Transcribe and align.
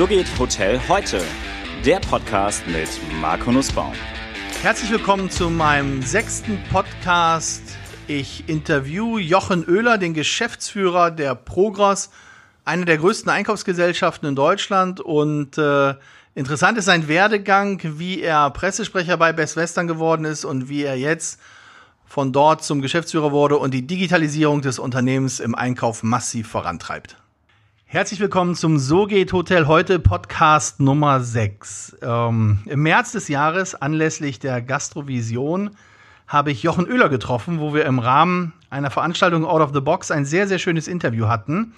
So 0.00 0.06
geht 0.06 0.38
Hotel 0.38 0.80
heute. 0.88 1.20
Der 1.84 2.00
Podcast 2.00 2.66
mit 2.66 2.88
Marco 3.20 3.52
Nussbaum. 3.52 3.92
Herzlich 4.62 4.90
willkommen 4.90 5.28
zu 5.28 5.50
meinem 5.50 6.00
sechsten 6.00 6.58
Podcast. 6.72 7.60
Ich 8.06 8.48
interview 8.48 9.18
Jochen 9.18 9.68
Oehler, 9.68 9.98
den 9.98 10.14
Geschäftsführer 10.14 11.10
der 11.10 11.34
Progress, 11.34 12.08
eine 12.64 12.86
der 12.86 12.96
größten 12.96 13.30
Einkaufsgesellschaften 13.30 14.26
in 14.26 14.36
Deutschland. 14.36 15.02
Und 15.02 15.58
äh, 15.58 15.94
interessant 16.34 16.78
ist 16.78 16.86
sein 16.86 17.06
Werdegang, 17.06 17.82
wie 17.98 18.22
er 18.22 18.48
Pressesprecher 18.48 19.18
bei 19.18 19.34
Best 19.34 19.56
Western 19.56 19.86
geworden 19.86 20.24
ist 20.24 20.46
und 20.46 20.70
wie 20.70 20.82
er 20.82 20.96
jetzt 20.96 21.38
von 22.06 22.32
dort 22.32 22.64
zum 22.64 22.80
Geschäftsführer 22.80 23.32
wurde 23.32 23.58
und 23.58 23.74
die 23.74 23.86
Digitalisierung 23.86 24.62
des 24.62 24.78
Unternehmens 24.78 25.40
im 25.40 25.54
Einkauf 25.54 26.02
massiv 26.02 26.48
vorantreibt. 26.48 27.18
Herzlich 27.92 28.20
willkommen 28.20 28.54
zum 28.54 28.78
So 28.78 29.06
geht 29.06 29.32
Hotel 29.32 29.66
heute 29.66 29.98
Podcast 29.98 30.78
Nummer 30.78 31.18
6. 31.18 31.96
Ähm, 32.02 32.60
Im 32.66 32.84
März 32.84 33.10
des 33.10 33.26
Jahres, 33.26 33.74
anlässlich 33.74 34.38
der 34.38 34.62
Gastrovision, 34.62 35.70
habe 36.28 36.52
ich 36.52 36.62
Jochen 36.62 36.86
Oehler 36.86 37.08
getroffen, 37.08 37.58
wo 37.58 37.74
wir 37.74 37.86
im 37.86 37.98
Rahmen 37.98 38.52
einer 38.70 38.92
Veranstaltung 38.92 39.44
Out 39.44 39.60
of 39.60 39.70
the 39.74 39.80
Box 39.80 40.12
ein 40.12 40.24
sehr, 40.24 40.46
sehr 40.46 40.60
schönes 40.60 40.86
Interview 40.86 41.26
hatten. 41.26 41.72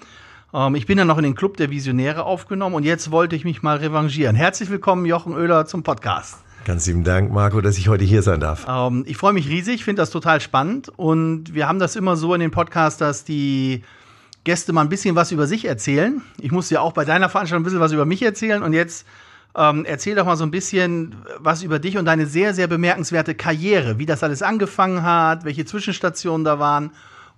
Ähm, 0.52 0.74
ich 0.74 0.84
bin 0.84 0.98
dann 0.98 1.06
noch 1.06 1.16
in 1.16 1.24
den 1.24 1.34
Club 1.34 1.56
der 1.56 1.70
Visionäre 1.70 2.24
aufgenommen 2.24 2.74
und 2.74 2.82
jetzt 2.82 3.10
wollte 3.10 3.34
ich 3.34 3.46
mich 3.46 3.62
mal 3.62 3.78
revanchieren. 3.78 4.36
Herzlich 4.36 4.68
willkommen, 4.68 5.06
Jochen 5.06 5.32
Oehler, 5.32 5.64
zum 5.64 5.82
Podcast. 5.82 6.40
Ganz 6.66 6.86
lieben 6.86 7.04
Dank, 7.04 7.32
Marco, 7.32 7.62
dass 7.62 7.78
ich 7.78 7.88
heute 7.88 8.04
hier 8.04 8.20
sein 8.20 8.40
darf. 8.40 8.66
Ähm, 8.68 9.04
ich 9.06 9.16
freue 9.16 9.32
mich 9.32 9.48
riesig, 9.48 9.82
finde 9.82 10.02
das 10.02 10.10
total 10.10 10.42
spannend 10.42 10.92
und 10.94 11.54
wir 11.54 11.66
haben 11.66 11.78
das 11.78 11.96
immer 11.96 12.16
so 12.16 12.34
in 12.34 12.40
den 12.40 12.50
Podcasts, 12.50 12.98
dass 12.98 13.24
die 13.24 13.82
Gäste 14.44 14.72
mal 14.72 14.80
ein 14.82 14.88
bisschen 14.88 15.14
was 15.14 15.30
über 15.32 15.46
sich 15.46 15.64
erzählen. 15.64 16.20
Ich 16.38 16.50
musste 16.50 16.74
ja 16.74 16.80
auch 16.80 16.92
bei 16.92 17.04
deiner 17.04 17.28
Veranstaltung 17.28 17.62
ein 17.62 17.64
bisschen 17.64 17.80
was 17.80 17.92
über 17.92 18.04
mich 18.04 18.22
erzählen 18.22 18.62
und 18.62 18.72
jetzt 18.72 19.06
ähm, 19.54 19.84
erzähl 19.84 20.14
doch 20.14 20.24
mal 20.24 20.36
so 20.36 20.44
ein 20.44 20.50
bisschen 20.50 21.14
was 21.38 21.62
über 21.62 21.78
dich 21.78 21.98
und 21.98 22.06
deine 22.06 22.26
sehr, 22.26 22.54
sehr 22.54 22.66
bemerkenswerte 22.66 23.34
Karriere, 23.34 23.98
wie 23.98 24.06
das 24.06 24.22
alles 24.22 24.42
angefangen 24.42 25.02
hat, 25.02 25.44
welche 25.44 25.64
Zwischenstationen 25.64 26.44
da 26.44 26.58
waren 26.58 26.90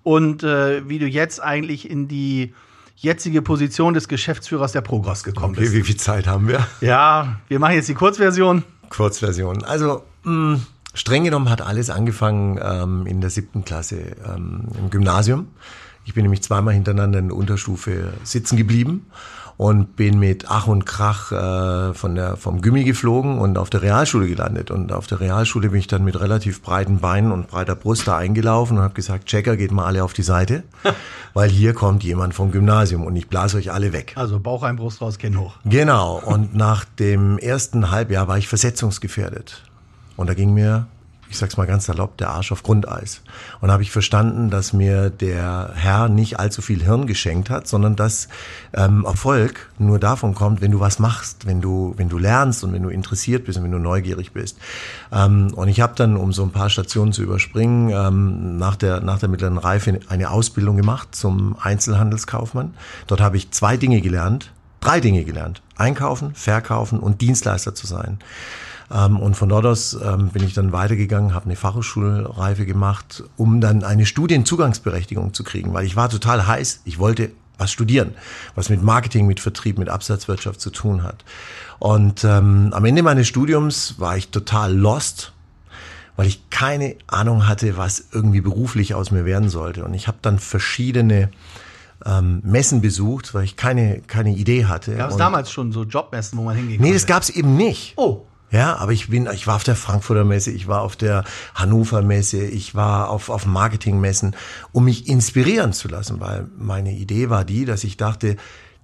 und 0.03 0.43
äh, 0.45 0.89
wie 0.89 0.99
du 0.99 1.07
jetzt 1.07 1.43
eigentlich 1.43 1.91
in 1.91 2.09
die 2.09 2.55
jetzige 2.97 3.43
Position 3.43 3.95
des 3.95 4.09
Geschäftsführers 4.09 4.73
der 4.73 4.81
Progress 4.81 5.25
gekommen 5.25 5.55
bist. 5.55 5.69
Okay, 5.69 5.77
wie 5.79 5.83
viel 5.83 5.97
Zeit 5.97 6.27
haben 6.27 6.47
wir? 6.49 6.67
Ja, 6.81 7.41
wir 7.49 7.59
machen 7.59 7.75
jetzt 7.75 7.89
die 7.89 7.95
Kurzversion. 7.95 8.63
Kurzversion. 8.89 9.65
Also, 9.65 10.05
mh, 10.23 10.61
streng 10.95 11.25
genommen 11.25 11.51
hat 11.51 11.61
alles 11.61 11.91
angefangen 11.91 12.61
ähm, 12.63 13.07
in 13.07 13.21
der 13.21 13.31
siebten 13.31 13.65
Klasse 13.65 14.15
ähm, 14.25 14.69
im 14.79 14.91
Gymnasium. 14.91 15.49
Ich 16.05 16.15
bin 16.15 16.23
nämlich 16.23 16.43
zweimal 16.43 16.75
hintereinander 16.75 17.19
in 17.19 17.29
der 17.29 17.37
Unterstufe 17.37 18.13
sitzen 18.25 18.57
geblieben 18.57 19.07
und 19.57 19.97
bin 19.97 20.19
mit 20.19 20.47
Ach 20.49 20.67
und 20.67 20.85
Krach 20.85 21.31
äh, 21.31 21.95
von 21.95 22.15
der, 22.15 22.37
vom 22.37 22.61
Gummi 22.61 22.85
geflogen 22.85 23.39
und 23.39 23.57
auf 23.57 23.71
der 23.71 23.83
Realschule 23.83 24.27
gelandet. 24.27 24.71
Und 24.71 24.93
auf 24.93 25.07
der 25.07 25.21
Realschule 25.21 25.71
bin 25.71 25.79
ich 25.79 25.87
dann 25.87 26.05
mit 26.05 26.19
relativ 26.19 26.63
breiten 26.63 26.99
Beinen 26.99 27.31
und 27.31 27.49
breiter 27.49 27.77
Brust 27.77 28.09
da 28.09 28.17
eingelaufen 28.17 28.79
und 28.79 28.83
habe 28.83 28.95
gesagt, 28.95 29.27
Checker, 29.27 29.57
geht 29.57 29.71
mal 29.71 29.85
alle 29.85 30.03
auf 30.03 30.13
die 30.13 30.23
Seite, 30.23 30.65
weil 31.35 31.51
hier 31.51 31.73
kommt 31.73 32.03
jemand 32.03 32.35
vom 32.35 32.51
Gymnasium 32.51 33.05
und 33.05 33.15
ich 33.17 33.29
blase 33.29 33.57
euch 33.57 33.73
alle 33.73 33.93
weg. 33.93 34.13
Also 34.17 34.41
Bauch 34.41 34.63
ein, 34.63 34.77
Brust 34.77 35.01
raus, 35.01 35.19
Kinn 35.19 35.39
hoch. 35.39 35.55
Genau. 35.65 36.21
Und 36.25 36.55
nach 36.55 36.85
dem 36.85 37.39
ersten 37.39 37.91
Halbjahr 37.91 38.27
war 38.27 38.39
ich 38.39 38.49
versetzungsgefährdet. 38.49 39.63
Und 40.17 40.29
da 40.29 40.35
ging 40.35 40.53
mir 40.53 40.87
ich 41.35 41.41
sag's 41.41 41.57
mal 41.57 41.67
ganz 41.67 41.87
salopp, 41.87 42.17
der 42.17 42.31
Arsch 42.31 42.53
auf 42.53 42.63
Grundeis. 42.63 43.21
Und 43.61 43.73
habe 43.73 43.83
ich 43.83 43.91
verstanden, 43.91 44.51
dass 44.51 44.73
mir 44.73 45.11
der 45.11 45.73
Herr 45.75 46.09
nicht 46.09 46.39
allzu 46.39 46.63
viel 46.63 46.83
Hirn 46.83 47.09
geschenkt 47.09 47.51
hat, 47.51 47.67
sondern 47.67 47.97
dass 47.97 48.29
ähm, 48.73 49.05
Erfolg 49.05 49.69
nur 49.77 49.99
davon 49.99 50.37
kommt, 50.37 50.61
wenn 50.61 50.71
du 50.71 50.79
was 50.79 51.01
machst, 51.01 51.45
wenn 51.45 51.61
du, 51.61 51.93
wenn 51.97 52.09
du 52.09 52.19
lernst 52.19 52.63
und 52.63 52.73
wenn 52.73 52.85
du 52.85 52.89
interessiert 52.89 53.45
bist 53.45 53.59
und 53.59 53.65
wenn 53.65 53.73
du 53.73 53.81
neugierig 53.81 54.33
bist. 54.33 54.59
Ähm, 55.11 55.53
und 55.55 55.67
ich 55.67 55.81
habe 55.81 55.95
dann, 55.97 56.17
um 56.17 56.33
so 56.33 56.45
ein 56.45 56.53
paar 56.53 56.71
Stationen 56.71 57.13
zu 57.13 57.25
überspringen, 57.25 57.91
ähm, 57.91 58.57
nach, 58.57 58.77
der, 58.77 59.01
nach 59.01 59.19
der 59.19 59.29
mittleren 59.29 59.59
Reife 59.59 59.99
eine 60.09 60.31
Ausbildung 60.31 60.77
gemacht 60.77 61.17
zum 61.17 61.57
Einzelhandelskaufmann. 61.61 62.75
Dort 63.09 63.21
habe 63.21 63.37
ich 63.37 63.51
zwei 63.51 63.77
Dinge 63.77 64.01
gelernt, 64.01 64.53
drei 64.79 65.01
Dinge 65.01 65.25
gelernt. 65.25 65.63
Einkaufen, 65.77 66.33
verkaufen 66.37 67.01
und 67.01 67.21
Dienstleister 67.21 67.75
zu 67.75 67.89
sein. 67.89 68.21
Ähm, 68.93 69.19
und 69.19 69.37
von 69.37 69.49
dort 69.49 69.67
aus 69.67 69.99
ähm, 70.03 70.29
bin 70.29 70.45
ich 70.45 70.55
dann 70.55 70.73
weitergegangen, 70.73 71.35
habe 71.35 71.47
eine 71.47 71.57
Fachhochschulreife 71.57 72.67
gemacht, 72.67 73.25
um 73.37 73.61
dann 73.61 73.85
eine 73.85 74.07
Studienzugangsberechtigung 74.07 75.35
zu 75.35 75.45
kriegen, 75.45 75.73
weil 75.75 75.87
ich 75.87 75.97
war 75.97 76.09
total 76.09 76.47
heiß. 76.47 76.83
Ich 76.85 76.99
wollte 76.99 77.31
was 77.57 77.71
studieren, 77.71 78.15
was 78.55 78.69
mit 78.69 78.83
Marketing, 78.83 79.27
mit 79.27 79.41
Vertrieb, 79.41 79.79
mit 79.79 79.89
Absatzwirtschaft 79.89 80.61
zu 80.61 80.71
tun 80.71 81.03
hat. 81.03 81.25
Und 81.79 82.25
ähm, 82.25 82.71
am 82.73 82.85
Ende 82.85 83.03
meines 83.03 83.29
Studiums 83.29 83.95
war 83.99 84.17
ich 84.17 84.31
total 84.31 84.75
lost, 84.75 85.33
weil 86.17 86.27
ich 86.27 86.51
keine 86.51 86.97
Ahnung 87.07 87.47
hatte, 87.47 87.77
was 87.77 88.07
irgendwie 88.13 88.41
beruflich 88.41 88.95
aus 88.95 89.11
mir 89.11 89.25
werden 89.25 89.49
sollte. 89.49 89.85
Und 89.85 89.95
ich 89.95 90.09
habe 90.09 90.19
dann 90.23 90.39
verschiedene 90.39 91.31
ähm, 92.05 92.41
Messen 92.45 92.81
besucht, 92.81 93.35
weil 93.35 93.45
ich 93.45 93.57
keine, 93.57 94.01
keine 94.01 94.31
Idee 94.31 94.67
hatte. 94.67 94.97
Gab 94.97 95.11
es 95.11 95.17
damals 95.17 95.51
schon 95.51 95.73
so 95.73 95.85
Jobmessen, 95.85 96.39
wo 96.39 96.43
man 96.43 96.57
hingehen 96.57 96.81
Nee, 96.81 96.93
das 96.93 97.07
gab 97.07 97.23
es 97.23 97.31
eben 97.31 97.57
nicht. 97.57 97.95
Oh. 97.97 98.27
Ja, 98.51 98.77
aber 98.77 98.93
ich 98.93 99.09
bin, 99.09 99.29
ich 99.33 99.47
war 99.47 99.57
auf 99.57 99.65
der 99.65 99.75
Frankfurter 99.75 100.25
Messe, 100.25 100.53
ich 100.53 100.69
war 100.69 100.83
auf 100.83 100.95
der 100.95 101.25
Hannover 101.57 102.03
Messe, 102.03 102.45
ich 102.45 102.75
war 102.75 103.11
auf, 103.11 103.29
auf 103.29 103.47
Marketingmessen, 103.47 104.37
um 104.71 104.85
mich 104.85 105.09
inspirieren 105.09 105.73
zu 105.73 105.89
lassen, 105.89 106.21
weil 106.21 106.47
meine 106.57 106.93
Idee 106.93 107.31
war 107.31 107.45
die, 107.45 107.65
dass 107.65 107.83
ich 107.83 107.97
dachte, 107.97 108.37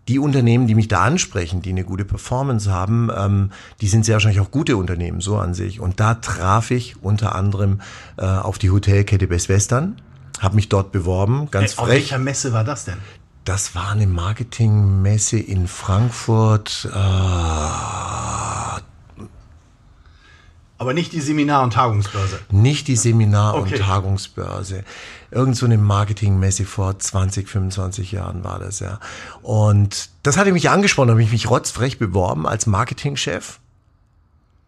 die 0.08 0.18
Unternehmen, 0.18 0.66
die 0.66 0.74
mich 0.74 0.88
da 0.88 1.02
ansprechen, 1.02 1.62
die 1.62 1.70
eine 1.70 1.84
gute 1.84 2.04
Performance 2.04 2.68
haben, 2.72 3.10
ähm, 3.16 3.52
die 3.80 3.86
sind 3.86 4.04
sehr 4.04 4.14
wahrscheinlich 4.14 4.40
auch 4.40 4.50
gute 4.50 4.76
Unternehmen, 4.76 5.20
so 5.20 5.36
an 5.36 5.54
sich. 5.54 5.78
Und 5.78 6.00
da 6.00 6.14
traf 6.14 6.72
ich 6.72 7.00
unter 7.00 7.36
anderem 7.36 7.80
äh, 8.16 8.24
auf 8.24 8.58
die 8.58 8.70
Hotelkette 8.70 9.28
Best 9.28 9.48
Western, 9.48 10.00
habe 10.40 10.56
mich 10.56 10.68
dort 10.68 10.90
beworben, 10.90 11.48
ganz 11.52 11.74
Äh, 11.74 11.76
frech. 11.76 11.82
Auf 11.82 11.88
welcher 11.90 12.18
Messe 12.18 12.52
war 12.52 12.64
das 12.64 12.86
denn? 12.86 12.96
Das 13.44 13.74
war 13.76 13.90
eine 13.90 14.06
Marketingmesse 14.08 15.38
in 15.38 15.68
Frankfurt. 15.68 16.88
Äh, 16.92 16.96
Aber 20.80 20.94
nicht 20.94 21.12
die 21.12 21.20
Seminar- 21.20 21.62
und 21.62 21.74
Tagungsbörse. 21.74 22.40
nicht 22.50 22.88
die 22.88 22.96
Seminar- 22.96 23.54
Okay. 23.54 23.74
und 23.74 23.80
Tagungsbörse. 23.82 24.82
Irgend 25.30 25.54
so 25.54 25.66
eine 25.66 25.76
Marketingmesse 25.76 26.64
vor 26.64 26.98
20, 26.98 27.50
25 27.50 28.12
Jahren 28.12 28.44
war 28.44 28.58
das, 28.58 28.80
ja. 28.80 28.98
Und 29.42 30.08
das 30.22 30.38
hatte 30.38 30.52
mich 30.52 30.70
angesprochen, 30.70 31.10
habe 31.10 31.22
ich 31.22 31.32
mich 31.32 31.50
rotzfrech 31.50 31.98
beworben 31.98 32.46
als 32.46 32.64
Marketingchef. 32.66 33.60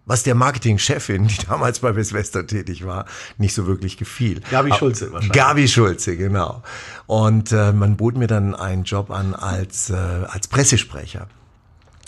Was 0.04 0.22
der 0.22 0.34
Marketingchefin, 0.34 1.28
die 1.28 1.46
damals 1.48 1.78
bei 1.78 1.92
Best 1.92 2.12
Western 2.12 2.46
tätig 2.46 2.84
war, 2.84 3.06
nicht 3.38 3.54
so 3.54 3.66
wirklich 3.66 3.96
gefiel. 3.96 4.42
Gabi 4.50 4.70
Aber- 4.70 4.78
Schulze 4.80 5.12
wahrscheinlich. 5.12 5.32
Gabi 5.32 5.66
Schulze, 5.66 6.18
genau. 6.18 6.62
Und 7.06 7.52
äh, 7.52 7.72
man 7.72 7.96
bot 7.96 8.18
mir 8.18 8.26
dann 8.26 8.54
einen 8.54 8.84
Job 8.84 9.10
an 9.10 9.34
als, 9.34 9.88
äh, 9.88 9.94
als 9.94 10.46
Pressesprecher. 10.48 11.26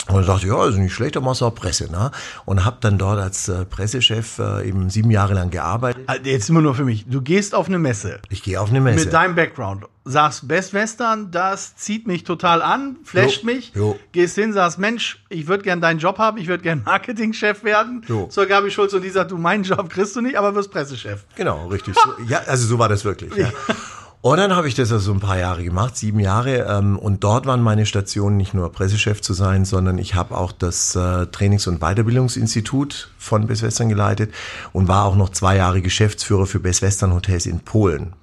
Und 0.07 0.21
ich 0.21 0.27
dachte, 0.27 0.45
ja, 0.47 0.55
also 0.55 0.77
nicht 0.79 0.93
schlecht, 0.93 1.15
dann 1.15 1.23
machst 1.23 1.41
du 1.41 1.45
auch 1.45 1.55
Presse, 1.55 1.91
ne? 1.91 2.11
Und 2.45 2.63
habe 2.63 2.77
dann 2.81 2.97
dort 2.99 3.19
als 3.19 3.47
äh, 3.49 3.65
Pressechef 3.65 4.37
äh, 4.39 4.67
eben 4.67 4.89
sieben 4.91 5.09
Jahre 5.09 5.33
lang 5.33 5.49
gearbeitet. 5.49 6.03
Also 6.07 6.23
Jetzt 6.23 6.49
immer 6.49 6.61
nur 6.61 6.75
für 6.75 6.85
mich. 6.85 7.05
Du 7.07 7.21
gehst 7.21 7.55
auf 7.55 7.67
eine 7.67 7.79
Messe. 7.79 8.19
Ich 8.29 8.43
gehe 8.43 8.61
auf 8.61 8.69
eine 8.69 8.81
Messe. 8.81 9.05
Mit 9.05 9.13
deinem 9.13 9.33
Background. 9.35 9.85
Sagst 10.07 10.47
Best 10.47 10.73
Western, 10.75 11.31
das 11.31 11.75
zieht 11.77 12.05
mich 12.05 12.23
total 12.23 12.61
an, 12.61 12.97
flasht 13.03 13.39
Jo, 13.41 13.45
mich. 13.47 13.71
jo. 13.73 13.99
Gehst 14.11 14.35
hin, 14.35 14.53
sagst, 14.53 14.77
Mensch, 14.77 15.23
ich 15.29 15.47
würde 15.47 15.63
gern 15.63 15.81
deinen 15.81 15.97
Job 15.97 16.19
haben, 16.19 16.37
ich 16.37 16.45
würde 16.47 16.61
gern 16.61 16.83
Marketingchef 16.85 17.63
werden. 17.63 18.03
Jo. 18.07 18.27
Zur 18.27 18.45
Gabi 18.45 18.69
Schulz 18.69 18.93
und 18.93 19.01
die 19.01 19.09
sagt, 19.09 19.31
du, 19.31 19.37
meinen 19.37 19.63
Job 19.63 19.89
kriegst 19.89 20.15
du 20.15 20.21
nicht, 20.21 20.37
aber 20.37 20.53
wirst 20.53 20.69
Pressechef. 20.71 21.25
Genau, 21.35 21.65
richtig. 21.69 21.95
So, 21.95 22.11
ja, 22.27 22.41
also 22.45 22.67
so 22.67 22.77
war 22.77 22.89
das 22.89 23.03
wirklich. 23.03 23.35
Ja. 23.35 23.49
Und 24.25 24.37
dann 24.37 24.55
habe 24.55 24.67
ich 24.67 24.73
das 24.73 24.91
also 24.91 25.13
ein 25.13 25.19
paar 25.19 25.37
Jahre 25.37 25.63
gemacht, 25.63 25.95
sieben 25.95 26.19
Jahre. 26.19 26.65
Ähm, 26.67 26.97
und 26.97 27.23
dort 27.23 27.45
waren 27.45 27.61
meine 27.61 27.85
Stationen 27.85 28.37
nicht 28.37 28.55
nur 28.55 28.71
Pressechef 28.71 29.21
zu 29.21 29.35
sein, 29.35 29.65
sondern 29.65 29.99
ich 29.99 30.15
habe 30.15 30.35
auch 30.35 30.51
das 30.51 30.95
äh, 30.95 31.27
Trainings- 31.27 31.67
und 31.67 31.79
Weiterbildungsinstitut 31.79 33.11
von 33.19 33.45
Best 33.45 33.61
Western 33.61 33.87
geleitet 33.87 34.33
und 34.73 34.87
war 34.87 35.05
auch 35.05 35.15
noch 35.15 35.29
zwei 35.29 35.57
Jahre 35.57 35.83
Geschäftsführer 35.83 36.47
für 36.47 36.59
Best 36.59 36.81
Western 36.81 37.13
Hotels 37.13 37.45
in 37.45 37.59
Polen. 37.59 38.13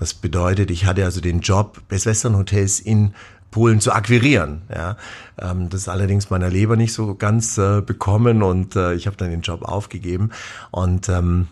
Das 0.00 0.14
bedeutet, 0.14 0.72
ich 0.72 0.84
hatte 0.84 1.04
also 1.04 1.20
den 1.20 1.38
Job, 1.42 1.80
Best 1.86 2.06
Western 2.06 2.36
Hotels 2.36 2.80
in 2.80 3.14
Polen 3.52 3.80
zu 3.80 3.92
akquirieren. 3.92 4.62
Ja, 4.74 4.96
ähm, 5.38 5.68
das 5.70 5.82
ist 5.82 5.88
allerdings 5.88 6.28
meiner 6.28 6.50
Leber 6.50 6.74
nicht 6.74 6.92
so 6.92 7.14
ganz 7.14 7.56
äh, 7.56 7.82
bekommen 7.82 8.42
und 8.42 8.74
äh, 8.74 8.94
ich 8.94 9.06
habe 9.06 9.16
dann 9.16 9.30
den 9.30 9.42
Job 9.42 9.62
aufgegeben. 9.62 10.32
Und 10.72 11.08
ähm, 11.08 11.46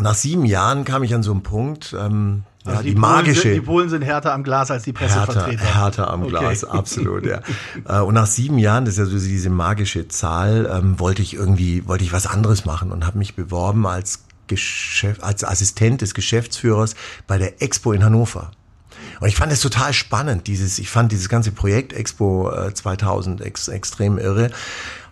nach 0.00 0.14
sieben 0.14 0.44
Jahren 0.44 0.84
kam 0.84 1.04
ich 1.04 1.14
an 1.14 1.22
so 1.22 1.30
einen 1.30 1.44
Punkt, 1.44 1.94
ähm, 1.96 2.42
ja, 2.64 2.82
die, 2.82 2.92
Polen 2.92 3.00
magische 3.00 3.40
Sind, 3.42 3.54
die 3.54 3.60
Polen 3.60 3.88
sind 3.88 4.02
härter 4.02 4.32
am 4.32 4.44
Glas 4.44 4.70
als 4.70 4.84
die 4.84 4.92
härter, 4.92 5.26
Pressevertreter. 5.26 5.64
härter 5.64 6.10
am 6.10 6.22
Okay. 6.22 6.30
Glas, 6.30 6.64
absolut, 6.64 7.26
ja. 7.26 7.40
Äh, 7.88 8.00
und 8.00 8.14
nach 8.14 8.26
sieben 8.26 8.58
Jahren, 8.58 8.84
das 8.84 8.94
ist 8.94 8.98
ja 8.98 9.06
so 9.06 9.18
diese 9.18 9.50
magische 9.50 10.06
Zahl, 10.08 10.70
ähm, 10.72 11.00
wollte 11.00 11.22
ich 11.22 11.34
irgendwie, 11.34 11.86
wollte 11.88 12.04
ich 12.04 12.12
was 12.12 12.26
anderes 12.26 12.64
machen 12.64 12.92
und 12.92 13.06
habe 13.06 13.18
mich 13.18 13.34
beworben 13.34 13.86
als 13.86 14.24
Geschäft, 14.46 15.22
als 15.22 15.44
Assistent 15.44 16.02
des 16.02 16.14
Geschäftsführers 16.14 16.94
bei 17.26 17.38
der 17.38 17.62
Expo 17.62 17.92
in 17.92 18.04
Hannover. 18.04 18.52
Und 19.20 19.28
ich 19.28 19.36
fand 19.36 19.52
es 19.52 19.60
total 19.60 19.92
spannend, 19.92 20.46
dieses, 20.46 20.78
ich 20.78 20.90
fand 20.90 21.12
dieses 21.12 21.28
ganze 21.28 21.52
Projekt 21.52 21.92
Expo 21.92 22.50
äh, 22.50 22.72
2000 22.72 23.40
ex, 23.40 23.68
extrem 23.68 24.18
irre. 24.18 24.50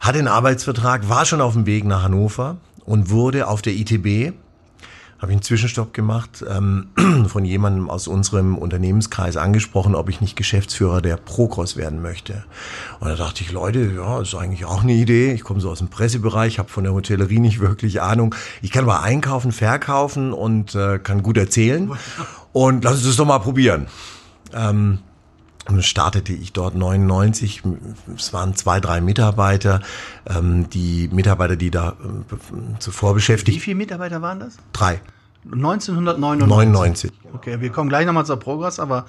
Hatte 0.00 0.18
einen 0.18 0.28
Arbeitsvertrag, 0.28 1.08
war 1.08 1.24
schon 1.24 1.40
auf 1.40 1.54
dem 1.54 1.66
Weg 1.66 1.84
nach 1.84 2.02
Hannover 2.02 2.58
und 2.84 3.10
wurde 3.10 3.48
auf 3.48 3.62
der 3.62 3.74
ITB 3.74 4.32
habe 5.20 5.32
ich 5.32 5.36
einen 5.36 5.42
Zwischenstopp 5.42 5.92
gemacht, 5.92 6.42
ähm, 6.48 6.88
von 7.28 7.44
jemandem 7.44 7.90
aus 7.90 8.08
unserem 8.08 8.56
Unternehmenskreis 8.56 9.36
angesprochen, 9.36 9.94
ob 9.94 10.08
ich 10.08 10.20
nicht 10.22 10.34
Geschäftsführer 10.34 11.02
der 11.02 11.18
Procross 11.18 11.76
werden 11.76 12.00
möchte. 12.00 12.44
Und 13.00 13.08
da 13.08 13.16
dachte 13.16 13.42
ich, 13.42 13.52
Leute, 13.52 13.92
ja, 13.94 14.20
ist 14.20 14.34
eigentlich 14.34 14.64
auch 14.64 14.82
eine 14.82 14.94
Idee. 14.94 15.32
Ich 15.32 15.44
komme 15.44 15.60
so 15.60 15.70
aus 15.70 15.78
dem 15.78 15.88
Pressebereich, 15.88 16.58
habe 16.58 16.70
von 16.70 16.84
der 16.84 16.94
Hotellerie 16.94 17.38
nicht 17.38 17.60
wirklich 17.60 18.00
Ahnung. 18.00 18.34
Ich 18.62 18.70
kann 18.70 18.84
aber 18.84 19.02
einkaufen, 19.02 19.52
verkaufen 19.52 20.32
und 20.32 20.74
äh, 20.74 20.98
kann 20.98 21.22
gut 21.22 21.36
erzählen. 21.36 21.90
Und 22.52 22.82
lass 22.82 22.94
uns 22.94 23.04
das 23.04 23.14
doch 23.14 23.26
mal 23.26 23.38
probieren. 23.38 23.86
Ähm, 24.52 24.98
startete 25.80 26.32
ich 26.32 26.52
dort 26.52 26.74
99. 26.74 27.62
Es 28.16 28.32
waren 28.32 28.54
zwei, 28.54 28.80
drei 28.80 29.00
Mitarbeiter. 29.00 29.80
Ähm, 30.26 30.68
die 30.70 31.08
Mitarbeiter, 31.12 31.56
die 31.56 31.70
da 31.70 31.90
äh, 31.90 32.78
zuvor 32.78 33.14
beschäftigt. 33.14 33.56
Wie 33.56 33.60
viele 33.60 33.76
Mitarbeiter 33.76 34.22
waren 34.22 34.40
das? 34.40 34.56
Drei. 34.72 35.00
1999. 35.44 36.48
99. 36.48 37.12
Okay, 37.32 37.60
wir 37.60 37.70
kommen 37.70 37.88
gleich 37.88 38.06
nochmal 38.06 38.26
zur 38.26 38.38
Progress, 38.38 38.78
aber 38.78 39.06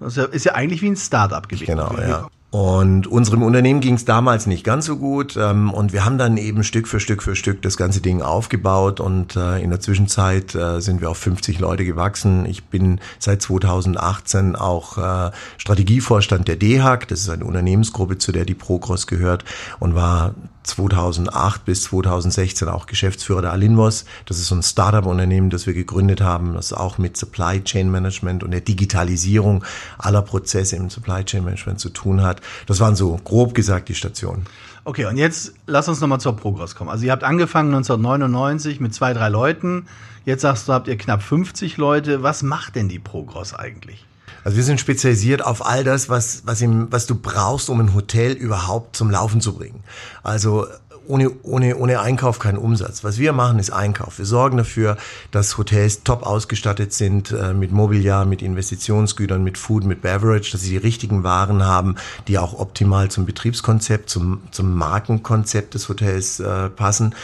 das 0.00 0.16
ist 0.16 0.44
ja, 0.44 0.54
eigentlich 0.54 0.82
wie 0.82 0.88
ein 0.88 0.96
Startup 0.96 1.46
gewesen. 1.48 1.66
Genau, 1.66 1.94
ja. 1.98 2.28
Und 2.54 3.08
unserem 3.08 3.42
Unternehmen 3.42 3.80
ging 3.80 3.94
es 3.94 4.04
damals 4.04 4.46
nicht 4.46 4.62
ganz 4.62 4.86
so 4.86 4.96
gut. 4.96 5.36
Ähm, 5.36 5.74
und 5.74 5.92
wir 5.92 6.04
haben 6.04 6.18
dann 6.18 6.36
eben 6.36 6.62
Stück 6.62 6.86
für 6.86 7.00
Stück 7.00 7.20
für 7.20 7.34
Stück 7.34 7.62
das 7.62 7.76
ganze 7.76 8.00
Ding 8.00 8.22
aufgebaut. 8.22 9.00
Und 9.00 9.34
äh, 9.34 9.58
in 9.58 9.70
der 9.70 9.80
Zwischenzeit 9.80 10.54
äh, 10.54 10.80
sind 10.80 11.00
wir 11.00 11.10
auf 11.10 11.18
50 11.18 11.58
Leute 11.58 11.84
gewachsen. 11.84 12.46
Ich 12.46 12.62
bin 12.66 13.00
seit 13.18 13.42
2018 13.42 14.54
auch 14.54 14.98
äh, 14.98 15.32
Strategievorstand 15.58 16.46
der 16.46 16.54
DEHAG. 16.54 17.08
Das 17.08 17.22
ist 17.22 17.28
eine 17.28 17.44
Unternehmensgruppe, 17.44 18.18
zu 18.18 18.30
der 18.30 18.44
die 18.44 18.54
Progros 18.54 19.08
gehört. 19.08 19.44
Und 19.80 19.96
war 19.96 20.36
2008 20.64 21.64
bis 21.64 21.84
2016 21.84 22.68
auch 22.68 22.86
Geschäftsführer 22.86 23.42
der 23.42 23.52
Alinvos. 23.52 24.04
Das 24.26 24.38
ist 24.38 24.48
so 24.48 24.54
ein 24.54 24.62
Startup-Unternehmen, 24.62 25.50
das 25.50 25.66
wir 25.66 25.74
gegründet 25.74 26.20
haben, 26.20 26.54
das 26.54 26.72
auch 26.72 26.98
mit 26.98 27.16
Supply 27.16 27.62
Chain 27.62 27.90
Management 27.90 28.42
und 28.42 28.50
der 28.50 28.62
Digitalisierung 28.62 29.64
aller 29.98 30.22
Prozesse 30.22 30.76
im 30.76 30.90
Supply 30.90 31.24
Chain 31.24 31.44
Management 31.44 31.80
zu 31.80 31.90
tun 31.90 32.22
hat. 32.22 32.40
Das 32.66 32.80
waren 32.80 32.96
so 32.96 33.16
grob 33.22 33.54
gesagt 33.54 33.88
die 33.88 33.94
Stationen. 33.94 34.46
Okay, 34.84 35.06
und 35.06 35.16
jetzt 35.16 35.54
lass 35.66 35.88
uns 35.88 36.00
nochmal 36.00 36.20
zur 36.20 36.36
Progress 36.36 36.74
kommen. 36.74 36.90
Also 36.90 37.06
ihr 37.06 37.12
habt 37.12 37.24
angefangen 37.24 37.74
1999 37.74 38.80
mit 38.80 38.94
zwei, 38.94 39.14
drei 39.14 39.28
Leuten. 39.28 39.86
Jetzt 40.24 40.42
sagst 40.42 40.68
du, 40.68 40.72
habt 40.72 40.88
ihr 40.88 40.98
knapp 40.98 41.22
50 41.22 41.76
Leute. 41.76 42.22
Was 42.22 42.42
macht 42.42 42.76
denn 42.76 42.88
die 42.88 42.98
Progress 42.98 43.54
eigentlich? 43.54 44.04
Also 44.44 44.58
wir 44.58 44.64
sind 44.64 44.78
spezialisiert 44.78 45.44
auf 45.44 45.64
all 45.64 45.84
das, 45.84 46.08
was, 46.10 46.42
was, 46.44 46.60
im, 46.60 46.92
was 46.92 47.06
du 47.06 47.14
brauchst, 47.14 47.70
um 47.70 47.80
ein 47.80 47.94
Hotel 47.94 48.32
überhaupt 48.32 48.94
zum 48.94 49.10
Laufen 49.10 49.40
zu 49.40 49.54
bringen. 49.54 49.82
Also 50.22 50.66
ohne, 51.06 51.30
ohne, 51.42 51.76
ohne 51.76 52.00
Einkauf 52.00 52.38
kein 52.38 52.56
Umsatz. 52.56 53.04
Was 53.04 53.18
wir 53.18 53.32
machen, 53.32 53.58
ist 53.58 53.70
Einkauf. 53.70 54.18
Wir 54.18 54.26
sorgen 54.26 54.58
dafür, 54.58 54.96
dass 55.30 55.58
Hotels 55.58 56.02
top 56.02 56.24
ausgestattet 56.24 56.92
sind 56.92 57.30
äh, 57.30 57.54
mit 57.54 57.72
Mobiliar, 57.72 58.24
mit 58.24 58.42
Investitionsgütern, 58.42 59.42
mit 59.42 59.58
Food, 59.58 59.84
mit 59.84 60.02
Beverage, 60.02 60.52
dass 60.52 60.62
sie 60.62 60.70
die 60.70 60.76
richtigen 60.76 61.24
Waren 61.24 61.64
haben, 61.64 61.96
die 62.28 62.38
auch 62.38 62.58
optimal 62.58 63.10
zum 63.10 63.26
Betriebskonzept, 63.26 64.08
zum, 64.08 64.42
zum 64.50 64.74
Markenkonzept 64.74 65.74
des 65.74 65.88
Hotels 65.88 66.40
äh, 66.40 66.70
passen. 66.70 67.14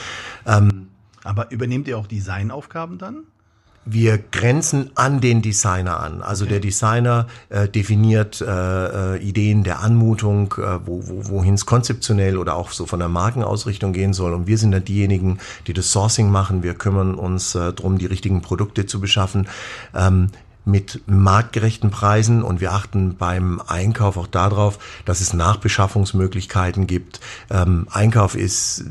Aber 1.22 1.50
übernehmt 1.50 1.86
ihr 1.86 1.98
auch 1.98 2.06
Designaufgaben 2.06 2.98
dann? 2.98 3.24
Wir 3.86 4.18
grenzen 4.18 4.90
an 4.94 5.20
den 5.20 5.40
Designer 5.40 6.00
an. 6.00 6.22
Also 6.22 6.44
der 6.44 6.60
Designer 6.60 7.26
äh, 7.48 7.66
definiert 7.66 8.40
äh, 8.40 9.14
äh, 9.16 9.18
Ideen 9.18 9.64
der 9.64 9.80
Anmutung, 9.80 10.54
äh, 10.58 10.86
wo, 10.86 11.02
wo, 11.08 11.28
wohin 11.30 11.54
es 11.54 11.64
konzeptionell 11.64 12.36
oder 12.36 12.56
auch 12.56 12.72
so 12.72 12.84
von 12.84 12.98
der 12.98 13.08
Markenausrichtung 13.08 13.92
gehen 13.92 14.12
soll. 14.12 14.34
Und 14.34 14.46
wir 14.46 14.58
sind 14.58 14.72
dann 14.72 14.84
diejenigen, 14.84 15.38
die 15.66 15.72
das 15.72 15.90
Sourcing 15.92 16.30
machen. 16.30 16.62
Wir 16.62 16.74
kümmern 16.74 17.14
uns 17.14 17.54
äh, 17.54 17.72
darum, 17.72 17.96
die 17.96 18.06
richtigen 18.06 18.42
Produkte 18.42 18.84
zu 18.84 19.00
beschaffen. 19.00 19.48
Ähm, 19.94 20.28
mit 20.70 21.02
marktgerechten 21.06 21.90
Preisen 21.90 22.42
und 22.42 22.60
wir 22.60 22.72
achten 22.72 23.16
beim 23.16 23.60
Einkauf 23.66 24.16
auch 24.16 24.26
darauf, 24.26 24.78
dass 25.04 25.20
es 25.20 25.34
Nachbeschaffungsmöglichkeiten 25.34 26.86
gibt. 26.86 27.20
Ähm, 27.50 27.86
Einkauf 27.90 28.34
ist, 28.34 28.84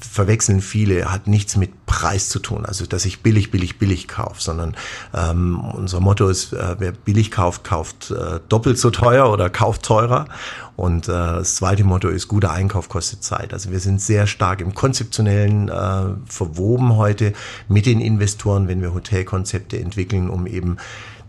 verwechseln 0.00 0.60
viele, 0.60 1.10
hat 1.10 1.26
nichts 1.26 1.56
mit 1.56 1.86
Preis 1.86 2.28
zu 2.28 2.38
tun, 2.38 2.64
also 2.66 2.86
dass 2.86 3.04
ich 3.04 3.22
billig, 3.22 3.50
billig, 3.50 3.78
billig 3.78 4.08
kaufe, 4.08 4.40
sondern 4.40 4.76
ähm, 5.14 5.60
unser 5.60 6.00
Motto 6.00 6.28
ist, 6.28 6.52
äh, 6.52 6.76
wer 6.78 6.92
billig 6.92 7.30
kauft, 7.30 7.64
kauft 7.64 8.10
äh, 8.10 8.40
doppelt 8.48 8.78
so 8.78 8.90
teuer 8.90 9.30
oder 9.30 9.50
kauft 9.50 9.82
teurer. 9.82 10.26
Und 10.74 11.06
äh, 11.08 11.12
das 11.12 11.56
zweite 11.56 11.84
Motto 11.84 12.08
ist, 12.08 12.28
guter 12.28 12.50
Einkauf 12.50 12.88
kostet 12.88 13.22
Zeit. 13.22 13.52
Also 13.52 13.70
wir 13.70 13.78
sind 13.78 14.00
sehr 14.00 14.26
stark 14.26 14.60
im 14.60 14.74
Konzeptionellen 14.74 15.68
äh, 15.68 16.14
verwoben 16.26 16.96
heute 16.96 17.34
mit 17.68 17.86
den 17.86 18.00
Investoren, 18.00 18.68
wenn 18.68 18.80
wir 18.80 18.94
Hotelkonzepte 18.94 19.78
entwickeln, 19.78 20.30
um 20.30 20.46
eben 20.46 20.78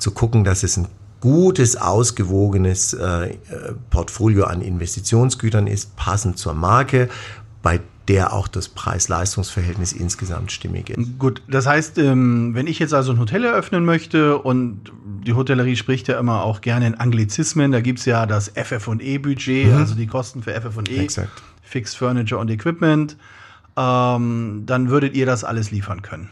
zu 0.03 0.11
gucken, 0.11 0.44
dass 0.44 0.63
es 0.63 0.77
ein 0.77 0.88
gutes, 1.21 1.77
ausgewogenes 1.77 2.94
äh, 2.94 3.35
Portfolio 3.89 4.44
an 4.44 4.61
Investitionsgütern 4.61 5.67
ist, 5.67 5.95
passend 5.95 6.38
zur 6.38 6.53
Marke, 6.53 7.07
bei 7.61 7.79
der 8.09 8.33
auch 8.33 8.50
das 8.50 8.67
Preis-Leistungs-Verhältnis 8.67 9.94
insgesamt 9.94 10.51
stimmig 10.51 10.89
ist. 10.89 11.17
Gut, 11.17 11.41
das 11.47 11.65
heißt, 11.65 11.97
ähm, 12.00 12.53
wenn 12.53 12.67
ich 12.67 12.79
jetzt 12.79 12.94
also 12.94 13.13
ein 13.13 13.19
Hotel 13.19 13.45
eröffnen 13.45 13.85
möchte 13.85 14.38
und 14.38 14.91
die 15.25 15.31
Hotellerie 15.31 15.77
spricht 15.77 16.09
ja 16.09 16.19
immer 16.19 16.44
auch 16.44 16.59
gerne 16.59 16.88
in 16.88 16.95
Anglizismen, 16.95 17.71
da 17.71 17.79
gibt's 17.79 18.03
ja 18.03 18.25
das 18.25 18.50
FF&E-Budget, 18.50 19.71
also 19.73 19.95
die 19.95 20.07
Kosten 20.07 20.44
für 20.44 20.51
FF&E. 20.51 21.07
Fixed 21.61 21.97
Furniture 21.97 22.41
und 22.41 22.51
Equipment, 22.51 23.15
ähm, 23.77 24.63
dann 24.65 24.89
würdet 24.89 25.15
ihr 25.15 25.25
das 25.25 25.45
alles 25.45 25.71
liefern 25.71 26.01
können. 26.01 26.29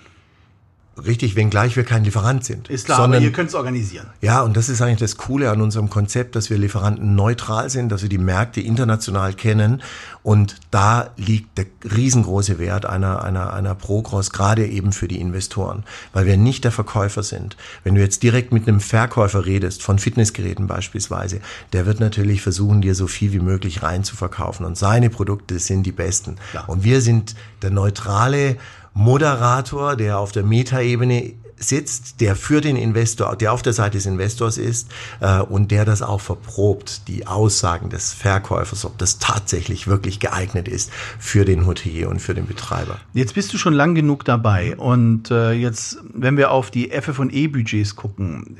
Richtig, 1.06 1.36
wenngleich 1.36 1.76
wir 1.76 1.84
kein 1.84 2.04
Lieferant 2.04 2.46
sind. 2.46 2.70
Ist 2.70 2.86
klar, 2.86 2.98
sondern 2.98 3.20
aber 3.20 3.26
ihr 3.26 3.32
könnt 3.32 3.50
es 3.50 3.56
organisieren. 3.56 4.08
Ja, 4.22 4.42
und 4.42 4.56
das 4.56 4.70
ist 4.70 4.82
eigentlich 4.82 5.00
das 5.00 5.18
Coole 5.18 5.50
an 5.50 5.62
unserem 5.62 5.90
Konzept, 5.90 6.36
dass 6.36 6.50
wir 6.50 6.58
Lieferanten 6.58 7.16
neutral 7.16 7.70
sind, 7.70 7.92
dass 7.92 8.02
wir 8.02 8.10
die 8.10 8.18
Märkte 8.18 8.62
international 8.62 9.34
kennen. 9.34 9.82
Und 10.24 10.56
da 10.70 11.10
liegt 11.18 11.58
der 11.58 11.66
riesengroße 11.84 12.60
Wert 12.60 12.86
einer, 12.86 13.24
einer, 13.24 13.54
einer 13.54 13.74
Progros, 13.74 14.32
gerade 14.32 14.68
eben 14.68 14.92
für 14.92 15.08
die 15.08 15.20
Investoren, 15.20 15.84
weil 16.14 16.26
wir 16.26 16.38
nicht 16.38 16.64
der 16.64 16.72
Verkäufer 16.72 17.24
sind. 17.24 17.58
Wenn 17.84 17.96
du 17.96 18.02
jetzt 18.02 18.22
direkt 18.22 18.52
mit 18.52 18.68
einem 18.68 18.80
Verkäufer 18.80 19.46
redest, 19.46 19.82
von 19.82 19.98
Fitnessgeräten 19.98 20.68
beispielsweise, 20.68 21.42
der 21.74 21.86
wird 21.86 22.00
natürlich 22.00 22.42
versuchen, 22.42 22.82
dir 22.82 22.94
so 22.94 23.08
viel 23.08 23.32
wie 23.34 23.40
möglich 23.40 23.82
rein 23.82 24.04
zu 24.04 24.16
verkaufen. 24.16 24.66
Und 24.66 24.78
seine 24.78 25.10
Produkte 25.10 25.58
sind 25.60 25.84
die 25.84 25.92
besten. 25.92 26.36
Klar. 26.52 26.70
Und 26.70 26.84
wir 26.84 27.02
sind 27.02 27.36
der 27.62 27.72
neutrale 27.72 28.58
Moderator, 28.94 29.96
der 29.96 30.20
auf 30.20 30.32
der 30.32 30.44
Metaebene 30.44 31.34
sitzt, 31.64 32.22
der 32.22 32.36
für 32.36 32.62
den 32.62 32.76
Investor, 32.76 33.36
der 33.36 33.54
auf 33.54 33.62
der 33.62 33.74
Seite 33.74 33.98
des 33.98 34.06
Investors 34.06 34.58
ist 34.58 34.90
äh, 35.20 35.40
und 35.40 35.72
der 35.72 35.86
das 35.86 36.02
auch 36.02 36.22
verprobt, 36.22 37.08
die 37.08 37.28
Aussagen 37.28 37.90
des 37.90 38.14
Verkäufers, 38.14 38.86
ob 38.86 38.98
das 38.98 39.20
tatsächlich 39.20 39.88
wirklich 39.88 40.20
geeignet 40.20 40.68
ist 40.68 40.92
für 41.20 41.46
den 41.46 41.66
Hotelier 41.66 42.10
und 42.10 42.20
für 42.20 42.34
den 42.34 42.48
Betreiber. 42.48 42.98
Jetzt 43.14 43.36
bist 43.36 43.54
du 43.54 43.58
schon 43.58 43.74
lang 43.74 43.96
genug 43.96 44.26
dabei 44.26 44.76
und 44.76 45.32
äh, 45.32 45.52
jetzt, 45.52 46.00
wenn 46.14 46.38
wir 46.38 46.52
auf 46.52 46.72
die 46.72 46.90
FF&E-Budgets 46.90 47.96
gucken, 47.96 48.58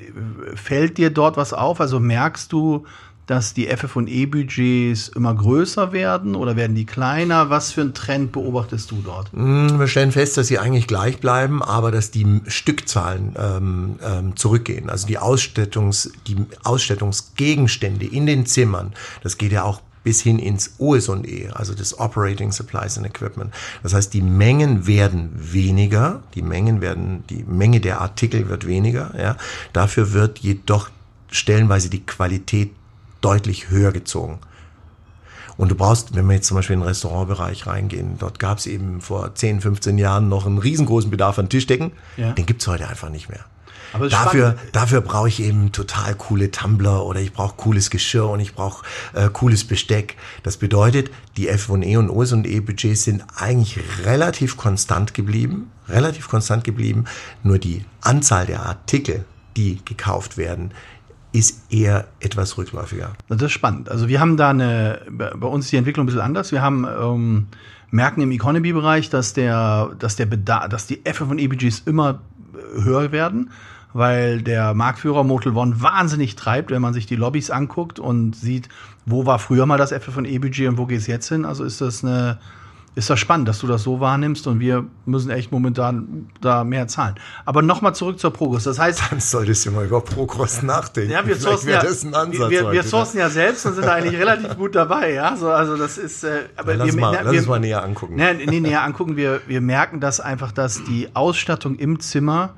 fällt 0.56 0.98
dir 0.98 1.10
dort 1.10 1.38
was 1.38 1.54
auf? 1.54 1.82
Also 1.82 2.00
merkst 2.00 2.52
du, 2.52 2.86
dass 3.28 3.54
die 3.54 3.68
FF&E-Budgets 3.68 5.10
immer 5.10 5.34
größer 5.34 5.94
werden 5.94 6.36
oder 6.36 6.56
werden 6.56 6.76
die 6.76 6.86
kleiner? 6.86 7.50
Was 7.50 7.72
für 7.72 7.82
einen 7.82 7.94
Trend 7.94 8.32
beobachtest 8.32 8.92
du 8.92 9.02
dort? 9.04 9.30
Mm, 9.34 9.80
Wir 9.80 9.88
stellen 9.88 10.12
fest, 10.12 10.38
dass 10.38 10.48
sie 10.48 10.60
eigentlich 10.60 10.88
gleich 10.88 11.20
bleiben, 11.20 11.64
aber 11.64 11.92
dass 11.92 12.12
die 12.12 12.42
Stückzahlen 12.48 13.36
ähm, 13.38 13.96
ähm, 14.04 14.36
zurückgehen. 14.36 14.90
Also 14.90 15.08
die, 15.08 15.18
Ausstattungs, 15.18 16.12
die 16.28 16.38
Ausstattungsgegenstände 16.64 18.06
in 18.06 18.26
den 18.26 18.46
Zimmern, 18.46 18.94
das 19.24 19.38
geht 19.38 19.52
ja 19.52 19.64
auch 19.64 19.82
bis 20.04 20.22
hin 20.22 20.40
ins 20.40 20.76
OS&E, 20.80 21.50
also 21.54 21.74
das 21.74 22.00
Operating 22.00 22.52
Supplies 22.52 22.98
and 22.98 23.06
Equipment. 23.06 23.54
Das 23.84 23.94
heißt, 23.94 24.14
die 24.14 24.22
Mengen 24.22 24.88
werden 24.88 25.30
weniger, 25.36 26.24
die 26.34 26.42
Mengen 26.42 26.82
werden, 26.82 27.24
die 27.30 27.44
Menge 27.44 27.80
der 27.80 28.02
Artikel 28.02 28.50
wird 28.50 28.66
weniger, 28.66 29.14
ja. 29.18 29.38
Dafür 29.74 30.12
wird 30.14 30.40
jedoch 30.40 30.90
stellenweise 31.30 31.90
die 31.90 32.04
Qualität 32.06 32.72
deutlich 33.22 33.70
höher 33.70 33.92
gezogen. 33.92 34.40
Und 35.58 35.70
du 35.70 35.76
brauchst, 35.76 36.16
wenn 36.16 36.26
wir 36.28 36.36
jetzt 36.36 36.48
zum 36.48 36.58
Beispiel 36.58 36.74
in 36.74 36.80
den 36.80 36.88
Restaurantbereich 36.88 37.68
reingehen, 37.68 38.18
dort 38.18 38.40
gab 38.40 38.58
es 38.58 38.66
eben 38.66 39.02
vor 39.02 39.36
10, 39.36 39.62
15 39.62 39.98
Jahren 39.98 40.30
noch 40.30 40.46
einen 40.46 40.58
riesengroßen 40.58 41.12
Bedarf 41.12 41.38
an 41.40 41.50
Tischdecken. 41.50 41.92
Ja. 42.18 42.32
Den 42.32 42.46
gibt's 42.46 42.68
heute 42.68 42.88
einfach 42.88 43.10
nicht 43.10 43.30
mehr. 43.30 43.46
Aber 43.94 44.06
es 44.06 44.12
Dafür, 44.12 44.52
spannend. 44.54 44.76
dafür 44.76 45.02
brauche 45.02 45.28
ich 45.28 45.42
eben 45.42 45.72
total 45.72 46.16
coole 46.16 46.50
Tumbler 46.50 47.06
oder 47.06 47.20
ich 47.20 47.34
brauche 47.34 47.56
cooles 47.58 47.90
Geschirr 47.90 48.30
und 48.30 48.40
ich 48.40 48.56
brauche 48.56 48.86
äh, 49.14 49.30
cooles 49.32 49.66
Besteck. 49.66 50.16
Das 50.44 50.58
bedeutet, 50.58 51.12
die 51.38 51.50
F&E 51.50 51.98
und 51.98 52.10
OS&E 52.10 52.60
Budgets 52.62 53.04
sind 53.04 53.24
eigentlich 53.36 53.80
relativ 54.06 54.58
konstant 54.58 55.14
geblieben, 55.14 55.72
relativ 55.90 56.30
konstant 56.30 56.64
geblieben. 56.64 57.06
Nur 57.44 57.60
die 57.60 57.84
Anzahl 58.00 58.46
der 58.46 58.66
Artikel, 58.66 59.26
die 59.58 59.84
gekauft 59.84 60.38
werden, 60.38 60.72
ist 61.32 61.72
eher 61.72 62.08
etwas 62.20 62.58
rückläufiger. 62.58 63.14
Das 63.30 63.42
ist 63.42 63.52
spannend. 63.52 63.90
Also 63.90 64.08
wir 64.08 64.20
haben 64.20 64.38
da 64.38 64.50
eine, 64.50 65.02
bei 65.10 65.48
uns 65.48 65.66
ist 65.66 65.72
die 65.72 65.78
Entwicklung 65.78 66.04
ein 66.04 66.08
bisschen 66.08 66.22
anders. 66.22 66.52
Wir 66.52 66.62
haben 66.62 66.86
ähm, 66.86 67.48
merken 67.90 68.22
im 68.22 68.32
Economy-Bereich, 68.32 69.10
dass 69.10 69.34
der, 69.34 69.92
dass 70.00 70.16
der 70.16 70.26
Bedarf, 70.26 70.70
dass 70.70 70.88
die 70.88 71.06
F 71.06 71.18
von 71.18 71.40
EBGs 71.40 71.84
immer 71.86 72.22
höher 72.74 73.12
werden, 73.12 73.52
weil 73.94 74.42
der 74.42 74.74
Marktführer 74.74 75.24
Motel 75.24 75.56
One 75.56 75.82
wahnsinnig 75.82 76.36
treibt, 76.36 76.72
wenn 76.72 76.82
man 76.82 76.94
sich 76.94 77.06
die 77.06 77.16
Lobbys 77.16 77.50
anguckt 77.50 78.00
und 78.00 78.36
sieht, 78.36 78.70
wo 79.06 79.26
war 79.26 79.40
früher 79.40 79.66
mal 79.66 79.78
das 79.78 79.92
F 79.92 80.06
von 80.06 80.26
EBG 80.26 80.68
und 80.68 80.78
wo 80.78 80.86
geht 80.86 81.00
es 81.00 81.08
jetzt 81.08 81.30
hin. 81.30 81.46
Also 81.46 81.64
ist 81.64 81.82
das 81.82 82.04
eine 82.04 82.40
ist 82.94 83.10
das 83.10 83.20
spannend, 83.20 83.48
dass 83.48 83.60
du 83.60 83.68
das 83.68 83.84
so 83.84 84.02
wahrnimmst 84.02 84.48
und 84.48 84.60
wir 84.60 84.86
müssen 85.06 85.30
echt 85.30 85.52
momentan 85.52 86.30
da 86.42 86.66
mehr 86.66 86.88
zahlen. 86.90 87.16
Aber 87.46 87.62
nochmal 87.62 87.96
zurück 87.96 88.20
zur 88.20 88.32
Progress. 88.34 88.66
Das 88.66 88.80
heißt. 88.80 89.02
Dann 89.10 89.22
solltest 89.22 89.66
du 89.66 89.72
mal 89.72 89.86
über 89.86 90.02
Progress 90.02 90.62
nachdenken. 90.62 91.12
Ja, 91.12 91.26
wir 91.26 91.38
sourcen 91.38 91.70
ja, 91.70 91.82
wir, 91.84 92.72
wir 92.72 92.84
sourcen 92.84 93.20
ja 93.20 93.30
selbst 93.30 93.66
und 93.66 93.76
sind 93.76 93.86
da 93.86 93.94
eigentlich 93.94 94.20
relativ 94.20 94.58
gut 94.58 94.76
dabei. 94.76 95.14
Ja, 95.14 95.38
so, 95.38 95.50
also 95.50 95.78
das 95.78 95.98
ist. 95.98 96.26
Äh, 96.26 96.50
aber 96.58 96.76
lass, 96.76 96.88
wir, 96.88 97.00
mal, 97.00 97.12
na, 97.14 97.22
lass 97.22 97.32
wir, 97.32 97.40
uns 97.40 97.48
mal 97.48 97.60
näher 97.62 97.82
angucken. 97.82 98.16
Nee, 98.16 98.46
nee, 98.46 98.60
näher 98.60 98.84
angucken. 98.84 99.16
Wir, 99.16 99.40
wir 99.48 99.62
merken 99.62 100.02
das 100.02 100.20
einfach, 100.20 100.52
dass 100.52 100.84
die 100.84 101.08
Ausstattung 101.14 101.76
im 101.76 102.02
Zimmer 102.02 102.56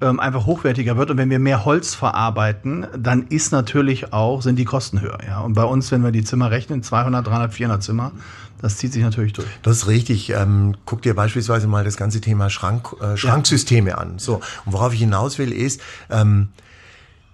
ähm, 0.00 0.20
einfach 0.20 0.46
hochwertiger 0.46 0.96
wird. 0.96 1.10
Und 1.10 1.18
wenn 1.18 1.28
wir 1.30 1.38
mehr 1.38 1.64
Holz 1.64 1.94
verarbeiten, 1.94 2.86
dann 2.96 3.26
ist 3.28 3.52
natürlich 3.52 4.12
auch, 4.12 4.42
sind 4.42 4.56
die 4.56 4.64
Kosten 4.64 5.00
höher. 5.00 5.18
Ja? 5.26 5.40
Und 5.40 5.54
bei 5.54 5.64
uns, 5.64 5.90
wenn 5.92 6.02
wir 6.04 6.12
die 6.12 6.24
Zimmer 6.24 6.50
rechnen, 6.50 6.82
200, 6.82 7.26
300, 7.26 7.52
400 7.52 7.82
Zimmer, 7.82 8.12
das 8.60 8.76
zieht 8.76 8.92
sich 8.92 9.02
natürlich 9.02 9.32
durch. 9.32 9.48
Das 9.62 9.76
ist 9.76 9.86
richtig. 9.86 10.30
Ähm, 10.30 10.76
guck 10.84 11.02
dir 11.02 11.14
beispielsweise 11.14 11.66
mal 11.66 11.84
das 11.84 11.96
ganze 11.96 12.20
Thema 12.20 12.50
Schrank, 12.50 12.94
äh, 13.00 13.16
Schranksysteme 13.16 13.90
ja. 13.90 13.98
an. 13.98 14.18
So. 14.18 14.36
Und 14.64 14.72
worauf 14.72 14.92
ich 14.92 15.00
hinaus 15.00 15.38
will, 15.38 15.52
ist, 15.52 15.80
ähm, 16.10 16.48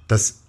dass 0.09 0.41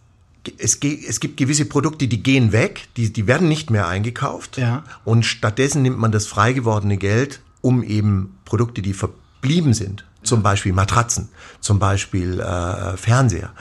es, 0.58 0.76
es 0.76 1.20
gibt 1.20 1.38
gewisse 1.38 1.66
Produkte, 1.66 2.08
die 2.08 2.22
gehen 2.22 2.52
weg, 2.52 2.88
die, 2.98 3.12
die 3.12 3.28
werden 3.28 3.48
nicht 3.48 3.70
mehr 3.70 3.88
eingekauft. 3.88 4.58
Ja. 4.58 4.84
Und 5.04 5.26
stattdessen 5.26 5.82
nimmt 5.82 5.98
man 5.98 6.12
das 6.12 6.28
frei 6.28 6.54
gewordene 6.54 6.98
Geld, 6.98 7.42
um 7.62 7.84
eben 7.84 8.38
Produkte, 8.46 8.82
die 8.82 8.94
verblieben 8.94 9.74
sind, 9.74 10.06
zum 10.24 10.44
Beispiel 10.44 10.74
Matratzen, 10.74 11.30
zum 11.60 11.80
Beispiel 11.80 12.40
äh, 12.40 12.98
Fernseher, 12.98 13.54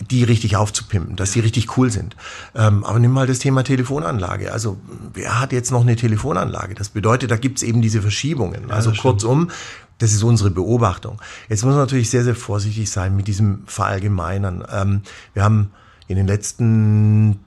die 0.00 0.24
richtig 0.24 0.56
aufzupimpen, 0.56 1.16
dass 1.16 1.32
die 1.32 1.40
richtig 1.40 1.76
cool 1.76 1.90
sind. 1.90 2.16
Ähm, 2.54 2.84
aber 2.84 2.98
nimm 2.98 3.12
mal 3.12 3.26
das 3.26 3.38
Thema 3.38 3.62
Telefonanlage. 3.62 4.52
Also 4.52 4.76
wer 5.12 5.40
hat 5.40 5.52
jetzt 5.52 5.70
noch 5.70 5.82
eine 5.82 5.96
Telefonanlage? 5.96 6.74
Das 6.74 6.88
bedeutet, 6.88 7.30
da 7.30 7.36
gibt's 7.36 7.62
eben 7.62 7.80
diese 7.80 8.02
Verschiebungen. 8.02 8.68
Ja, 8.68 8.74
also 8.74 8.92
kurzum, 8.92 9.50
das 9.98 10.12
ist 10.12 10.22
unsere 10.24 10.50
Beobachtung. 10.50 11.20
Jetzt 11.48 11.64
muss 11.64 11.74
man 11.74 11.82
natürlich 11.82 12.10
sehr, 12.10 12.24
sehr 12.24 12.34
vorsichtig 12.34 12.90
sein 12.90 13.14
mit 13.14 13.28
diesem 13.28 13.62
Verallgemeinern. 13.66 14.64
Ähm, 14.70 15.02
wir 15.32 15.44
haben 15.44 15.70
in 16.08 16.16
den 16.16 16.26
letzten 16.26 17.38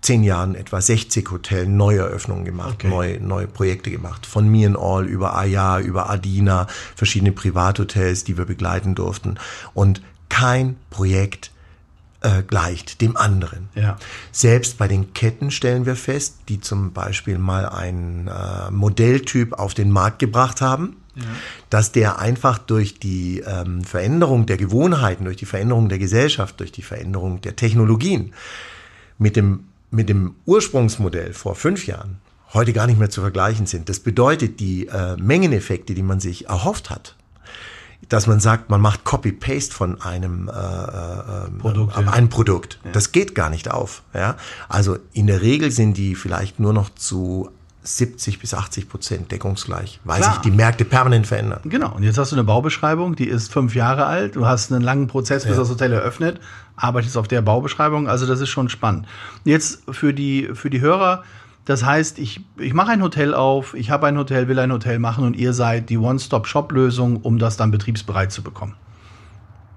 zehn 0.00 0.22
Jahren 0.22 0.54
etwa 0.54 0.80
60 0.80 1.30
Hotel 1.30 1.66
Neueröffnungen 1.66 2.44
gemacht, 2.44 2.74
okay. 2.74 2.88
neue, 2.88 3.20
neue 3.20 3.46
Projekte 3.46 3.90
gemacht. 3.90 4.26
Von 4.26 4.48
Me 4.48 4.66
and 4.66 4.78
All 4.78 5.06
über 5.06 5.36
Aya, 5.36 5.80
über 5.80 6.10
Adina, 6.10 6.66
verschiedene 6.94 7.32
Privathotels, 7.32 8.22
die 8.22 8.36
wir 8.36 8.44
begleiten 8.44 8.94
durften. 8.94 9.38
Und 9.72 10.02
kein 10.28 10.76
Projekt 10.90 11.50
äh, 12.24 12.42
gleicht 12.42 13.00
dem 13.00 13.16
anderen. 13.16 13.68
Ja. 13.74 13.98
Selbst 14.32 14.78
bei 14.78 14.88
den 14.88 15.12
Ketten 15.12 15.50
stellen 15.50 15.86
wir 15.86 15.94
fest, 15.94 16.36
die 16.48 16.60
zum 16.60 16.92
Beispiel 16.92 17.38
mal 17.38 17.68
einen 17.68 18.28
äh, 18.28 18.70
Modelltyp 18.70 19.52
auf 19.52 19.74
den 19.74 19.90
Markt 19.90 20.18
gebracht 20.18 20.60
haben, 20.60 20.96
ja. 21.14 21.22
dass 21.68 21.92
der 21.92 22.18
einfach 22.18 22.58
durch 22.58 22.98
die 22.98 23.40
ähm, 23.46 23.84
Veränderung 23.84 24.46
der 24.46 24.56
Gewohnheiten, 24.56 25.24
durch 25.24 25.36
die 25.36 25.46
Veränderung 25.46 25.88
der 25.88 25.98
Gesellschaft, 25.98 26.58
durch 26.60 26.72
die 26.72 26.82
Veränderung 26.82 27.42
der 27.42 27.56
Technologien 27.56 28.32
mit 29.18 29.36
dem, 29.36 29.64
mit 29.90 30.08
dem 30.08 30.34
Ursprungsmodell 30.46 31.34
vor 31.34 31.54
fünf 31.54 31.86
Jahren 31.86 32.16
heute 32.54 32.72
gar 32.72 32.86
nicht 32.86 32.98
mehr 32.98 33.10
zu 33.10 33.20
vergleichen 33.20 33.66
sind. 33.66 33.88
Das 33.88 34.00
bedeutet, 34.00 34.60
die 34.60 34.86
äh, 34.86 35.16
Mengeneffekte, 35.16 35.94
die 35.94 36.02
man 36.02 36.20
sich 36.20 36.48
erhofft 36.48 36.88
hat, 36.88 37.16
dass 38.08 38.26
man 38.26 38.40
sagt, 38.40 38.70
man 38.70 38.80
macht 38.80 39.04
Copy-Paste 39.04 39.74
von 39.74 40.00
einem 40.00 40.48
äh, 40.48 40.52
äh, 40.52 41.50
Produkt, 41.58 41.96
äh, 41.96 42.02
ja. 42.02 42.10
einem 42.10 42.28
Produkt. 42.28 42.78
Ja. 42.84 42.92
Das 42.92 43.12
geht 43.12 43.34
gar 43.34 43.50
nicht 43.50 43.70
auf. 43.70 44.02
Ja? 44.14 44.36
Also 44.68 44.98
in 45.12 45.26
der 45.26 45.42
Regel 45.42 45.70
sind 45.70 45.96
die 45.96 46.14
vielleicht 46.14 46.60
nur 46.60 46.72
noch 46.72 46.90
zu 46.90 47.50
70 47.84 48.38
bis 48.38 48.54
80 48.54 48.88
Prozent 48.88 49.30
deckungsgleich, 49.30 50.00
weil 50.04 50.20
Klar. 50.20 50.32
sich 50.32 50.42
die 50.42 50.50
Märkte 50.50 50.86
permanent 50.86 51.26
verändern. 51.26 51.60
Genau. 51.64 51.94
Und 51.94 52.02
jetzt 52.02 52.16
hast 52.16 52.32
du 52.32 52.36
eine 52.36 52.44
Baubeschreibung, 52.44 53.14
die 53.14 53.28
ist 53.28 53.52
fünf 53.52 53.74
Jahre 53.74 54.06
alt. 54.06 54.36
Du 54.36 54.46
hast 54.46 54.72
einen 54.72 54.82
langen 54.82 55.06
Prozess, 55.06 55.44
bis 55.44 55.52
ja. 55.52 55.58
das 55.58 55.68
Hotel 55.68 55.92
eröffnet, 55.92 56.40
arbeitest 56.76 57.18
auf 57.18 57.28
der 57.28 57.42
Baubeschreibung. 57.42 58.08
Also 58.08 58.26
das 58.26 58.40
ist 58.40 58.48
schon 58.48 58.70
spannend. 58.70 59.06
Jetzt 59.44 59.82
für 59.90 60.14
die, 60.14 60.48
für 60.54 60.70
die 60.70 60.80
Hörer, 60.80 61.24
das 61.64 61.84
heißt, 61.84 62.18
ich, 62.18 62.40
ich 62.58 62.74
mache 62.74 62.92
ein 62.92 63.02
Hotel 63.02 63.34
auf, 63.34 63.74
ich 63.74 63.90
habe 63.90 64.06
ein 64.06 64.18
Hotel, 64.18 64.48
will 64.48 64.58
ein 64.58 64.72
Hotel 64.72 64.98
machen 64.98 65.24
und 65.24 65.34
ihr 65.34 65.52
seid 65.54 65.88
die 65.88 65.98
One-Stop-Shop-Lösung, 65.98 67.16
um 67.16 67.38
das 67.38 67.56
dann 67.56 67.70
betriebsbereit 67.70 68.32
zu 68.32 68.42
bekommen. 68.42 68.74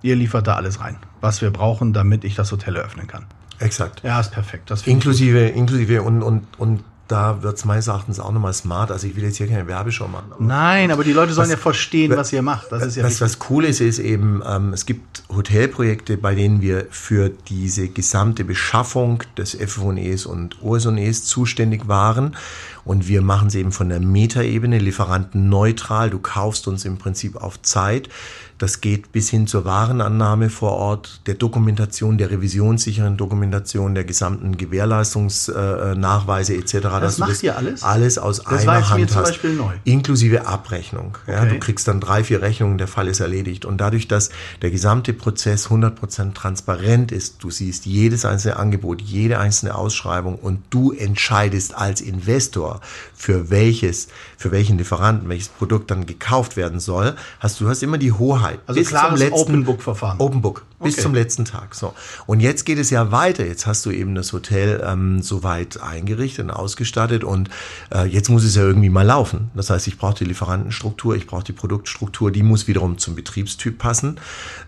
Ihr 0.01 0.15
liefert 0.15 0.47
da 0.47 0.55
alles 0.55 0.81
rein, 0.81 0.97
was 1.21 1.41
wir 1.41 1.49
brauchen, 1.49 1.93
damit 1.93 2.23
ich 2.23 2.35
das 2.35 2.51
Hotel 2.51 2.75
eröffnen 2.75 3.07
kann. 3.07 3.25
Exakt. 3.59 4.03
Ja, 4.03 4.19
ist 4.19 4.31
perfekt. 4.31 4.69
Das 4.69 4.85
inklusive, 4.85 5.39
inklusive 5.47 6.01
und, 6.01 6.21
und, 6.21 6.45
und 6.57 6.83
da 7.07 7.41
wird 7.41 7.57
es 7.57 7.65
meines 7.65 7.87
Erachtens 7.87 8.19
auch 8.19 8.31
nochmal 8.31 8.53
smart. 8.53 8.91
Also 8.91 9.07
ich 9.07 9.15
will 9.15 9.23
jetzt 9.23 9.37
hier 9.37 9.47
keine 9.47 9.67
Werbeshow 9.67 10.07
machen. 10.07 10.31
Aber 10.31 10.43
Nein, 10.43 10.91
aber 10.91 11.03
die 11.03 11.13
Leute 11.13 11.33
sollen 11.33 11.45
was, 11.45 11.51
ja 11.51 11.57
verstehen, 11.57 12.15
was 12.15 12.33
ihr 12.33 12.41
macht. 12.41 12.71
Das 12.71 12.85
ist 12.85 12.97
ja 12.97 13.03
was, 13.03 13.21
was 13.21 13.39
cool 13.49 13.65
ist, 13.65 13.79
ist 13.79 13.99
eben, 13.99 14.41
ähm, 14.45 14.73
es 14.73 14.85
gibt 14.85 15.23
Hotelprojekte, 15.33 16.17
bei 16.17 16.35
denen 16.35 16.61
wir 16.61 16.87
für 16.89 17.29
diese 17.29 17.87
gesamte 17.87 18.43
Beschaffung 18.43 19.23
des 19.37 19.55
FFONEs 19.55 20.25
und 20.25 20.61
OSONEs 20.61 21.25
zuständig 21.25 21.87
waren. 21.87 22.35
Und 22.83 23.07
wir 23.07 23.21
machen 23.21 23.47
es 23.49 23.55
eben 23.55 23.71
von 23.71 23.89
der 23.89 23.99
Metaebene, 23.99 24.77
Lieferanten 24.79 25.49
neutral. 25.49 26.09
Du 26.09 26.19
kaufst 26.19 26.67
uns 26.67 26.85
im 26.85 26.97
Prinzip 26.97 27.35
auf 27.35 27.61
Zeit. 27.61 28.09
Das 28.57 28.81
geht 28.81 29.11
bis 29.11 29.29
hin 29.29 29.45
zur 29.45 29.65
Warenannahme 29.65 30.49
vor 30.49 30.71
Ort, 30.71 31.21
der 31.27 31.35
Dokumentation, 31.35 32.17
der 32.17 32.31
revisionssicheren 32.31 33.15
Dokumentation, 33.15 33.93
der 33.93 34.03
gesamten 34.03 34.57
Gewährleistungsnachweise 34.57 36.55
etc. 36.55 36.73
Das 36.99 37.19
macht 37.19 37.43
ihr 37.43 37.55
alles? 37.55 37.83
Alles 37.83 38.17
aus 38.17 38.37
das 38.37 38.63
einer 38.63 38.81
war 38.81 38.89
Hand 38.89 39.11
zum 39.11 39.23
Beispiel 39.23 39.53
neu. 39.53 39.73
Inklusive 39.83 40.47
Abrechnung. 40.47 41.17
Okay. 41.23 41.33
Ja, 41.33 41.45
du 41.45 41.59
kriegst 41.59 41.87
dann 41.87 41.99
drei, 41.99 42.23
vier 42.23 42.41
Rechnungen, 42.41 42.79
der 42.79 42.87
Fall 42.87 43.07
ist 43.07 43.19
erledigt. 43.19 43.65
Und 43.65 43.77
dadurch, 43.79 44.07
dass 44.07 44.31
der 44.63 44.71
gesamte 44.71 45.13
Prozess 45.13 45.67
100% 45.67 46.33
transparent 46.33 47.11
ist, 47.11 47.43
du 47.43 47.51
siehst 47.51 47.85
jedes 47.85 48.25
einzelne 48.25 48.57
Angebot, 48.57 49.01
jede 49.01 49.37
einzelne 49.39 49.75
Ausschreibung 49.75 50.35
und 50.35 50.63
du 50.71 50.91
entscheidest 50.91 51.75
als 51.75 52.01
Investor, 52.01 52.81
für 53.13 53.51
welches, 53.51 54.07
für 54.37 54.51
welchen 54.51 54.79
Lieferanten, 54.79 55.29
welches 55.29 55.49
Produkt 55.49 55.91
dann 55.91 56.07
gekauft 56.07 56.57
werden 56.57 56.79
soll, 56.79 57.15
hast 57.39 57.59
du 57.59 57.69
hast 57.69 57.83
immer 57.83 57.99
die 57.99 58.13
Hoheit 58.13 58.46
Sicherheit. 58.47 58.59
Also 58.67 58.79
bis 58.79 58.89
zum 58.89 59.15
letzten, 59.15 59.33
Open 59.33 59.63
Book 59.63 59.81
Verfahren. 59.81 60.19
Open 60.19 60.41
Book 60.41 60.65
bis 60.81 60.93
okay. 60.93 61.01
zum 61.01 61.13
letzten 61.13 61.45
Tag. 61.45 61.75
So 61.75 61.93
und 62.25 62.39
jetzt 62.39 62.65
geht 62.65 62.77
es 62.77 62.89
ja 62.89 63.11
weiter. 63.11 63.45
Jetzt 63.45 63.65
hast 63.65 63.85
du 63.85 63.91
eben 63.91 64.15
das 64.15 64.33
Hotel 64.33 64.83
ähm, 64.85 65.21
soweit 65.21 65.81
eingerichtet 65.81 66.45
und 66.45 66.51
ausgestattet 66.51 67.23
und 67.23 67.49
äh, 67.93 68.05
jetzt 68.05 68.29
muss 68.29 68.43
es 68.43 68.55
ja 68.55 68.63
irgendwie 68.63 68.89
mal 68.89 69.05
laufen. 69.05 69.51
Das 69.55 69.69
heißt, 69.69 69.87
ich 69.87 69.97
brauche 69.97 70.15
die 70.15 70.25
Lieferantenstruktur, 70.25 71.15
ich 71.15 71.27
brauche 71.27 71.43
die 71.43 71.53
Produktstruktur, 71.53 72.31
die 72.31 72.43
muss 72.43 72.67
wiederum 72.67 72.97
zum 72.97 73.15
Betriebstyp 73.15 73.77
passen. 73.77 74.19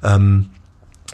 Ähm, 0.03 0.49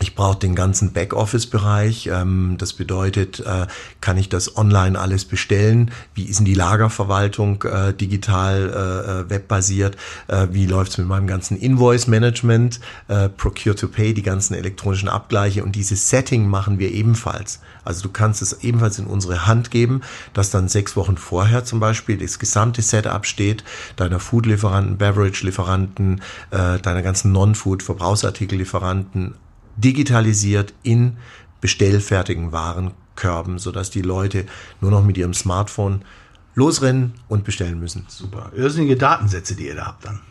ich 0.01 0.13
brauche 0.13 0.37
den 0.37 0.55
ganzen 0.55 0.91
Backoffice-Bereich. 0.91 2.09
Ähm, 2.11 2.55
das 2.57 2.73
bedeutet, 2.73 3.39
äh, 3.39 3.65
kann 4.01 4.17
ich 4.17 4.27
das 4.27 4.57
online 4.57 4.99
alles 4.99 5.23
bestellen? 5.23 5.91
Wie 6.13 6.25
ist 6.25 6.39
denn 6.39 6.45
die 6.45 6.53
Lagerverwaltung 6.53 7.63
äh, 7.63 7.93
digital, 7.93 9.27
äh, 9.27 9.29
webbasiert? 9.29 9.95
Wie 10.51 10.65
läuft's 10.65 10.97
mit 10.97 11.07
meinem 11.07 11.27
ganzen 11.27 11.57
Invoice-Management, 11.57 12.79
Procure-to-Pay, 13.37 14.13
die 14.13 14.23
ganzen 14.23 14.55
elektronischen 14.55 15.07
Abgleiche? 15.07 15.63
Und 15.63 15.75
dieses 15.75 16.09
Setting 16.09 16.47
machen 16.47 16.79
wir 16.79 16.91
ebenfalls. 16.91 17.61
Also 17.83 18.03
du 18.03 18.09
kannst 18.09 18.41
es 18.41 18.63
ebenfalls 18.63 18.99
in 18.99 19.05
unsere 19.05 19.45
Hand 19.45 19.71
geben, 19.71 20.01
dass 20.33 20.49
dann 20.49 20.67
sechs 20.67 20.95
Wochen 20.95 21.17
vorher 21.17 21.63
zum 21.63 21.79
Beispiel 21.79 22.17
das 22.17 22.39
gesamte 22.39 22.81
Setup 22.81 23.25
steht, 23.25 23.63
deiner 23.95 24.19
Food-Lieferanten, 24.19 24.97
Beverage-Lieferanten, 24.97 26.21
deiner 26.49 27.01
ganzen 27.01 27.31
Non-Food-Verbrauchsartikel-Lieferanten, 27.31 29.35
digitalisiert 29.77 30.73
in 30.83 31.17
bestellfertigen 31.61 32.51
Warenkörben, 32.51 33.59
sodass 33.59 33.89
die 33.89 34.01
Leute 34.01 34.45
nur 34.81 34.91
noch 34.91 35.03
mit 35.03 35.17
ihrem 35.17 35.33
Smartphone 35.33 36.03
losrennen 36.53 37.13
und 37.27 37.43
bestellen 37.43 37.79
müssen. 37.79 38.05
Super. 38.07 38.51
Irrsinnige 38.55 38.95
Datensätze, 38.95 39.55
die 39.55 39.67
ihr 39.67 39.75
da 39.75 39.87
habt 39.87 40.05
dann. 40.05 40.21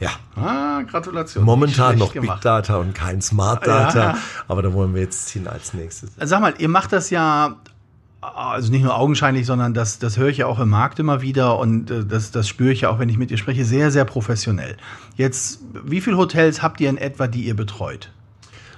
Ja. 0.00 0.10
Ah, 0.36 0.82
Gratulation. 0.82 1.44
Momentan 1.44 1.98
noch 1.98 2.12
gemacht. 2.12 2.38
Big 2.38 2.42
Data 2.42 2.76
und 2.76 2.94
kein 2.94 3.22
Smart 3.22 3.66
Data, 3.66 4.12
ja. 4.12 4.18
aber 4.48 4.62
da 4.62 4.72
wollen 4.72 4.94
wir 4.94 5.02
jetzt 5.02 5.30
hin 5.30 5.46
als 5.46 5.72
nächstes. 5.72 6.10
Sag 6.18 6.40
mal, 6.40 6.54
ihr 6.58 6.68
macht 6.68 6.92
das 6.92 7.10
ja 7.10 7.56
also 8.20 8.70
nicht 8.70 8.82
nur 8.82 8.96
augenscheinlich, 8.96 9.46
sondern 9.46 9.74
das, 9.74 9.98
das 9.98 10.16
höre 10.16 10.28
ich 10.28 10.38
ja 10.38 10.46
auch 10.46 10.58
im 10.58 10.70
Markt 10.70 10.98
immer 10.98 11.20
wieder 11.20 11.58
und 11.58 11.90
äh, 11.90 12.04
das, 12.04 12.30
das 12.30 12.48
spüre 12.48 12.72
ich 12.72 12.82
ja 12.82 12.90
auch, 12.90 12.98
wenn 12.98 13.08
ich 13.08 13.18
mit 13.18 13.30
ihr 13.30 13.36
spreche, 13.36 13.64
sehr, 13.64 13.90
sehr 13.90 14.04
professionell. 14.04 14.76
Jetzt, 15.16 15.60
wie 15.84 16.00
viele 16.00 16.16
Hotels 16.16 16.62
habt 16.62 16.80
ihr 16.80 16.88
in 16.88 16.96
etwa, 16.96 17.26
die 17.26 17.44
ihr 17.44 17.54
betreut? 17.54 18.10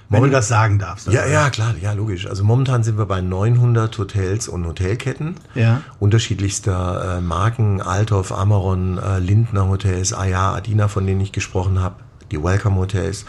Wenn 0.09 0.23
du 0.23 0.29
das 0.29 0.47
sagen 0.47 0.79
darfst. 0.79 1.07
Ja, 1.07 1.25
ja, 1.25 1.49
klar, 1.49 1.75
ja, 1.81 1.91
logisch. 1.93 2.27
Also 2.27 2.43
momentan 2.43 2.83
sind 2.83 2.97
wir 2.97 3.05
bei 3.05 3.21
900 3.21 3.97
Hotels 3.97 4.47
und 4.47 4.65
Hotelketten. 4.65 5.35
Ja. 5.53 5.81
Unterschiedlichster 5.99 7.17
äh, 7.17 7.21
Marken, 7.21 7.81
Althoff, 7.81 8.31
Amaron, 8.31 8.97
äh, 8.97 9.19
Lindner 9.19 9.67
Hotels, 9.67 10.13
Aya, 10.13 10.53
Adina, 10.53 10.87
von 10.87 11.05
denen 11.05 11.19
ich 11.19 11.33
gesprochen 11.33 11.81
habe, 11.81 11.95
die 12.31 12.41
Welcome 12.41 12.77
Hotels 12.77 13.25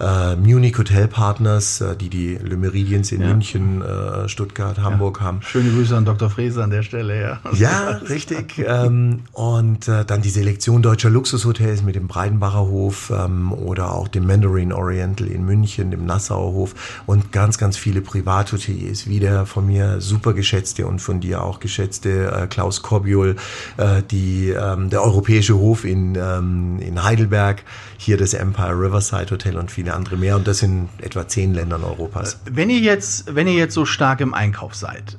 äh, 0.00 0.36
Munich 0.36 0.76
Hotel 0.78 1.06
Partners, 1.08 1.80
äh, 1.80 1.96
die 1.96 2.08
die 2.08 2.38
Le 2.42 2.56
Meridians 2.56 3.12
in 3.12 3.20
Ja. 3.20 3.28
München, 3.28 3.82
äh, 3.82 4.28
Stuttgart, 4.28 4.78
Hamburg 4.78 5.20
haben. 5.20 5.42
Schöne 5.42 5.70
Grüße 5.70 5.96
an 5.96 6.04
Dr. 6.04 6.30
Fräser 6.30 6.64
an 6.64 6.70
der 6.70 6.82
Stelle, 6.82 7.20
ja. 7.20 7.40
Ja, 7.52 8.00
richtig. 8.08 8.62
ähm, 8.66 9.20
und 9.32 9.88
äh, 9.88 10.04
dann 10.04 10.22
die 10.22 10.30
Selektion 10.30 10.82
deutscher 10.82 11.10
Luxushotels 11.10 11.82
mit 11.82 11.94
dem 11.96 12.08
Breidenbacher 12.08 12.60
Hof 12.66 13.12
ähm, 13.14 13.52
oder 13.52 13.92
auch 13.92 14.08
dem 14.08 14.26
Mandarin 14.26 14.72
Oriental 14.72 15.26
in 15.26 15.44
München, 15.44 15.90
dem 15.90 16.06
Nassauer 16.06 16.52
Hof 16.52 17.02
und 17.06 17.32
ganz, 17.32 17.58
ganz 17.58 17.76
viele 17.76 18.00
Privathoteliers, 18.00 19.06
wie 19.06 19.20
der 19.20 19.46
von 19.46 19.66
mir 19.66 20.00
super 20.00 20.32
geschätzte 20.32 20.86
und 20.86 21.00
von 21.00 21.20
dir 21.20 21.42
auch 21.42 21.60
geschätzte 21.60 22.32
äh, 22.32 22.46
Klaus 22.46 22.82
Korbiol, 22.82 23.36
äh, 23.76 24.02
die, 24.10 24.50
ähm, 24.50 24.90
der 24.90 25.02
Europäische 25.02 25.56
Hof 25.56 25.84
in, 25.84 26.14
ähm, 26.16 26.78
in 26.80 27.02
Heidelberg, 27.02 27.62
hier 27.98 28.16
das 28.16 28.32
Empire 28.34 28.78
Riverside 28.80 29.30
Hotel 29.30 29.56
und 29.56 29.70
viele 29.70 29.89
andere 29.94 30.16
mehr. 30.16 30.36
Und 30.36 30.46
das 30.46 30.62
in 30.62 30.88
etwa 30.98 31.26
zehn 31.26 31.54
Ländern 31.54 31.84
Europas. 31.84 32.40
Wenn 32.50 32.70
ihr 32.70 32.80
jetzt, 32.80 33.34
wenn 33.34 33.46
ihr 33.46 33.54
jetzt 33.54 33.74
so 33.74 33.84
stark 33.84 34.20
im 34.20 34.34
Einkauf 34.34 34.74
seid, 34.74 35.18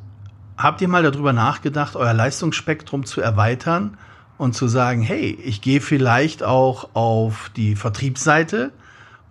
habt 0.58 0.82
ihr 0.82 0.88
mal 0.88 1.04
darüber 1.04 1.34
nachgedacht, 1.34 1.96
euer 1.96 2.14
Leistungsspektrum 2.14 3.06
zu 3.06 3.22
erweitern 3.22 3.98
und 4.38 4.54
zu 4.56 4.68
sagen, 4.68 5.02
hey, 5.02 5.38
ich 5.44 5.62
gehe 5.62 5.82
vielleicht 5.82 6.44
auch 6.44 6.90
auf 6.94 7.52
die 7.56 7.76
Vertriebsseite 7.76 8.72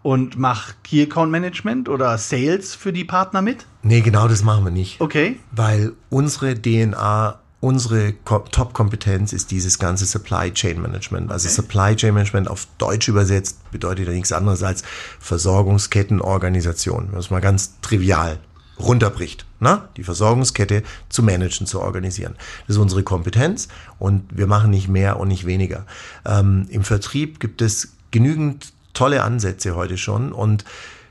und 0.02 0.38
mache 0.38 0.74
Key 0.82 1.02
Account 1.02 1.30
Management 1.30 1.88
oder 1.88 2.16
Sales 2.16 2.74
für 2.74 2.92
die 2.92 3.04
Partner 3.04 3.42
mit? 3.42 3.66
Nee, 3.82 4.00
genau 4.00 4.28
das 4.28 4.42
machen 4.42 4.64
wir 4.64 4.70
nicht. 4.70 5.00
Okay. 5.00 5.38
weil 5.52 5.92
unsere 6.08 6.54
DNA, 6.54 7.38
unsere 7.60 8.12
Ko- 8.12 8.44
Top-Kompetenz 8.50 9.32
ist 9.32 9.50
dieses 9.50 9.78
ganze 9.78 10.06
Supply 10.06 10.50
Chain 10.52 10.80
Management. 10.80 11.30
Also 11.30 11.48
Supply 11.48 11.94
Chain 11.94 12.14
Management 12.14 12.48
auf 12.48 12.66
Deutsch 12.78 13.08
übersetzt 13.08 13.58
bedeutet 13.70 14.06
ja 14.06 14.12
nichts 14.12 14.32
anderes 14.32 14.62
als 14.62 14.82
Versorgungskettenorganisation. 15.18 17.04
Wenn 17.04 17.10
man 17.12 17.20
es 17.20 17.30
mal 17.30 17.40
ganz 17.40 17.74
trivial 17.82 18.38
runterbricht. 18.78 19.44
Na? 19.58 19.90
Die 19.98 20.04
Versorgungskette 20.04 20.82
zu 21.10 21.22
managen, 21.22 21.66
zu 21.66 21.80
organisieren. 21.80 22.34
Das 22.66 22.76
ist 22.76 22.80
unsere 22.82 23.02
Kompetenz 23.02 23.68
und 23.98 24.24
wir 24.30 24.46
machen 24.46 24.70
nicht 24.70 24.88
mehr 24.88 25.20
und 25.20 25.28
nicht 25.28 25.44
weniger. 25.44 25.84
Ähm, 26.24 26.66
Im 26.70 26.82
Vertrieb 26.82 27.40
gibt 27.40 27.60
es 27.60 27.92
genügend 28.10 28.72
tolle 28.94 29.22
Ansätze 29.22 29.76
heute 29.76 29.98
schon 29.98 30.32
und 30.32 30.64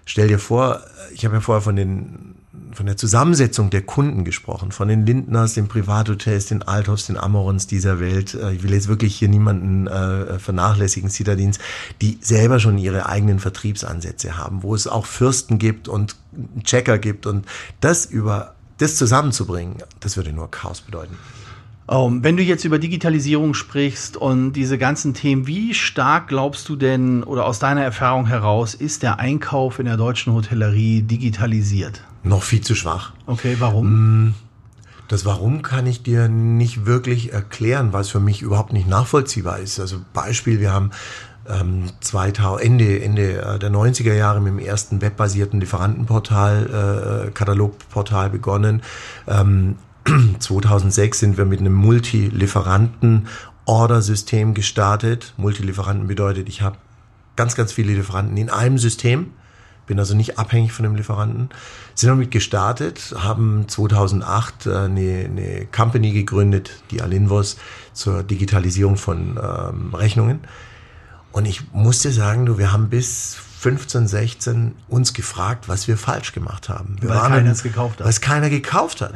stell 0.06 0.28
dir 0.28 0.40
vor, 0.40 0.82
ich 1.14 1.26
habe 1.26 1.36
ja 1.36 1.42
vorher 1.42 1.62
von 1.62 1.76
den 1.76 2.36
von 2.72 2.88
der 2.88 2.98
Zusammensetzung 2.98 3.70
der 3.70 3.84
Kunden 3.84 4.26
gesprochen, 4.26 4.72
von 4.72 4.88
den 4.88 5.06
Lindners, 5.06 5.54
den 5.54 5.68
Privathotels, 5.68 6.48
den 6.48 6.64
Althoffs, 6.64 7.06
den 7.06 7.18
Amorons 7.18 7.68
dieser 7.68 8.00
Welt. 8.00 8.34
Äh, 8.34 8.54
Ich 8.54 8.64
will 8.64 8.74
jetzt 8.74 8.88
wirklich 8.88 9.16
hier 9.16 9.30
niemanden 9.30 9.88
äh, 9.88 10.40
vernachlässigen, 10.40 11.10
Citadins, 11.10 11.60
die 12.02 12.18
selber 12.22 12.60
schon 12.60 12.78
ihre 12.78 13.08
eigenen 13.08 13.40
Vertriebsansätze 13.40 14.38
haben, 14.38 14.64
wo 14.64 14.74
es 14.74 14.88
auch 14.88 15.06
Fürsten 15.06 15.60
gibt 15.60 15.88
und 15.88 16.16
Checker 16.64 16.98
gibt 16.98 17.26
und 17.26 17.46
das 17.82 18.06
über 18.06 18.56
das 18.78 18.96
zusammenzubringen, 18.96 19.76
das 20.00 20.18
würde 20.18 20.32
nur 20.32 20.50
Chaos 20.50 20.82
bedeuten. 20.82 21.18
Ähm, 21.90 22.24
wenn 22.24 22.38
du 22.38 22.44
jetzt 22.44 22.66
über 22.66 22.80
Digitalisierung 22.80 23.54
sprichst 23.54 24.16
und 24.16 24.54
diese 24.54 24.78
ganzen 24.78 25.14
Themen, 25.14 25.48
wie 25.48 25.74
stark 25.74 26.28
glaubst 26.30 26.70
du 26.70 26.76
denn 26.76 27.24
oder 27.24 27.46
aus 27.46 27.60
deiner 27.60 27.84
Erfahrung 27.84 28.26
heraus 28.28 28.74
ist 28.74 29.04
der 29.04 29.20
Einkauf 29.20 29.80
in 29.80 29.86
der 29.86 29.98
deutschen 29.98 30.34
Hotellerie 30.34 31.02
digitalisiert? 31.02 32.04
Noch 32.24 32.44
viel 32.44 32.62
zu 32.62 32.76
schwach. 32.76 33.14
Okay, 33.26 33.56
warum? 33.60 34.36
Das 35.10 35.26
Warum 35.26 35.62
kann 35.64 35.88
ich 35.88 36.04
dir 36.04 36.30
nicht 36.30 36.86
wirklich 36.86 37.34
erklären, 37.34 37.92
weil 37.94 38.02
es 38.02 38.10
für 38.10 38.20
mich 38.20 38.44
überhaupt 38.44 38.74
nicht 38.74 38.88
nachvollziehbar 38.88 39.58
ist. 39.58 39.80
Also 39.80 40.02
Beispiel, 40.14 40.60
wir 40.60 40.72
haben 40.72 40.92
ähm, 41.50 41.86
2000, 42.00 42.64
Ende, 42.64 43.02
Ende 43.02 43.42
äh, 43.42 43.58
der 43.58 43.72
90er 43.72 44.14
Jahre 44.14 44.40
mit 44.40 44.54
dem 44.54 44.60
ersten 44.60 45.02
webbasierten 45.02 45.60
Lieferantenportal, 45.60 47.26
äh, 47.28 47.32
Katalogportal 47.32 48.30
begonnen. 48.30 48.84
Ähm, 49.28 49.78
2006 50.40 51.20
sind 51.20 51.38
wir 51.38 51.46
mit 51.46 51.60
einem 51.60 51.74
Multilieferanten-Order-System 51.74 54.54
gestartet. 54.54 55.34
Multilieferanten 55.38 56.08
bedeutet, 56.08 56.50
ich 56.50 56.62
habe 56.62 56.78
ganz, 57.36 57.56
ganz 57.56 57.74
viele 57.74 57.94
Lieferanten 57.94 58.38
in 58.38 58.52
einem 58.52 58.78
System 58.78 59.32
bin 59.90 60.00
also 60.00 60.16
nicht 60.16 60.38
abhängig 60.38 60.72
von 60.72 60.84
dem 60.84 60.96
Lieferanten. 60.96 61.50
Sind 62.00 62.08
damit 62.12 62.32
gestartet, 62.32 63.14
haben 63.18 63.68
2008 63.68 64.68
äh, 64.68 64.70
eine, 64.74 65.26
eine 65.26 65.66
Company 65.66 66.14
gegründet, 66.14 66.72
die 66.92 67.02
Alinvos, 67.02 67.58
zur 67.92 68.24
Digitalisierung 68.24 68.96
von 68.96 69.38
ähm, 69.38 69.94
Rechnungen. 69.94 70.40
Und 71.34 71.44
ich 71.46 71.74
musste 71.74 72.14
sagen, 72.14 72.46
du, 72.46 72.58
wir 72.58 72.72
haben 72.72 72.88
bis 72.88 73.36
15, 73.60 74.08
16 74.08 74.76
uns 74.88 75.14
gefragt, 75.14 75.68
was 75.68 75.90
wir 75.90 75.98
falsch 75.98 76.32
gemacht 76.32 76.70
haben. 76.70 76.96
Wir 77.02 77.10
Weil 77.10 77.18
waren 77.18 77.32
keiner 77.34 77.46
ein- 77.48 77.52
es 77.52 77.64
gekauft 77.64 78.00
hat. 78.00 78.08
Es 78.08 78.22
keiner 78.22 78.50
gekauft 78.50 79.02
hat. 79.02 79.16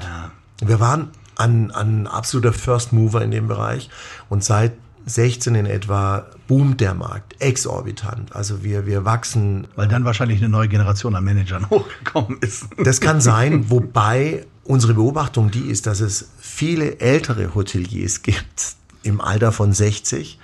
Wir 0.60 0.82
waren 0.82 1.08
ein, 1.38 1.72
ein 1.72 2.06
absoluter 2.08 2.52
First 2.52 2.92
Mover 2.92 3.22
in 3.22 3.32
dem 3.32 3.48
Bereich 3.48 3.90
und 4.28 4.44
seit 4.44 4.74
16 5.06 5.56
in 5.56 5.66
etwa 5.66 6.26
boomt 6.48 6.82
der 6.82 6.94
Markt 6.94 7.36
exorbitant. 7.40 8.36
Also 8.36 8.64
wir, 8.64 8.86
wir 8.86 9.06
wachsen 9.06 9.68
Weil 9.76 9.88
dann 9.88 10.06
wahrscheinlich 10.06 10.40
eine 10.40 10.50
neue 10.50 10.68
Generation 10.68 11.16
an 11.16 11.24
Managern 11.24 11.70
hochgekommen 11.70 12.38
ist. 12.42 12.68
das 12.84 13.02
kann 13.02 13.22
sein, 13.22 13.70
wobei 13.70 14.46
unsere 14.64 14.94
Beobachtung 14.94 15.52
die 15.52 15.70
ist, 15.70 15.88
dass 15.88 16.00
es 16.00 16.30
viele 16.40 17.00
ältere 17.00 17.54
Hoteliers 17.56 18.22
gibt 18.22 18.76
im 19.04 19.20
Alter 19.20 19.52
von 19.52 19.74
60, 19.74 20.40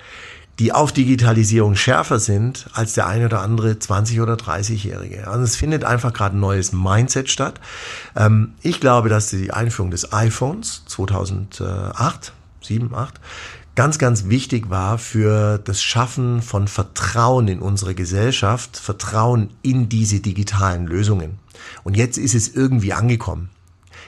die 0.58 0.72
auf 0.72 0.92
Digitalisierung 0.92 1.74
schärfer 1.74 2.18
sind 2.18 2.66
als 2.74 2.92
der 2.92 3.06
eine 3.06 3.24
oder 3.24 3.40
andere 3.40 3.78
20 3.78 4.20
oder 4.20 4.34
30-Jährige. 4.34 5.26
Also 5.26 5.42
es 5.42 5.56
findet 5.56 5.84
einfach 5.84 6.12
gerade 6.12 6.36
ein 6.36 6.40
neues 6.40 6.72
Mindset 6.72 7.30
statt. 7.30 7.58
Ähm, 8.14 8.52
ich 8.60 8.78
glaube, 8.78 9.08
dass 9.08 9.30
die 9.30 9.52
Einführung 9.52 9.90
des 9.90 10.12
iPhones 10.12 10.82
2008, 10.86 12.34
7, 12.60 12.94
8, 12.94 13.14
ganz, 13.80 13.96
ganz 13.96 14.28
wichtig 14.28 14.68
war 14.68 14.98
für 14.98 15.56
das 15.56 15.82
Schaffen 15.82 16.42
von 16.42 16.68
Vertrauen 16.68 17.48
in 17.48 17.60
unsere 17.60 17.94
Gesellschaft, 17.94 18.76
Vertrauen 18.76 19.48
in 19.62 19.88
diese 19.88 20.20
digitalen 20.20 20.86
Lösungen. 20.86 21.38
Und 21.82 21.96
jetzt 21.96 22.18
ist 22.18 22.34
es 22.34 22.54
irgendwie 22.54 22.92
angekommen. 22.92 23.48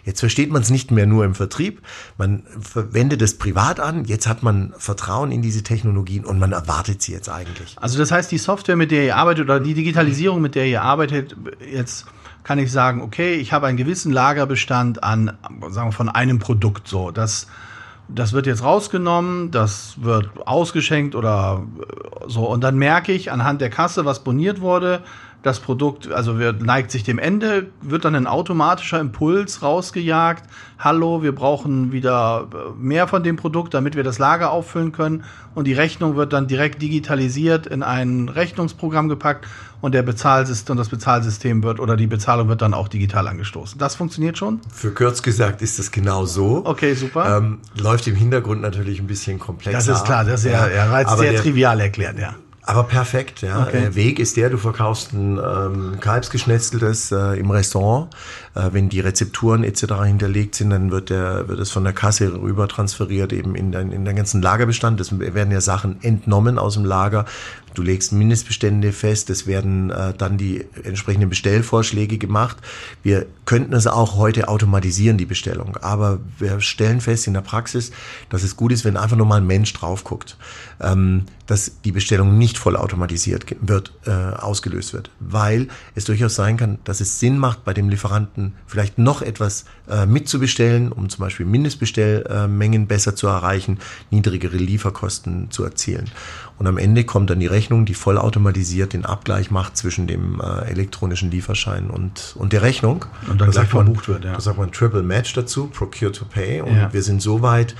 Jetzt 0.04 0.20
versteht 0.20 0.50
man 0.50 0.60
es 0.60 0.68
nicht 0.68 0.90
mehr 0.90 1.06
nur 1.06 1.24
im 1.24 1.34
Vertrieb, 1.34 1.80
man 2.18 2.42
verwendet 2.60 3.22
es 3.22 3.38
privat 3.38 3.80
an, 3.80 4.04
jetzt 4.04 4.26
hat 4.26 4.42
man 4.42 4.74
Vertrauen 4.76 5.32
in 5.32 5.40
diese 5.40 5.62
Technologien 5.62 6.26
und 6.26 6.38
man 6.38 6.52
erwartet 6.52 7.00
sie 7.00 7.12
jetzt 7.12 7.30
eigentlich. 7.30 7.74
Also 7.80 7.96
das 7.96 8.12
heißt, 8.12 8.30
die 8.30 8.36
Software, 8.36 8.76
mit 8.76 8.90
der 8.90 9.06
ihr 9.06 9.16
arbeitet 9.16 9.44
oder 9.44 9.58
die 9.58 9.72
Digitalisierung, 9.72 10.42
mit 10.42 10.54
der 10.54 10.66
ihr 10.66 10.82
arbeitet, 10.82 11.34
jetzt 11.66 12.04
kann 12.44 12.58
ich 12.58 12.70
sagen, 12.70 13.00
okay, 13.00 13.36
ich 13.36 13.54
habe 13.54 13.68
einen 13.68 13.78
gewissen 13.78 14.12
Lagerbestand 14.12 15.02
an, 15.02 15.38
sagen 15.70 15.88
wir, 15.88 15.92
von 15.92 16.10
einem 16.10 16.40
Produkt 16.40 16.88
so. 16.88 17.10
Das, 17.10 17.46
das 18.08 18.32
wird 18.32 18.46
jetzt 18.46 18.62
rausgenommen, 18.62 19.50
das 19.50 19.94
wird 20.02 20.28
ausgeschenkt 20.46 21.14
oder 21.14 21.62
so. 22.26 22.44
Und 22.46 22.62
dann 22.62 22.76
merke 22.76 23.12
ich 23.12 23.32
anhand 23.32 23.60
der 23.60 23.70
Kasse, 23.70 24.04
was 24.04 24.24
boniert 24.24 24.60
wurde, 24.60 25.02
das 25.42 25.58
Produkt, 25.58 26.10
also 26.10 26.38
wird, 26.38 26.62
neigt 26.62 26.92
sich 26.92 27.02
dem 27.02 27.18
Ende, 27.18 27.66
wird 27.80 28.04
dann 28.04 28.14
ein 28.14 28.26
automatischer 28.26 29.00
Impuls 29.00 29.62
rausgejagt. 29.62 30.44
Hallo, 30.78 31.22
wir 31.22 31.34
brauchen 31.34 31.90
wieder 31.90 32.48
äh, 32.52 32.80
mehr 32.80 33.08
von 33.08 33.24
dem 33.24 33.36
Produkt, 33.36 33.74
damit 33.74 33.96
wir 33.96 34.04
das 34.04 34.18
Lager 34.18 34.52
auffüllen 34.52 34.92
können. 34.92 35.24
Und 35.54 35.66
die 35.66 35.72
Rechnung 35.72 36.16
wird 36.16 36.32
dann 36.32 36.46
direkt 36.46 36.80
digitalisiert 36.80 37.66
in 37.66 37.82
ein 37.82 38.28
Rechnungsprogramm 38.28 39.08
gepackt 39.08 39.46
und 39.80 39.94
der 39.94 40.02
Bezahlsystem 40.02 40.74
und 40.74 40.78
das 40.78 40.88
Bezahlsystem 40.88 41.64
wird 41.64 41.80
oder 41.80 41.96
die 41.96 42.06
Bezahlung 42.06 42.48
wird 42.48 42.62
dann 42.62 42.72
auch 42.72 42.86
digital 42.86 43.26
angestoßen. 43.26 43.78
Das 43.78 43.96
funktioniert 43.96 44.38
schon? 44.38 44.60
Für 44.72 44.92
kurz 44.92 45.22
gesagt 45.22 45.60
ist 45.60 45.78
das 45.78 45.90
genau 45.90 46.24
so. 46.24 46.62
Okay, 46.64 46.94
super. 46.94 47.38
Ähm, 47.38 47.58
läuft 47.76 48.06
im 48.06 48.14
Hintergrund 48.14 48.62
natürlich 48.62 49.00
ein 49.00 49.08
bisschen 49.08 49.40
komplexer. 49.40 49.78
das 49.78 49.88
ist 49.88 50.04
klar, 50.04 50.24
das 50.24 50.44
ist 50.44 50.52
ja, 50.52 50.68
ja, 50.68 50.84
aber 50.84 51.16
sehr 51.16 51.32
der, 51.32 51.42
trivial 51.42 51.80
erklärt, 51.80 52.18
ja. 52.18 52.36
Aber 52.64 52.84
perfekt, 52.84 53.42
ja. 53.42 53.62
Okay. 53.62 53.80
Der 53.80 53.94
Weg 53.96 54.18
ist 54.18 54.36
der, 54.36 54.48
du 54.48 54.56
verkaufst 54.56 55.12
ein 55.12 55.38
ähm, 55.38 55.98
Kalbsgeschnetzeltes 56.00 57.10
äh, 57.10 57.38
im 57.38 57.50
Restaurant 57.50 58.08
Äh, 58.51 58.51
wenn 58.54 58.88
die 58.88 59.00
Rezepturen 59.00 59.64
etc. 59.64 59.84
hinterlegt 60.04 60.54
sind, 60.54 60.70
dann 60.70 60.90
wird, 60.90 61.10
der, 61.10 61.48
wird 61.48 61.58
es 61.58 61.70
von 61.70 61.84
der 61.84 61.92
Kasse 61.92 62.32
rüber 62.40 62.68
transferiert 62.68 63.32
eben 63.32 63.54
in 63.54 63.72
den, 63.72 63.92
in 63.92 64.04
den 64.04 64.16
ganzen 64.16 64.42
Lagerbestand. 64.42 65.00
Es 65.00 65.18
werden 65.18 65.50
ja 65.50 65.60
Sachen 65.60 66.02
entnommen 66.02 66.58
aus 66.58 66.74
dem 66.74 66.84
Lager. 66.84 67.24
Du 67.74 67.82
legst 67.82 68.12
Mindestbestände 68.12 68.92
fest, 68.92 69.30
es 69.30 69.46
werden 69.46 69.90
äh, 69.90 70.12
dann 70.12 70.36
die 70.36 70.66
entsprechenden 70.84 71.30
Bestellvorschläge 71.30 72.18
gemacht. 72.18 72.58
Wir 73.02 73.26
könnten 73.46 73.72
es 73.72 73.86
auch 73.86 74.16
heute 74.16 74.48
automatisieren, 74.48 75.16
die 75.16 75.24
Bestellung. 75.24 75.78
Aber 75.78 76.20
wir 76.38 76.60
stellen 76.60 77.00
fest 77.00 77.26
in 77.26 77.34
der 77.34 77.40
Praxis, 77.40 77.90
dass 78.28 78.42
es 78.42 78.56
gut 78.56 78.72
ist, 78.72 78.84
wenn 78.84 78.98
einfach 78.98 79.16
nur 79.16 79.26
mal 79.26 79.36
ein 79.36 79.46
Mensch 79.46 79.72
drauf 79.72 80.04
guckt. 80.04 80.36
Ähm, 80.80 81.24
dass 81.46 81.80
die 81.84 81.92
Bestellung 81.92 82.38
nicht 82.38 82.56
voll 82.58 82.76
automatisiert 82.76 83.44
wird, 83.60 83.92
äh, 84.06 84.10
ausgelöst 84.10 84.92
wird. 84.92 85.10
Weil 85.20 85.68
es 85.94 86.04
durchaus 86.04 86.34
sein 86.34 86.56
kann, 86.56 86.78
dass 86.84 87.00
es 87.00 87.20
Sinn 87.20 87.38
macht, 87.38 87.64
bei 87.64 87.74
dem 87.74 87.88
Lieferanten 87.88 88.41
vielleicht 88.66 88.98
noch 88.98 89.22
etwas 89.22 89.64
äh, 89.88 90.06
mitzubestellen, 90.06 90.92
um 90.92 91.08
zum 91.08 91.20
Beispiel 91.20 91.46
Mindestbestellmengen 91.46 92.86
besser 92.86 93.14
zu 93.14 93.26
erreichen, 93.26 93.78
niedrigere 94.10 94.56
Lieferkosten 94.56 95.50
zu 95.50 95.64
erzielen. 95.64 96.10
Und 96.58 96.66
am 96.66 96.78
Ende 96.78 97.04
kommt 97.04 97.30
dann 97.30 97.40
die 97.40 97.46
Rechnung, 97.46 97.86
die 97.86 97.94
vollautomatisiert 97.94 98.92
den 98.92 99.04
Abgleich 99.04 99.50
macht 99.50 99.76
zwischen 99.76 100.06
dem 100.06 100.40
äh, 100.40 100.70
elektronischen 100.70 101.30
Lieferschein 101.30 101.90
und, 101.90 102.34
und 102.38 102.52
der 102.52 102.62
Rechnung. 102.62 103.04
Und 103.28 103.40
dann 103.40 103.50
gleich 103.50 103.68
verbucht 103.68 104.08
wird, 104.08 104.24
ja. 104.24 104.34
Da 104.34 104.40
sagt 104.40 104.58
man 104.58 104.70
Triple 104.72 105.02
Match 105.02 105.32
dazu, 105.32 105.66
Procure 105.66 106.12
to 106.12 106.24
Pay. 106.24 106.60
Und 106.60 106.76
ja. 106.76 106.92
wir 106.92 107.02
sind 107.02 107.22
so 107.22 107.42
weit, 107.42 107.74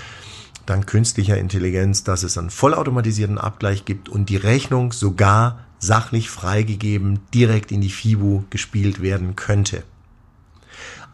dank 0.66 0.87
künstlicher 0.87 1.38
Intelligenz, 1.38 2.05
dass 2.05 2.22
es 2.22 2.38
einen 2.38 2.51
vollautomatisierten 2.51 3.38
Abgleich 3.38 3.85
gibt 3.85 4.09
und 4.09 4.29
die 4.29 4.37
Rechnung 4.37 4.92
sogar 4.92 5.61
sachlich 5.79 6.31
freigegeben 6.31 7.20
direkt 7.35 7.72
in 7.72 7.81
die 7.81 7.90
FIBU 7.90 8.44
gespielt 8.51 9.03
werden 9.03 9.37
könnte. 9.37 9.83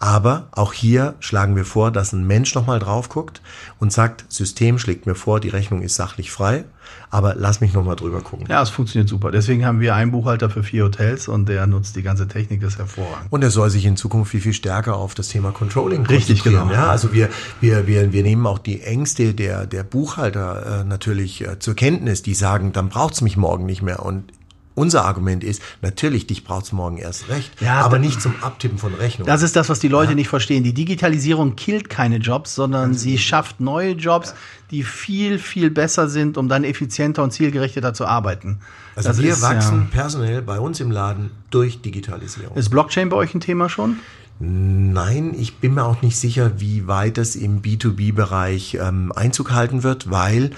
Aber 0.00 0.48
auch 0.52 0.72
hier 0.72 1.14
schlagen 1.18 1.56
wir 1.56 1.64
vor, 1.64 1.90
dass 1.90 2.12
ein 2.12 2.26
Mensch 2.26 2.54
nochmal 2.54 2.78
drauf 2.78 3.08
guckt 3.08 3.42
und 3.80 3.92
sagt, 3.92 4.24
System 4.28 4.78
schlägt 4.78 5.06
mir 5.06 5.16
vor, 5.16 5.40
die 5.40 5.48
Rechnung 5.48 5.82
ist 5.82 5.96
sachlich 5.96 6.30
frei, 6.30 6.64
aber 7.10 7.34
lass 7.34 7.60
mich 7.60 7.72
nochmal 7.72 7.96
drüber 7.96 8.20
gucken. 8.20 8.46
Ja, 8.48 8.62
es 8.62 8.70
funktioniert 8.70 9.08
super. 9.08 9.32
Deswegen 9.32 9.66
haben 9.66 9.80
wir 9.80 9.96
einen 9.96 10.12
Buchhalter 10.12 10.50
für 10.50 10.62
vier 10.62 10.84
Hotels 10.84 11.26
und 11.26 11.48
der 11.48 11.66
nutzt 11.66 11.96
die 11.96 12.02
ganze 12.02 12.28
Technik, 12.28 12.60
das 12.60 12.74
ist 12.74 12.78
hervorragend. 12.78 13.26
Und 13.30 13.42
er 13.42 13.50
soll 13.50 13.70
sich 13.70 13.86
in 13.86 13.96
Zukunft 13.96 14.30
viel, 14.30 14.40
viel 14.40 14.52
stärker 14.52 14.96
auf 14.96 15.14
das 15.14 15.28
Thema 15.28 15.50
Controlling 15.50 16.06
Richtig, 16.06 16.44
genau. 16.44 16.70
Ja, 16.70 16.88
also 16.90 17.12
wir, 17.12 17.28
wir, 17.60 17.88
wir, 17.88 18.12
wir 18.12 18.22
nehmen 18.22 18.46
auch 18.46 18.58
die 18.58 18.82
Ängste 18.82 19.34
der, 19.34 19.66
der 19.66 19.82
Buchhalter 19.82 20.82
äh, 20.82 20.84
natürlich 20.84 21.46
äh, 21.46 21.58
zur 21.58 21.74
Kenntnis, 21.74 22.22
die 22.22 22.34
sagen, 22.34 22.72
dann 22.72 22.88
braucht's 22.88 23.20
mich 23.20 23.36
morgen 23.36 23.66
nicht 23.66 23.82
mehr. 23.82 24.04
Und 24.04 24.32
unser 24.78 25.04
Argument 25.04 25.44
ist, 25.44 25.60
natürlich, 25.82 26.26
dich 26.26 26.44
braucht 26.44 26.66
es 26.66 26.72
morgen 26.72 26.96
erst 26.96 27.28
recht, 27.28 27.50
ja, 27.60 27.80
aber 27.80 27.98
nicht 27.98 28.22
zum 28.22 28.34
Abtippen 28.42 28.78
von 28.78 28.94
Rechnungen. 28.94 29.26
Das 29.26 29.42
ist 29.42 29.56
das, 29.56 29.68
was 29.68 29.80
die 29.80 29.88
Leute 29.88 30.12
ja. 30.12 30.16
nicht 30.16 30.28
verstehen. 30.28 30.64
Die 30.64 30.72
Digitalisierung 30.72 31.56
killt 31.56 31.90
keine 31.90 32.16
Jobs, 32.16 32.54
sondern 32.54 32.94
sie 32.94 33.10
genau. 33.10 33.20
schafft 33.20 33.60
neue 33.60 33.92
Jobs, 33.92 34.30
ja. 34.30 34.36
die 34.70 34.82
viel, 34.84 35.38
viel 35.38 35.70
besser 35.70 36.08
sind, 36.08 36.38
um 36.38 36.48
dann 36.48 36.64
effizienter 36.64 37.22
und 37.22 37.32
zielgerichteter 37.32 37.92
zu 37.92 38.06
arbeiten. 38.06 38.60
Also 38.94 39.10
das 39.10 39.22
wir 39.22 39.32
ist, 39.32 39.42
wachsen 39.42 39.88
personell 39.90 40.42
bei 40.42 40.58
uns 40.58 40.80
im 40.80 40.90
Laden 40.90 41.30
durch 41.50 41.82
Digitalisierung. 41.82 42.56
Ist 42.56 42.70
Blockchain 42.70 43.08
bei 43.08 43.16
euch 43.16 43.34
ein 43.34 43.40
Thema 43.40 43.68
schon? 43.68 43.98
Nein, 44.40 45.34
ich 45.36 45.56
bin 45.56 45.74
mir 45.74 45.84
auch 45.84 46.00
nicht 46.00 46.16
sicher, 46.16 46.60
wie 46.60 46.86
weit 46.86 47.18
es 47.18 47.34
im 47.34 47.60
B2B-Bereich 47.60 48.78
ähm, 48.80 49.12
Einzug 49.14 49.50
halten 49.50 49.82
wird, 49.82 50.10
weil 50.10 50.52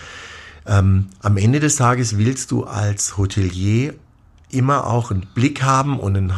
ähm, 0.66 1.06
am 1.20 1.37
Ende 1.37 1.61
des 1.61 1.76
Tages 1.76 2.18
willst 2.18 2.50
du 2.50 2.64
als 2.64 3.16
Hotelier 3.16 3.94
immer 4.52 4.86
auch 4.86 5.10
einen 5.10 5.26
Blick 5.34 5.62
haben 5.62 5.98
und 5.98 6.16
einen 6.16 6.32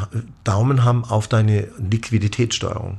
Daumen 0.45 0.85
haben 0.85 1.05
auf 1.05 1.29
deine 1.29 1.69
Liquiditätssteuerung. 1.79 2.99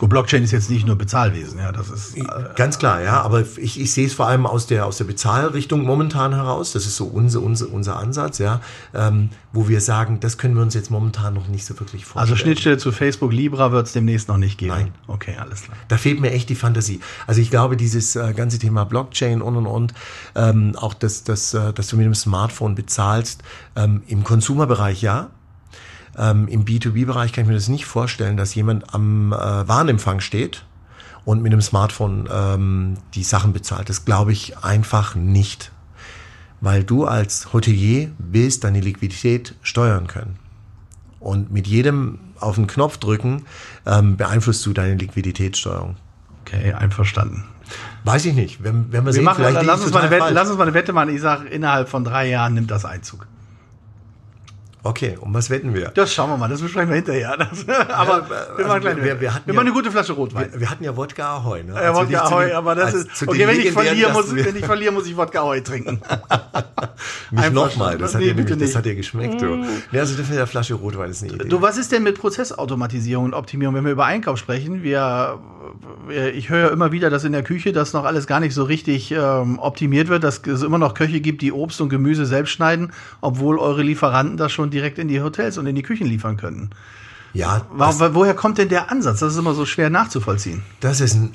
Und 0.00 0.08
Blockchain 0.08 0.42
ist 0.42 0.50
jetzt 0.50 0.70
nicht 0.70 0.86
nur 0.86 0.96
Bezahlwesen, 0.96 1.60
ja, 1.60 1.70
das 1.70 1.88
ist 1.88 2.16
äh, 2.16 2.24
ganz 2.56 2.78
klar, 2.78 3.00
ja, 3.00 3.22
aber 3.22 3.44
ich, 3.56 3.80
ich 3.80 3.92
sehe 3.92 4.06
es 4.06 4.12
vor 4.12 4.26
allem 4.26 4.44
aus 4.44 4.66
der 4.66 4.86
aus 4.86 4.98
der 4.98 5.04
Bezahlrichtung 5.04 5.84
momentan 5.84 6.34
heraus. 6.34 6.72
Das 6.72 6.84
ist 6.84 6.96
so 6.96 7.04
unser 7.04 7.42
unser 7.42 7.72
unser 7.72 7.96
Ansatz, 7.96 8.38
ja, 8.38 8.60
ähm, 8.92 9.30
wo 9.52 9.68
wir 9.68 9.80
sagen, 9.80 10.18
das 10.18 10.36
können 10.36 10.56
wir 10.56 10.62
uns 10.62 10.74
jetzt 10.74 10.90
momentan 10.90 11.34
noch 11.34 11.46
nicht 11.46 11.64
so 11.64 11.78
wirklich 11.78 12.04
vorstellen. 12.04 12.20
Also 12.22 12.36
Schnittstelle 12.36 12.76
zu 12.78 12.90
Facebook 12.90 13.32
Libra 13.32 13.70
wird 13.70 13.86
es 13.86 13.92
demnächst 13.92 14.26
noch 14.26 14.36
nicht 14.36 14.58
geben. 14.58 14.72
Nein, 14.72 14.92
okay, 15.06 15.36
alles 15.38 15.62
klar. 15.62 15.76
Da 15.86 15.96
fehlt 15.96 16.20
mir 16.20 16.32
echt 16.32 16.48
die 16.48 16.56
Fantasie. 16.56 17.00
Also 17.28 17.40
ich 17.40 17.50
glaube, 17.50 17.76
dieses 17.76 18.16
äh, 18.16 18.32
ganze 18.34 18.58
Thema 18.58 18.84
Blockchain 18.84 19.42
und 19.42 19.56
und 19.56 19.66
und, 19.66 19.94
ähm, 20.34 20.74
auch 20.76 20.94
das 20.94 21.22
das, 21.22 21.54
äh, 21.54 21.72
dass 21.72 21.86
du 21.86 21.96
mit 21.96 22.06
dem 22.06 22.14
Smartphone 22.14 22.74
bezahlst 22.74 23.44
ähm, 23.76 24.02
im 24.08 24.24
Konsumerbereich 24.24 25.02
ja 25.02 25.30
ähm, 26.18 26.48
Im 26.48 26.64
B2B-Bereich 26.64 27.32
kann 27.32 27.44
ich 27.44 27.48
mir 27.48 27.54
das 27.54 27.68
nicht 27.68 27.86
vorstellen, 27.86 28.36
dass 28.36 28.54
jemand 28.54 28.94
am 28.94 29.32
äh, 29.32 29.36
Warenempfang 29.36 30.20
steht 30.20 30.64
und 31.24 31.42
mit 31.42 31.52
einem 31.52 31.62
Smartphone 31.62 32.28
ähm, 32.30 32.94
die 33.14 33.24
Sachen 33.24 33.52
bezahlt. 33.52 33.88
Das 33.88 34.04
glaube 34.04 34.32
ich 34.32 34.58
einfach 34.58 35.14
nicht. 35.14 35.72
Weil 36.60 36.84
du 36.84 37.04
als 37.04 37.52
Hotelier 37.52 38.10
willst 38.18 38.64
deine 38.64 38.80
Liquidität 38.80 39.54
steuern 39.62 40.06
können. 40.06 40.38
Und 41.20 41.50
mit 41.50 41.66
jedem 41.66 42.18
auf 42.38 42.56
den 42.56 42.66
Knopf 42.66 42.98
drücken 42.98 43.46
ähm, 43.86 44.16
beeinflusst 44.16 44.64
du 44.66 44.72
deine 44.72 44.94
Liquiditätssteuerung. 44.94 45.96
Okay, 46.42 46.72
einverstanden. 46.74 47.44
Weiß 48.04 48.26
ich 48.26 48.34
nicht. 48.34 48.62
Wenn, 48.62 48.92
wenn 48.92 49.02
wir, 49.02 49.06
wir 49.06 49.12
sehen, 49.14 49.24
machen, 49.24 49.44
vielleicht 49.44 49.66
lass, 49.66 49.82
uns 49.82 49.92
mal 49.92 50.00
eine 50.02 50.10
Wette, 50.10 50.32
lass 50.32 50.48
uns 50.48 50.58
mal 50.58 50.64
eine 50.64 50.74
Wette 50.74 50.92
machen. 50.92 51.14
Ich 51.14 51.22
sage, 51.22 51.48
innerhalb 51.48 51.88
von 51.88 52.04
drei 52.04 52.28
Jahren 52.28 52.54
nimmt 52.54 52.70
das 52.70 52.84
Einzug. 52.84 53.26
Okay, 54.86 55.16
um 55.18 55.32
was 55.32 55.48
wetten 55.48 55.72
wir? 55.72 55.88
Das 55.94 56.12
schauen 56.12 56.28
wir 56.28 56.36
mal, 56.36 56.48
das 56.48 56.60
besprechen 56.60 56.90
wir 56.90 56.96
hinterher. 56.96 57.36
Das, 57.44 57.66
aber 57.88 58.26
ja, 58.28 58.58
wir, 58.58 58.66
machen 58.66 58.86
also 58.86 59.02
wir, 59.02 59.20
wir, 59.20 59.34
hatten 59.34 59.46
wir 59.46 59.54
ja, 59.54 59.60
eine 59.60 59.72
gute 59.72 59.90
Flasche 59.90 60.12
Rotwein. 60.12 60.52
Wir, 60.52 60.60
wir 60.60 60.70
hatten 60.70 60.84
ja 60.84 60.96
Wodka 60.96 61.36
Ahoi. 61.36 61.62
Ne? 61.62 61.74
Ja, 61.74 61.94
Wodka 61.94 62.24
Ahoi, 62.24 62.52
aber 62.52 62.74
das 62.74 62.94
ist. 62.94 63.22
Okay, 63.26 63.46
wenn 63.46 63.60
ich, 63.60 63.72
verliere, 63.72 64.12
muss, 64.12 64.34
wenn 64.34 64.56
ich 64.56 64.64
verliere, 64.64 64.92
muss 64.92 65.06
ich 65.06 65.16
Wodka 65.16 65.40
Ahoi 65.40 65.62
trinken. 65.62 66.00
nicht 67.30 67.52
nochmal, 67.52 67.96
das, 67.96 68.14
nee, 68.14 68.34
hat 68.34 68.60
das 68.60 68.76
hat 68.76 68.84
dir 68.84 68.94
geschmeckt. 68.94 69.40
Du. 69.40 69.46
Mm. 69.46 69.66
Nee, 69.90 69.98
also 69.98 70.16
das 70.16 70.28
mit 70.28 70.38
der 70.38 70.46
Flasche 70.46 70.74
Rotwein 70.74 71.10
ist 71.10 71.22
eine 71.22 71.32
Idee. 71.32 71.48
Du, 71.48 71.62
was 71.62 71.78
ist 71.78 71.90
denn 71.92 72.02
mit 72.02 72.18
Prozessautomatisierung 72.18 73.24
und 73.24 73.34
Optimierung, 73.34 73.74
wenn 73.74 73.84
wir 73.84 73.92
über 73.92 74.04
Einkauf 74.04 74.38
sprechen? 74.38 74.82
Wir, 74.82 75.38
ich 76.34 76.50
höre 76.50 76.60
ja 76.60 76.68
immer 76.68 76.92
wieder, 76.92 77.08
dass 77.08 77.24
in 77.24 77.32
der 77.32 77.42
Küche 77.42 77.72
das 77.72 77.92
noch 77.94 78.04
alles 78.04 78.26
gar 78.26 78.40
nicht 78.40 78.54
so 78.54 78.64
richtig 78.64 79.12
ähm, 79.12 79.58
optimiert 79.58 80.08
wird, 80.08 80.24
dass 80.24 80.46
es 80.46 80.62
immer 80.62 80.78
noch 80.78 80.94
Köche 80.94 81.20
gibt, 81.20 81.42
die 81.42 81.52
Obst 81.52 81.80
und 81.80 81.88
Gemüse 81.88 82.26
selbst 82.26 82.50
schneiden, 82.50 82.92
obwohl 83.20 83.58
eure 83.58 83.82
Lieferanten 83.82 84.36
das 84.36 84.52
schon 84.52 84.73
direkt 84.74 84.98
in 84.98 85.08
die 85.08 85.22
Hotels 85.22 85.56
und 85.58 85.66
in 85.66 85.74
die 85.74 85.82
Küchen 85.82 86.06
liefern 86.06 86.36
könnten. 86.36 86.70
Ja. 87.34 87.62
Warum, 87.70 88.14
woher 88.14 88.32
kommt 88.34 88.58
denn 88.58 88.68
der 88.68 88.92
Ansatz? 88.92 89.18
Das 89.18 89.32
ist 89.32 89.38
immer 89.38 89.54
so 89.54 89.66
schwer 89.66 89.90
nachzuvollziehen. 89.90 90.62
Das 90.78 91.00
ist 91.00 91.14
ein 91.14 91.32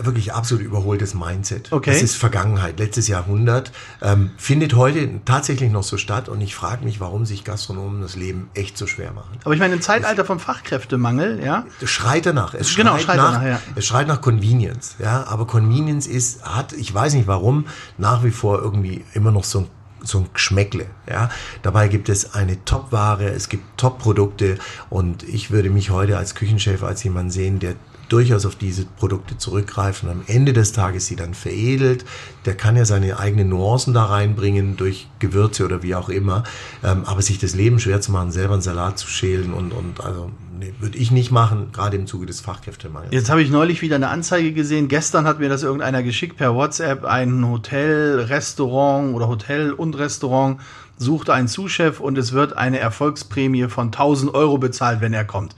wirklich 0.00 0.32
absolut 0.32 0.62
überholtes 0.62 1.14
Mindset. 1.14 1.72
Okay. 1.72 1.90
Das 1.90 2.02
ist 2.02 2.14
Vergangenheit, 2.16 2.78
letztes 2.78 3.08
Jahrhundert. 3.08 3.72
Ähm, 4.00 4.30
findet 4.36 4.74
heute 4.76 5.20
tatsächlich 5.24 5.72
noch 5.72 5.82
so 5.82 5.96
statt 5.96 6.28
und 6.28 6.40
ich 6.40 6.54
frage 6.54 6.84
mich, 6.84 7.00
warum 7.00 7.26
sich 7.26 7.42
Gastronomen 7.42 8.00
das 8.00 8.14
Leben 8.14 8.48
echt 8.54 8.78
so 8.78 8.86
schwer 8.86 9.12
machen. 9.12 9.38
Aber 9.44 9.52
ich 9.52 9.60
meine, 9.60 9.74
im 9.74 9.82
Zeitalter 9.82 10.24
vom 10.24 10.38
Fachkräftemangel, 10.38 11.42
ja. 11.44 11.66
Es 11.82 11.90
schreit 11.90 12.26
danach. 12.26 12.54
Es 12.54 12.74
genau, 12.76 12.92
schreit, 12.92 13.02
schreit 13.02 13.16
nach, 13.16 13.42
ja. 13.42 13.60
Es 13.74 13.86
schreit 13.86 14.06
nach 14.06 14.20
Convenience, 14.20 14.96
ja. 15.00 15.24
Aber 15.26 15.48
Convenience 15.48 16.06
ist, 16.06 16.44
hat, 16.44 16.72
ich 16.74 16.94
weiß 16.94 17.14
nicht 17.14 17.26
warum, 17.26 17.66
nach 17.98 18.22
wie 18.22 18.30
vor 18.30 18.62
irgendwie 18.62 19.04
immer 19.14 19.32
noch 19.32 19.44
so 19.44 19.60
ein 19.60 19.66
so 20.02 20.18
ein 20.18 20.26
Geschmäckle. 20.32 20.86
Ja? 21.08 21.30
Dabei 21.62 21.88
gibt 21.88 22.08
es 22.08 22.34
eine 22.34 22.64
Top-Ware, 22.64 23.30
es 23.30 23.48
gibt 23.48 23.78
Top-Produkte 23.78 24.58
und 24.88 25.22
ich 25.22 25.50
würde 25.50 25.70
mich 25.70 25.90
heute 25.90 26.18
als 26.18 26.34
Küchenchef 26.34 26.82
als 26.82 27.02
jemand 27.04 27.32
sehen, 27.32 27.58
der 27.58 27.74
durchaus 28.10 28.44
auf 28.44 28.56
diese 28.56 28.84
Produkte 28.84 29.38
zurückgreifen 29.38 30.08
und 30.08 30.16
am 30.16 30.24
Ende 30.26 30.52
des 30.52 30.72
Tages 30.72 31.06
sie 31.06 31.16
dann 31.16 31.32
veredelt. 31.32 32.04
Der 32.44 32.56
kann 32.56 32.76
ja 32.76 32.84
seine 32.84 33.18
eigenen 33.18 33.48
Nuancen 33.48 33.94
da 33.94 34.04
reinbringen 34.04 34.76
durch 34.76 35.08
Gewürze 35.20 35.64
oder 35.64 35.82
wie 35.82 35.94
auch 35.94 36.08
immer. 36.08 36.42
Ähm, 36.82 37.04
aber 37.04 37.22
sich 37.22 37.38
das 37.38 37.54
Leben 37.54 37.78
schwer 37.78 38.00
zu 38.00 38.10
machen, 38.10 38.32
selber 38.32 38.54
einen 38.54 38.62
Salat 38.62 38.98
zu 38.98 39.06
schälen 39.06 39.54
und, 39.54 39.72
und 39.72 40.04
also 40.04 40.30
nee, 40.60 40.74
würde 40.78 40.98
ich 40.98 41.10
nicht 41.10 41.30
machen, 41.30 41.72
gerade 41.72 41.96
im 41.96 42.06
Zuge 42.06 42.26
des 42.26 42.40
Fachkräftemangels. 42.40 43.12
Jetzt 43.12 43.30
habe 43.30 43.42
ich 43.42 43.50
neulich 43.50 43.82
wieder 43.82 43.96
eine 43.96 44.08
Anzeige 44.08 44.52
gesehen. 44.52 44.88
Gestern 44.88 45.26
hat 45.26 45.40
mir 45.40 45.48
das 45.48 45.62
irgendeiner 45.62 46.02
geschickt 46.02 46.36
per 46.36 46.54
WhatsApp. 46.54 47.04
Ein 47.04 47.48
Hotel, 47.48 48.20
Restaurant 48.20 49.14
oder 49.14 49.26
Hotel 49.26 49.72
und 49.72 49.98
Restaurant 49.98 50.60
sucht 50.96 51.30
einen 51.30 51.48
Zuschef 51.48 51.98
und 51.98 52.18
es 52.18 52.32
wird 52.32 52.56
eine 52.56 52.78
Erfolgsprämie 52.78 53.68
von 53.68 53.86
1000 53.86 54.34
Euro 54.34 54.58
bezahlt, 54.58 55.00
wenn 55.00 55.14
er 55.14 55.24
kommt. 55.24 55.56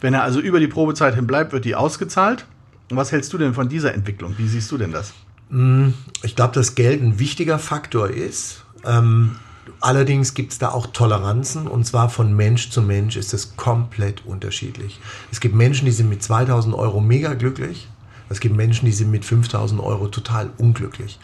Wenn 0.00 0.14
er 0.14 0.22
also 0.22 0.40
über 0.40 0.60
die 0.60 0.68
Probezeit 0.68 1.14
hin 1.14 1.26
bleibt, 1.26 1.52
wird 1.52 1.64
die 1.64 1.74
ausgezahlt. 1.74 2.46
Was 2.90 3.12
hältst 3.12 3.32
du 3.32 3.38
denn 3.38 3.54
von 3.54 3.68
dieser 3.68 3.92
Entwicklung? 3.94 4.34
Wie 4.38 4.46
siehst 4.46 4.70
du 4.70 4.78
denn 4.78 4.92
das? 4.92 5.12
Hm, 5.50 5.94
ich 6.22 6.36
glaube, 6.36 6.54
dass 6.54 6.74
Geld 6.74 7.02
ein 7.02 7.18
wichtiger 7.18 7.58
Faktor 7.58 8.08
ist. 8.08 8.64
Ähm, 8.84 9.36
Allerdings 9.80 10.34
gibt 10.34 10.52
es 10.52 10.58
da 10.58 10.70
auch 10.70 10.86
Toleranzen 10.88 11.66
und 11.66 11.84
zwar 11.84 12.08
von 12.08 12.34
Mensch 12.34 12.70
zu 12.70 12.82
Mensch 12.82 13.16
ist 13.16 13.34
es 13.34 13.56
komplett 13.56 14.24
unterschiedlich. 14.26 15.00
Es 15.30 15.40
gibt 15.40 15.54
Menschen, 15.54 15.86
die 15.86 15.92
sind 15.92 16.08
mit 16.08 16.22
2000 16.22 16.74
Euro 16.74 17.00
mega 17.00 17.34
glücklich. 17.34 17.88
Es 18.30 18.40
gibt 18.40 18.56
Menschen, 18.56 18.86
die 18.86 18.92
sind 18.92 19.10
mit 19.10 19.24
5000 19.24 19.80
Euro 19.80 20.08
total 20.08 20.50
unglücklich. 20.56 21.18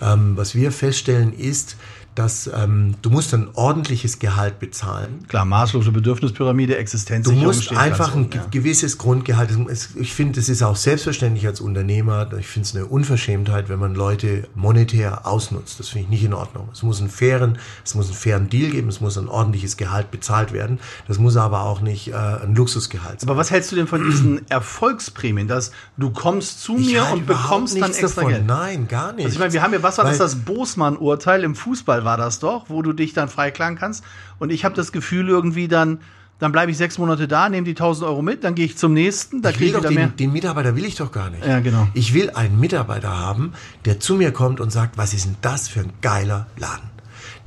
Ähm, 0.00 0.36
was 0.36 0.54
wir 0.54 0.70
feststellen 0.70 1.32
ist, 1.32 1.76
dass 2.14 2.48
ähm, 2.54 2.94
du 3.02 3.10
musst 3.10 3.34
ein 3.34 3.48
ordentliches 3.54 4.18
Gehalt 4.18 4.60
bezahlen. 4.60 5.24
Klar, 5.28 5.44
maßlose 5.44 5.90
Bedürfnispyramide, 5.90 6.76
Existenz. 6.76 7.26
Du 7.26 7.32
musst 7.32 7.76
einfach 7.76 8.14
ein 8.14 8.30
ja. 8.32 8.44
gewisses 8.50 8.98
Grundgehalt. 8.98 9.50
Ich 9.96 10.14
finde, 10.14 10.34
das 10.34 10.48
ist 10.48 10.62
auch 10.62 10.76
selbstverständlich 10.76 11.46
als 11.46 11.60
Unternehmer. 11.60 12.28
Ich 12.38 12.46
finde 12.46 12.68
es 12.68 12.76
eine 12.76 12.86
Unverschämtheit, 12.86 13.68
wenn 13.68 13.80
man 13.80 13.94
Leute 13.94 14.46
monetär 14.54 15.26
ausnutzt. 15.26 15.80
Das 15.80 15.88
finde 15.88 16.04
ich 16.04 16.10
nicht 16.10 16.24
in 16.24 16.34
Ordnung. 16.34 16.68
Es 16.72 16.82
muss 16.82 17.00
einen 17.00 17.10
fairen, 17.10 17.58
es 17.84 17.94
muss 17.94 18.06
einen 18.06 18.14
fairen 18.16 18.48
Deal 18.48 18.70
geben. 18.70 18.88
Es 18.88 19.00
muss 19.00 19.18
ein 19.18 19.28
ordentliches 19.28 19.76
Gehalt 19.76 20.10
bezahlt 20.10 20.52
werden. 20.52 20.78
Das 21.08 21.18
muss 21.18 21.36
aber 21.36 21.62
auch 21.62 21.80
nicht 21.80 22.08
äh, 22.08 22.14
ein 22.14 22.54
Luxusgehalt 22.54 23.20
sein. 23.20 23.28
Aber 23.28 23.38
was 23.38 23.50
hältst 23.50 23.72
du 23.72 23.76
denn 23.76 23.88
von 23.88 24.04
diesen 24.04 24.46
Erfolgsprämien, 24.50 25.48
dass 25.48 25.72
du 25.96 26.10
kommst 26.10 26.62
zu 26.62 26.74
mir 26.74 27.08
und 27.12 27.26
bekommst 27.26 27.80
dann 27.80 27.90
extra 27.90 28.22
davon. 28.22 28.28
Geld? 28.28 28.46
Nein, 28.46 28.86
gar 28.86 29.12
nicht. 29.12 29.24
Also 29.24 29.34
ich 29.34 29.40
meine, 29.40 29.52
wir 29.52 29.62
haben 29.62 29.72
ja, 29.72 29.82
was 29.82 29.98
war 29.98 30.04
das, 30.04 30.18
das 30.18 30.36
Bosmann-Urteil 30.36 31.42
im 31.42 31.56
Fußball? 31.56 32.03
War 32.04 32.16
das 32.16 32.38
doch, 32.38 32.68
wo 32.68 32.82
du 32.82 32.92
dich 32.92 33.12
dann 33.12 33.28
freiklagen 33.28 33.78
kannst. 33.78 34.04
Und 34.38 34.50
ich 34.50 34.64
habe 34.64 34.74
das 34.74 34.92
Gefühl 34.92 35.28
irgendwie 35.28 35.68
dann, 35.68 36.00
dann 36.38 36.52
bleibe 36.52 36.70
ich 36.70 36.76
sechs 36.76 36.98
Monate 36.98 37.28
da, 37.28 37.48
nehme 37.48 37.64
die 37.64 37.72
1000 37.72 38.08
Euro 38.08 38.22
mit, 38.22 38.44
dann 38.44 38.54
gehe 38.54 38.66
ich 38.66 38.76
zum 38.76 38.92
nächsten, 38.92 39.42
da 39.42 39.52
kriege 39.52 39.66
ich 39.66 39.76
wieder 39.76 39.88
den, 39.88 39.94
mehr. 39.94 40.08
Den 40.08 40.32
Mitarbeiter 40.32 40.76
will 40.76 40.84
ich 40.84 40.96
doch 40.96 41.12
gar 41.12 41.30
nicht. 41.30 41.44
Ja, 41.46 41.60
genau. 41.60 41.88
Ich 41.94 42.14
will 42.14 42.30
einen 42.30 42.58
Mitarbeiter 42.58 43.18
haben, 43.18 43.52
der 43.84 44.00
zu 44.00 44.14
mir 44.16 44.32
kommt 44.32 44.60
und 44.60 44.70
sagt, 44.70 44.98
was 44.98 45.14
ist 45.14 45.26
denn 45.26 45.36
das 45.40 45.68
für 45.68 45.80
ein 45.80 45.92
geiler 46.02 46.46
Laden? 46.56 46.93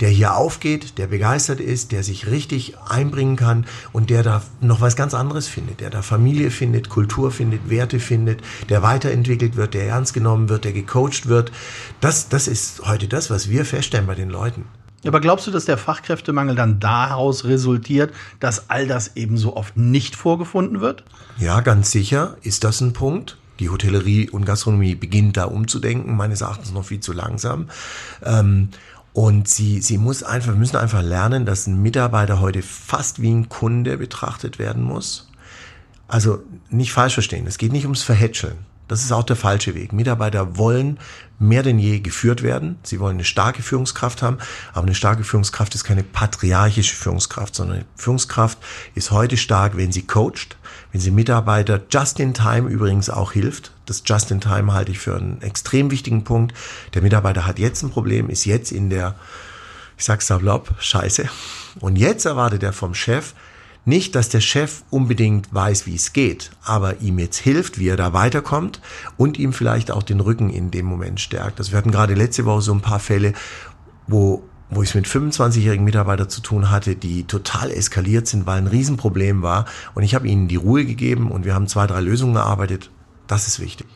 Der 0.00 0.08
hier 0.08 0.36
aufgeht, 0.36 0.98
der 0.98 1.08
begeistert 1.08 1.60
ist, 1.60 1.92
der 1.92 2.02
sich 2.02 2.26
richtig 2.26 2.78
einbringen 2.88 3.36
kann 3.36 3.66
und 3.92 4.10
der 4.10 4.22
da 4.22 4.42
noch 4.60 4.80
was 4.80 4.96
ganz 4.96 5.14
anderes 5.14 5.48
findet, 5.48 5.80
der 5.80 5.90
da 5.90 6.02
Familie 6.02 6.50
findet, 6.50 6.88
Kultur 6.88 7.30
findet, 7.30 7.68
Werte 7.68 8.00
findet, 8.00 8.40
der 8.68 8.82
weiterentwickelt 8.82 9.56
wird, 9.56 9.74
der 9.74 9.86
ernst 9.88 10.14
genommen 10.14 10.48
wird, 10.48 10.64
der 10.64 10.72
gecoacht 10.72 11.26
wird. 11.26 11.52
Das, 12.00 12.28
das 12.28 12.48
ist 12.48 12.86
heute 12.86 13.08
das, 13.08 13.30
was 13.30 13.48
wir 13.48 13.64
feststellen 13.64 14.06
bei 14.06 14.14
den 14.14 14.30
Leuten. 14.30 14.64
Aber 15.06 15.20
glaubst 15.20 15.46
du, 15.46 15.50
dass 15.52 15.64
der 15.64 15.78
Fachkräftemangel 15.78 16.56
dann 16.56 16.80
daraus 16.80 17.44
resultiert, 17.44 18.12
dass 18.40 18.68
all 18.68 18.88
das 18.88 19.16
eben 19.16 19.36
so 19.36 19.56
oft 19.56 19.76
nicht 19.76 20.16
vorgefunden 20.16 20.80
wird? 20.80 21.04
Ja, 21.38 21.60
ganz 21.60 21.92
sicher 21.92 22.36
ist 22.42 22.64
das 22.64 22.80
ein 22.80 22.92
Punkt. 22.92 23.38
Die 23.60 23.70
Hotellerie 23.70 24.30
und 24.30 24.44
Gastronomie 24.44 24.94
beginnt 24.94 25.36
da 25.36 25.44
umzudenken, 25.44 26.16
meines 26.16 26.40
Erachtens 26.40 26.72
noch 26.72 26.84
viel 26.84 27.00
zu 27.00 27.12
langsam. 27.12 27.68
Ähm, 28.24 28.68
und 29.12 29.48
sie, 29.48 29.80
sie 29.80 29.98
muss 29.98 30.22
einfach, 30.22 30.54
müssen 30.54 30.76
einfach 30.76 31.02
lernen, 31.02 31.46
dass 31.46 31.66
ein 31.66 31.82
Mitarbeiter 31.82 32.40
heute 32.40 32.62
fast 32.62 33.20
wie 33.20 33.32
ein 33.32 33.48
Kunde 33.48 33.98
betrachtet 33.98 34.58
werden 34.58 34.82
muss. 34.82 35.28
Also 36.06 36.42
nicht 36.70 36.92
falsch 36.92 37.14
verstehen, 37.14 37.46
es 37.46 37.58
geht 37.58 37.72
nicht 37.72 37.84
ums 37.84 38.02
Verhätscheln. 38.02 38.58
Das 38.88 39.02
ist 39.02 39.12
auch 39.12 39.22
der 39.22 39.36
falsche 39.36 39.74
Weg. 39.74 39.92
Mitarbeiter 39.92 40.56
wollen 40.56 40.98
mehr 41.38 41.62
denn 41.62 41.78
je 41.78 42.00
geführt 42.00 42.42
werden. 42.42 42.78
Sie 42.82 42.98
wollen 42.98 43.16
eine 43.16 43.24
starke 43.24 43.62
Führungskraft 43.62 44.22
haben, 44.22 44.38
aber 44.72 44.86
eine 44.86 44.94
starke 44.94 45.24
Führungskraft 45.24 45.74
ist 45.74 45.84
keine 45.84 46.02
patriarchische 46.02 46.96
Führungskraft, 46.96 47.54
sondern 47.54 47.84
Führungskraft 47.96 48.58
ist 48.94 49.10
heute 49.10 49.36
stark, 49.36 49.76
wenn 49.76 49.92
sie 49.92 50.06
coacht, 50.06 50.56
wenn 50.90 51.02
sie 51.02 51.10
Mitarbeiter 51.10 51.82
just 51.90 52.18
in 52.18 52.32
time 52.32 52.68
übrigens 52.68 53.10
auch 53.10 53.32
hilft. 53.32 53.72
Das 53.88 54.02
just 54.04 54.30
in 54.30 54.40
time 54.40 54.72
halte 54.72 54.92
ich 54.92 54.98
für 54.98 55.16
einen 55.16 55.40
extrem 55.42 55.90
wichtigen 55.90 56.24
Punkt. 56.24 56.54
Der 56.94 57.02
Mitarbeiter 57.02 57.46
hat 57.46 57.58
jetzt 57.58 57.82
ein 57.82 57.90
Problem, 57.90 58.28
ist 58.28 58.44
jetzt 58.44 58.72
in 58.72 58.90
der, 58.90 59.14
ich 59.96 60.04
sag's 60.04 60.26
salopp, 60.26 60.74
scheiße. 60.78 61.28
Und 61.80 61.96
jetzt 61.96 62.24
erwartet 62.26 62.62
er 62.62 62.72
vom 62.72 62.94
Chef, 62.94 63.34
nicht, 63.84 64.14
dass 64.14 64.28
der 64.28 64.40
Chef 64.40 64.82
unbedingt 64.90 65.54
weiß, 65.54 65.86
wie 65.86 65.94
es 65.94 66.12
geht, 66.12 66.50
aber 66.62 67.00
ihm 67.00 67.18
jetzt 67.18 67.38
hilft, 67.38 67.78
wie 67.78 67.88
er 67.88 67.96
da 67.96 68.12
weiterkommt 68.12 68.82
und 69.16 69.38
ihm 69.38 69.54
vielleicht 69.54 69.90
auch 69.90 70.02
den 70.02 70.20
Rücken 70.20 70.50
in 70.50 70.70
dem 70.70 70.84
Moment 70.84 71.20
stärkt. 71.20 71.58
Also 71.58 71.72
wir 71.72 71.78
hatten 71.78 71.90
gerade 71.90 72.12
letzte 72.12 72.44
Woche 72.44 72.60
so 72.60 72.74
ein 72.74 72.82
paar 72.82 73.00
Fälle, 73.00 73.32
wo 74.06 74.42
wo 74.70 74.82
ich 74.82 74.90
es 74.90 74.94
mit 74.94 75.06
25-jährigen 75.06 75.84
Mitarbeitern 75.84 76.28
zu 76.28 76.42
tun 76.42 76.70
hatte, 76.70 76.94
die 76.94 77.24
total 77.24 77.70
eskaliert 77.70 78.26
sind, 78.26 78.46
weil 78.46 78.58
ein 78.58 78.66
Riesenproblem 78.66 79.40
war. 79.40 79.64
Und 79.94 80.02
ich 80.02 80.14
habe 80.14 80.28
ihnen 80.28 80.46
die 80.46 80.56
Ruhe 80.56 80.84
gegeben 80.84 81.30
und 81.30 81.46
wir 81.46 81.54
haben 81.54 81.68
zwei, 81.68 81.86
drei 81.86 82.00
Lösungen 82.00 82.36
erarbeitet. 82.36 82.90
Das 83.28 83.46
ist 83.46 83.60
wichtig. 83.60 83.86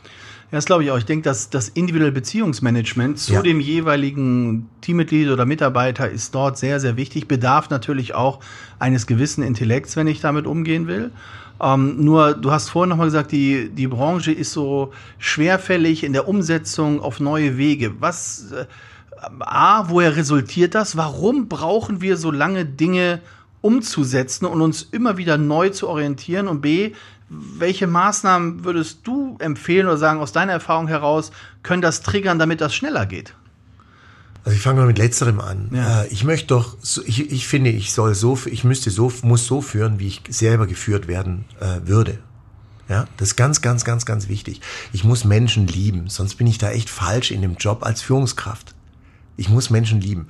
Ja, 0.52 0.58
das 0.58 0.66
glaube 0.66 0.84
ich 0.84 0.90
auch. 0.90 0.98
Ich 0.98 1.06
denke, 1.06 1.24
dass 1.24 1.48
das 1.48 1.70
individuelle 1.70 2.12
Beziehungsmanagement 2.12 3.18
zu 3.18 3.32
ja. 3.32 3.42
dem 3.42 3.58
jeweiligen 3.58 4.68
Teammitglied 4.82 5.30
oder 5.30 5.46
Mitarbeiter 5.46 6.08
ist 6.10 6.34
dort 6.34 6.58
sehr, 6.58 6.78
sehr 6.78 6.98
wichtig. 6.98 7.26
Bedarf 7.26 7.70
natürlich 7.70 8.14
auch 8.14 8.40
eines 8.78 9.06
gewissen 9.06 9.42
Intellekts, 9.42 9.96
wenn 9.96 10.06
ich 10.06 10.20
damit 10.20 10.46
umgehen 10.46 10.86
will. 10.86 11.10
Ähm, 11.58 12.04
nur, 12.04 12.34
du 12.34 12.50
hast 12.50 12.68
vorhin 12.68 12.90
nochmal 12.90 13.06
gesagt, 13.06 13.32
die, 13.32 13.70
die 13.70 13.86
Branche 13.86 14.32
ist 14.32 14.52
so 14.52 14.92
schwerfällig 15.18 16.04
in 16.04 16.12
der 16.12 16.28
Umsetzung 16.28 17.00
auf 17.00 17.18
neue 17.18 17.56
Wege. 17.56 17.94
Was, 18.00 18.52
äh, 18.52 18.66
A, 19.40 19.88
woher 19.88 20.16
resultiert 20.16 20.74
das? 20.74 20.96
Warum 20.96 21.48
brauchen 21.48 22.02
wir 22.02 22.18
so 22.18 22.30
lange 22.30 22.66
Dinge 22.66 23.20
umzusetzen 23.62 24.44
und 24.44 24.60
uns 24.60 24.82
immer 24.82 25.16
wieder 25.16 25.38
neu 25.38 25.70
zu 25.70 25.88
orientieren? 25.88 26.48
Und 26.48 26.60
B, 26.60 26.92
welche 27.32 27.86
Maßnahmen 27.86 28.64
würdest 28.64 29.00
du 29.04 29.36
empfehlen 29.38 29.86
oder 29.86 29.96
sagen, 29.96 30.20
aus 30.20 30.32
deiner 30.32 30.52
Erfahrung 30.52 30.88
heraus, 30.88 31.32
können 31.62 31.82
das 31.82 32.02
triggern, 32.02 32.38
damit 32.38 32.60
das 32.60 32.74
schneller 32.74 33.06
geht? 33.06 33.34
Also 34.44 34.56
ich 34.56 34.62
fange 34.62 34.80
mal 34.80 34.86
mit 34.86 34.98
letzterem 34.98 35.40
an. 35.40 35.70
Ja. 35.72 36.02
Äh, 36.02 36.08
ich 36.08 36.24
möchte 36.24 36.48
doch, 36.48 36.76
ich, 37.06 37.30
ich 37.30 37.46
finde, 37.46 37.70
ich 37.70 37.92
soll 37.92 38.14
so, 38.14 38.38
ich 38.46 38.64
müsste 38.64 38.90
so, 38.90 39.12
muss 39.22 39.46
so 39.46 39.60
führen, 39.60 39.98
wie 39.98 40.08
ich 40.08 40.22
selber 40.28 40.66
geführt 40.66 41.06
werden 41.06 41.44
äh, 41.60 41.86
würde. 41.86 42.18
Ja, 42.88 43.06
das 43.16 43.28
ist 43.28 43.36
ganz, 43.36 43.62
ganz, 43.62 43.84
ganz, 43.84 44.04
ganz 44.04 44.28
wichtig. 44.28 44.60
Ich 44.92 45.04
muss 45.04 45.24
Menschen 45.24 45.66
lieben, 45.66 46.08
sonst 46.08 46.34
bin 46.34 46.46
ich 46.46 46.58
da 46.58 46.70
echt 46.70 46.90
falsch 46.90 47.30
in 47.30 47.40
dem 47.40 47.54
Job 47.54 47.84
als 47.84 48.02
Führungskraft. 48.02 48.74
Ich 49.36 49.48
muss 49.48 49.70
Menschen 49.70 50.00
lieben. 50.00 50.26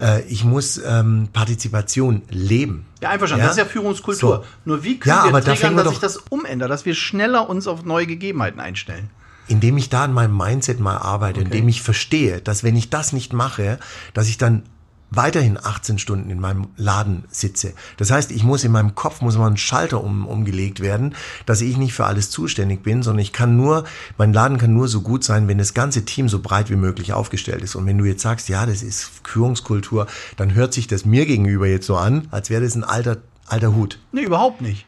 Äh, 0.00 0.22
ich 0.22 0.44
muss 0.44 0.80
ähm, 0.84 1.28
Partizipation 1.32 2.22
leben. 2.30 2.86
Ja, 3.00 3.10
einverstanden. 3.10 3.42
Ja? 3.42 3.48
Das 3.48 3.56
ist 3.56 3.62
ja 3.62 3.68
Führungskultur. 3.68 4.36
So. 4.36 4.44
Nur 4.64 4.84
wie 4.84 4.98
können 4.98 5.16
ja, 5.16 5.32
wir 5.32 5.40
triggern, 5.42 5.76
dass 5.76 5.88
sich 5.88 5.98
das 5.98 6.18
umändert, 6.30 6.70
dass 6.70 6.84
wir 6.84 6.94
schneller 6.94 7.48
uns 7.48 7.66
auf 7.66 7.84
neue 7.84 8.06
Gegebenheiten 8.06 8.60
einstellen? 8.60 9.10
Indem 9.48 9.76
ich 9.78 9.88
da 9.88 10.04
an 10.04 10.12
meinem 10.12 10.36
Mindset 10.36 10.78
mal 10.78 10.98
arbeite, 10.98 11.40
okay. 11.40 11.46
indem 11.46 11.68
ich 11.68 11.82
verstehe, 11.82 12.40
dass 12.40 12.64
wenn 12.64 12.76
ich 12.76 12.90
das 12.90 13.12
nicht 13.12 13.32
mache, 13.32 13.78
dass 14.12 14.28
ich 14.28 14.36
dann 14.36 14.62
weiterhin 15.10 15.58
18 15.62 15.98
Stunden 15.98 16.30
in 16.30 16.40
meinem 16.40 16.68
Laden 16.76 17.24
sitze. 17.30 17.72
Das 17.96 18.10
heißt, 18.10 18.30
ich 18.30 18.44
muss 18.44 18.64
in 18.64 18.72
meinem 18.72 18.94
Kopf 18.94 19.20
muss 19.20 19.38
mal 19.38 19.50
ein 19.50 19.56
Schalter 19.56 20.02
um, 20.02 20.26
umgelegt 20.26 20.80
werden, 20.80 21.14
dass 21.46 21.60
ich 21.60 21.76
nicht 21.76 21.94
für 21.94 22.04
alles 22.04 22.30
zuständig 22.30 22.82
bin, 22.82 23.02
sondern 23.02 23.22
ich 23.22 23.32
kann 23.32 23.56
nur, 23.56 23.84
mein 24.18 24.32
Laden 24.32 24.58
kann 24.58 24.74
nur 24.74 24.88
so 24.88 25.00
gut 25.00 25.24
sein, 25.24 25.48
wenn 25.48 25.58
das 25.58 25.74
ganze 25.74 26.04
Team 26.04 26.28
so 26.28 26.40
breit 26.40 26.70
wie 26.70 26.76
möglich 26.76 27.12
aufgestellt 27.12 27.62
ist. 27.62 27.74
Und 27.74 27.86
wenn 27.86 27.98
du 27.98 28.04
jetzt 28.04 28.22
sagst, 28.22 28.48
ja, 28.48 28.66
das 28.66 28.82
ist 28.82 29.10
Führungskultur, 29.24 30.06
dann 30.36 30.54
hört 30.54 30.74
sich 30.74 30.86
das 30.86 31.04
mir 31.04 31.26
gegenüber 31.26 31.66
jetzt 31.66 31.86
so 31.86 31.96
an, 31.96 32.28
als 32.30 32.50
wäre 32.50 32.62
das 32.62 32.74
ein 32.74 32.84
alter, 32.84 33.18
alter 33.46 33.74
Hut. 33.74 33.98
Nee, 34.12 34.22
überhaupt 34.22 34.60
nicht. 34.60 34.86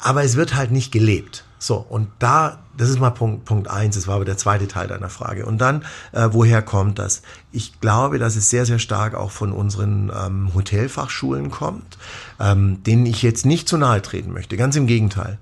Aber 0.00 0.24
es 0.24 0.36
wird 0.36 0.54
halt 0.54 0.70
nicht 0.70 0.92
gelebt. 0.92 1.44
So, 1.62 1.76
und 1.76 2.08
da, 2.18 2.58
das 2.78 2.88
ist 2.88 2.98
mal 2.98 3.10
Punkt, 3.10 3.44
Punkt 3.44 3.68
eins, 3.68 3.94
das 3.94 4.08
war 4.08 4.16
aber 4.16 4.24
der 4.24 4.38
zweite 4.38 4.66
Teil 4.66 4.88
deiner 4.88 5.10
Frage. 5.10 5.44
Und 5.44 5.58
dann, 5.58 5.84
äh, 6.12 6.30
woher 6.32 6.62
kommt 6.62 6.98
das? 6.98 7.20
Ich 7.52 7.82
glaube, 7.82 8.18
dass 8.18 8.34
es 8.34 8.48
sehr, 8.48 8.64
sehr 8.64 8.78
stark 8.78 9.14
auch 9.14 9.30
von 9.30 9.52
unseren 9.52 10.10
ähm, 10.10 10.54
Hotelfachschulen 10.54 11.50
kommt, 11.50 11.98
ähm, 12.40 12.82
denen 12.84 13.04
ich 13.04 13.20
jetzt 13.20 13.44
nicht 13.44 13.68
zu 13.68 13.76
nahe 13.76 14.00
treten 14.00 14.32
möchte, 14.32 14.56
ganz 14.56 14.74
im 14.74 14.86
Gegenteil. 14.86 15.36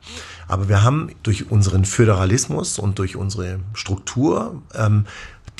Aber 0.48 0.68
wir 0.68 0.83
haben 0.83 1.12
durch 1.22 1.52
unseren 1.52 1.85
Föderalismus 1.85 2.81
und 2.81 2.98
durch 2.98 3.14
unsere 3.14 3.61
Struktur 3.74 4.61
ähm, 4.74 5.07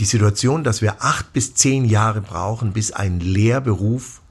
die 0.01 0.07
Situation, 0.07 0.65
dass 0.65 0.83
wir 0.83 1.05
acht 1.05 1.33
bis 1.33 1.55
zehn 1.55 1.85
Jahre 1.85 2.21
brauchen, 2.21 2.73
bis 2.73 2.91
ein 2.91 3.21
Lehrberuf 3.21 4.23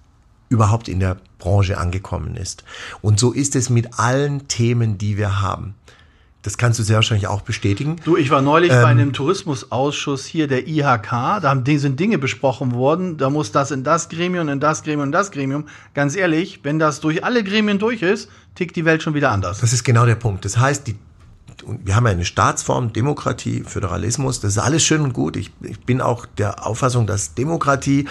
überhaupt 0.50 0.90
in 0.90 1.00
der 1.00 1.18
Branche 1.40 1.78
angekommen 1.78 2.36
ist. 2.36 2.66
Und 3.02 3.18
so 3.18 3.32
ist 3.32 3.56
es 3.56 3.70
mit 3.70 3.98
allen 3.98 4.50
Themen, 4.50 4.98
die 4.98 5.16
wir 5.16 5.42
haben. 5.42 5.76
Das 6.48 6.58
kannst 6.58 6.80
du 6.80 6.84
sehr 6.84 6.96
wahrscheinlich 6.96 7.28
auch 7.28 7.42
bestätigen. 7.42 7.98
Du, 8.06 8.16
ich 8.16 8.30
war 8.30 8.42
neulich 8.42 8.72
ähm, 8.72 8.82
bei 8.82 8.88
einem 8.88 9.12
Tourismusausschuss 9.12 10.26
hier 10.26 10.48
der 10.48 10.66
IHK. 10.66 11.42
Da 11.42 11.62
sind 11.66 12.00
Dinge 12.00 12.18
besprochen 12.18 12.74
worden. 12.74 13.18
Da 13.18 13.30
muss 13.30 13.52
das 13.52 13.72
in 13.72 13.84
das 13.84 14.08
Gremium, 14.08 14.48
in 14.48 14.62
das 14.62 14.82
Gremium, 14.82 15.08
in 15.08 15.12
das 15.12 15.32
Gremium. 15.32 15.66
Ganz 15.94 16.16
ehrlich, 16.16 16.62
wenn 16.64 16.80
das 16.80 17.02
durch 17.02 17.26
alle 17.26 17.44
Gremien 17.44 17.80
durch 17.80 18.02
ist, 18.02 18.30
tickt 18.56 18.78
die 18.78 18.86
Welt 18.86 19.04
schon 19.04 19.14
wieder 19.14 19.32
anders. 19.32 19.60
Das 19.60 19.74
ist 19.74 19.84
genau 19.84 20.06
der 20.06 20.16
Punkt. 20.16 20.46
Das 20.46 20.58
heißt, 20.58 20.88
die, 20.88 20.96
wir 21.84 21.98
haben 21.98 22.06
ja 22.06 22.14
eine 22.14 22.24
Staatsform, 22.24 22.94
Demokratie, 22.94 23.66
Föderalismus. 23.66 24.40
Das 24.40 24.54
ist 24.54 24.60
alles 24.60 24.86
schön 24.86 25.02
und 25.02 25.12
gut. 25.12 25.36
Ich, 25.36 25.52
ich 25.64 25.82
bin 25.82 26.00
auch 26.00 26.26
der 26.38 26.66
Auffassung, 26.66 27.08
dass 27.08 27.34
Demokratie 27.34 28.08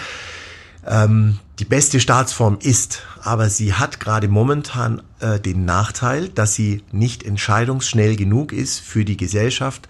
ähm, 0.85 1.39
die 1.59 1.65
beste 1.65 1.99
Staatsform 1.99 2.59
ist, 2.61 3.01
aber 3.23 3.49
sie 3.49 3.73
hat 3.73 3.99
gerade 3.99 4.27
momentan 4.27 5.01
äh, 5.19 5.39
den 5.39 5.65
Nachteil, 5.65 6.29
dass 6.29 6.53
sie 6.53 6.83
nicht 6.91 7.23
entscheidungsschnell 7.23 8.15
genug 8.15 8.53
ist 8.53 8.79
für 8.79 9.03
die 9.03 9.17
Gesellschaft, 9.17 9.87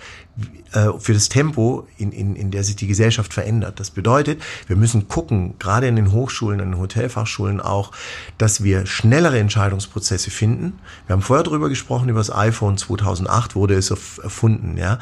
äh, 0.72 0.92
für 1.00 1.14
das 1.14 1.30
Tempo, 1.30 1.88
in, 1.98 2.12
in, 2.12 2.36
in 2.36 2.52
der 2.52 2.64
sich 2.64 2.76
die 2.76 2.88
Gesellschaft 2.88 3.34
verändert. 3.34 3.80
Das 3.80 3.90
bedeutet, 3.90 4.42
wir 4.68 4.76
müssen 4.76 5.08
gucken, 5.08 5.56
gerade 5.60 5.88
in 5.88 5.96
den 5.96 6.12
Hochschulen, 6.12 6.60
in 6.60 6.72
den 6.72 6.80
Hotelfachschulen 6.80 7.60
auch, 7.60 7.92
dass 8.38 8.64
wir 8.64 8.86
schnellere 8.86 9.40
Entscheidungsprozesse 9.40 10.30
finden. 10.30 10.80
Wir 11.08 11.14
haben 11.14 11.22
vorher 11.22 11.44
darüber 11.44 11.70
gesprochen, 11.70 12.10
über 12.10 12.20
das 12.20 12.34
iPhone 12.34 12.78
2008 12.78 13.56
wurde 13.56 13.76
es 13.76 13.90
erfunden. 13.92 14.78
Ja, 14.78 15.00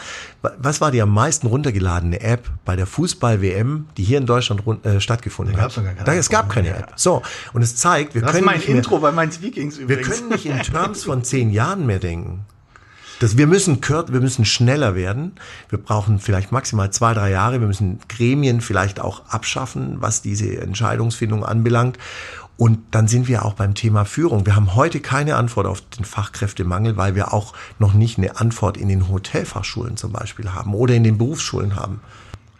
Was 0.57 0.81
war 0.81 0.91
die 0.91 1.01
am 1.01 1.13
meisten 1.13 1.47
runtergeladene 1.47 2.21
App 2.21 2.49
bei 2.63 2.75
der 2.75 2.85
Fußball-WM, 2.85 3.87
die 3.97 4.03
hier 4.03 4.17
in 4.19 4.25
Deutschland 4.25 4.63
äh, 4.85 4.99
stattgefunden 4.99 5.57
hat? 5.57 5.79
Da, 6.05 6.13
es 6.13 6.29
gab 6.29 6.49
keine 6.55 6.75
App. 6.75 6.93
So, 6.95 7.21
und 7.53 7.61
es 7.61 7.75
zeigt, 7.75 8.15
wir 8.15 8.21
das 8.21 8.31
können 8.31 8.43
ist 8.43 8.45
mein 8.45 8.57
nicht 8.57 8.67
mehr, 8.67 8.77
Intro 8.77 8.99
bei 8.99 9.11
meinen 9.11 9.31
Vikings 9.41 9.77
übrigens. 9.77 10.07
Wir 10.07 10.15
können 10.15 10.29
nicht 10.29 10.45
in 10.45 10.59
Terms 10.63 11.03
von 11.03 11.23
zehn 11.23 11.51
Jahren 11.51 11.85
mehr 11.85 11.99
denken. 11.99 12.45
Das, 13.19 13.37
wir 13.37 13.47
müssen 13.47 13.79
kürzer, 13.79 14.11
wir 14.11 14.19
müssen 14.19 14.43
schneller 14.43 14.93
werden. 14.95 15.33
Wir 15.69 15.79
brauchen 15.79 16.19
vielleicht 16.19 16.51
maximal 16.51 16.91
zwei, 16.91 17.13
drei 17.13 17.31
Jahre. 17.31 17.61
Wir 17.61 17.67
müssen 17.67 17.99
Gremien 18.09 18.59
vielleicht 18.59 18.99
auch 18.99 19.25
abschaffen, 19.29 19.97
was 20.01 20.21
diese 20.21 20.57
Entscheidungsfindung 20.57 21.45
anbelangt. 21.45 21.97
Und 22.57 22.79
dann 22.91 23.07
sind 23.07 23.27
wir 23.27 23.45
auch 23.45 23.53
beim 23.53 23.73
Thema 23.73 24.05
Führung. 24.05 24.45
Wir 24.45 24.55
haben 24.55 24.75
heute 24.75 25.01
keine 25.01 25.35
Antwort 25.35 25.65
auf 25.67 25.81
den 25.81 26.05
Fachkräftemangel, 26.05 26.95
weil 26.95 27.15
wir 27.15 27.33
auch 27.33 27.53
noch 27.79 27.93
nicht 27.93 28.17
eine 28.17 28.39
Antwort 28.39 28.77
in 28.77 28.87
den 28.87 29.09
Hotelfachschulen 29.09 29.97
zum 29.97 30.13
Beispiel 30.13 30.53
haben 30.53 30.73
oder 30.73 30.93
in 30.93 31.03
den 31.03 31.17
Berufsschulen 31.17 31.75
haben. 31.75 32.01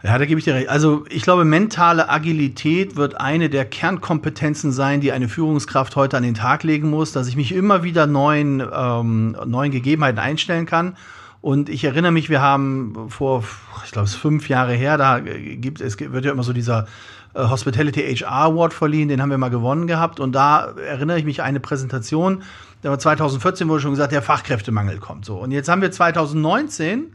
Ja, 0.06 0.18
da 0.18 0.24
gebe 0.24 0.38
ich 0.38 0.44
dir 0.44 0.54
recht. 0.54 0.68
Also 0.68 1.04
ich 1.10 1.22
glaube, 1.22 1.44
mentale 1.44 2.08
Agilität 2.08 2.94
wird 2.94 3.20
eine 3.20 3.50
der 3.50 3.64
Kernkompetenzen 3.64 4.70
sein, 4.70 5.00
die 5.00 5.10
eine 5.10 5.28
Führungskraft 5.28 5.96
heute 5.96 6.16
an 6.16 6.22
den 6.22 6.34
Tag 6.34 6.62
legen 6.62 6.90
muss, 6.90 7.10
dass 7.10 7.26
ich 7.26 7.34
mich 7.34 7.50
immer 7.50 7.82
wieder 7.82 8.06
neuen, 8.06 8.62
ähm, 8.72 9.36
neuen 9.46 9.72
Gegebenheiten 9.72 10.20
einstellen 10.20 10.64
kann. 10.64 10.96
Und 11.40 11.68
ich 11.68 11.82
erinnere 11.82 12.12
mich, 12.12 12.30
wir 12.30 12.40
haben 12.40 13.08
vor, 13.08 13.42
ich 13.84 13.90
glaube, 13.90 14.06
es 14.06 14.12
ist 14.12 14.20
fünf 14.20 14.48
Jahre 14.48 14.74
her, 14.74 14.96
da 14.96 15.18
gibt 15.18 15.80
es 15.80 15.98
wird 15.98 16.24
ja 16.24 16.30
immer 16.30 16.44
so 16.44 16.52
dieser 16.52 16.86
äh, 17.34 17.42
Hospitality 17.42 18.00
HR 18.16 18.30
Award 18.30 18.74
verliehen, 18.74 19.08
den 19.08 19.20
haben 19.20 19.30
wir 19.30 19.38
mal 19.38 19.50
gewonnen 19.50 19.88
gehabt. 19.88 20.20
Und 20.20 20.36
da 20.36 20.72
erinnere 20.86 21.18
ich 21.18 21.24
mich 21.24 21.40
an 21.40 21.46
eine 21.48 21.58
Präsentation, 21.58 22.44
da 22.82 22.90
war 22.90 23.00
2014 23.00 23.68
wurde 23.68 23.80
schon 23.80 23.90
gesagt, 23.90 24.12
der 24.12 24.22
Fachkräftemangel 24.22 24.98
kommt. 24.98 25.24
So. 25.24 25.38
Und 25.38 25.50
jetzt 25.50 25.68
haben 25.68 25.82
wir 25.82 25.90
2019 25.90 27.06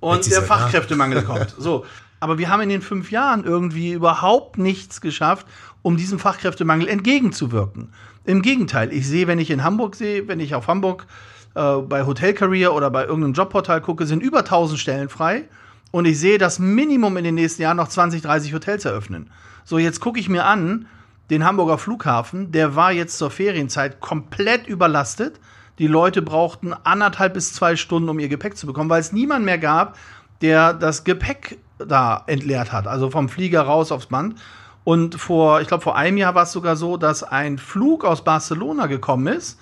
und 0.00 0.30
der 0.30 0.42
Fachkräftemangel 0.42 1.22
kommt. 1.22 1.54
So. 1.58 1.84
Aber 2.22 2.38
wir 2.38 2.50
haben 2.50 2.60
in 2.60 2.68
den 2.68 2.82
fünf 2.82 3.10
Jahren 3.10 3.42
irgendwie 3.42 3.90
überhaupt 3.90 4.56
nichts 4.56 5.00
geschafft, 5.00 5.44
um 5.82 5.96
diesem 5.96 6.20
Fachkräftemangel 6.20 6.86
entgegenzuwirken. 6.86 7.92
Im 8.24 8.42
Gegenteil, 8.42 8.92
ich 8.92 9.08
sehe, 9.08 9.26
wenn 9.26 9.40
ich 9.40 9.50
in 9.50 9.64
Hamburg 9.64 9.96
sehe, 9.96 10.28
wenn 10.28 10.38
ich 10.38 10.54
auf 10.54 10.68
Hamburg 10.68 11.08
äh, 11.56 11.78
bei 11.78 12.06
Hotel 12.06 12.32
Career 12.32 12.74
oder 12.74 12.92
bei 12.92 13.06
irgendeinem 13.06 13.32
Jobportal 13.32 13.80
gucke, 13.80 14.06
sind 14.06 14.22
über 14.22 14.38
1000 14.38 14.78
Stellen 14.78 15.08
frei. 15.08 15.48
Und 15.90 16.04
ich 16.04 16.20
sehe, 16.20 16.38
dass 16.38 16.60
Minimum 16.60 17.16
in 17.16 17.24
den 17.24 17.34
nächsten 17.34 17.62
Jahren 17.62 17.78
noch 17.78 17.88
20, 17.88 18.22
30 18.22 18.54
Hotels 18.54 18.84
eröffnen. 18.84 19.28
So, 19.64 19.78
jetzt 19.78 19.98
gucke 19.98 20.20
ich 20.20 20.28
mir 20.28 20.44
an, 20.44 20.86
den 21.28 21.42
Hamburger 21.44 21.76
Flughafen, 21.76 22.52
der 22.52 22.76
war 22.76 22.92
jetzt 22.92 23.18
zur 23.18 23.32
Ferienzeit 23.32 24.00
komplett 24.00 24.68
überlastet. 24.68 25.40
Die 25.80 25.88
Leute 25.88 26.22
brauchten 26.22 26.72
anderthalb 26.72 27.34
bis 27.34 27.52
zwei 27.52 27.74
Stunden, 27.74 28.08
um 28.08 28.20
ihr 28.20 28.28
Gepäck 28.28 28.56
zu 28.56 28.68
bekommen, 28.68 28.90
weil 28.90 29.00
es 29.00 29.10
niemand 29.10 29.44
mehr 29.44 29.58
gab, 29.58 29.98
der 30.40 30.72
das 30.72 31.02
Gepäck 31.02 31.58
da 31.78 32.22
entleert 32.26 32.72
hat, 32.72 32.86
also 32.86 33.10
vom 33.10 33.28
Flieger 33.28 33.62
raus 33.62 33.92
aufs 33.92 34.06
Band. 34.06 34.36
Und 34.84 35.14
vor, 35.14 35.60
ich 35.60 35.68
glaube, 35.68 35.82
vor 35.82 35.96
einem 35.96 36.16
Jahr 36.16 36.34
war 36.34 36.42
es 36.42 36.52
sogar 36.52 36.76
so, 36.76 36.96
dass 36.96 37.22
ein 37.22 37.58
Flug 37.58 38.04
aus 38.04 38.24
Barcelona 38.24 38.86
gekommen 38.86 39.28
ist 39.28 39.60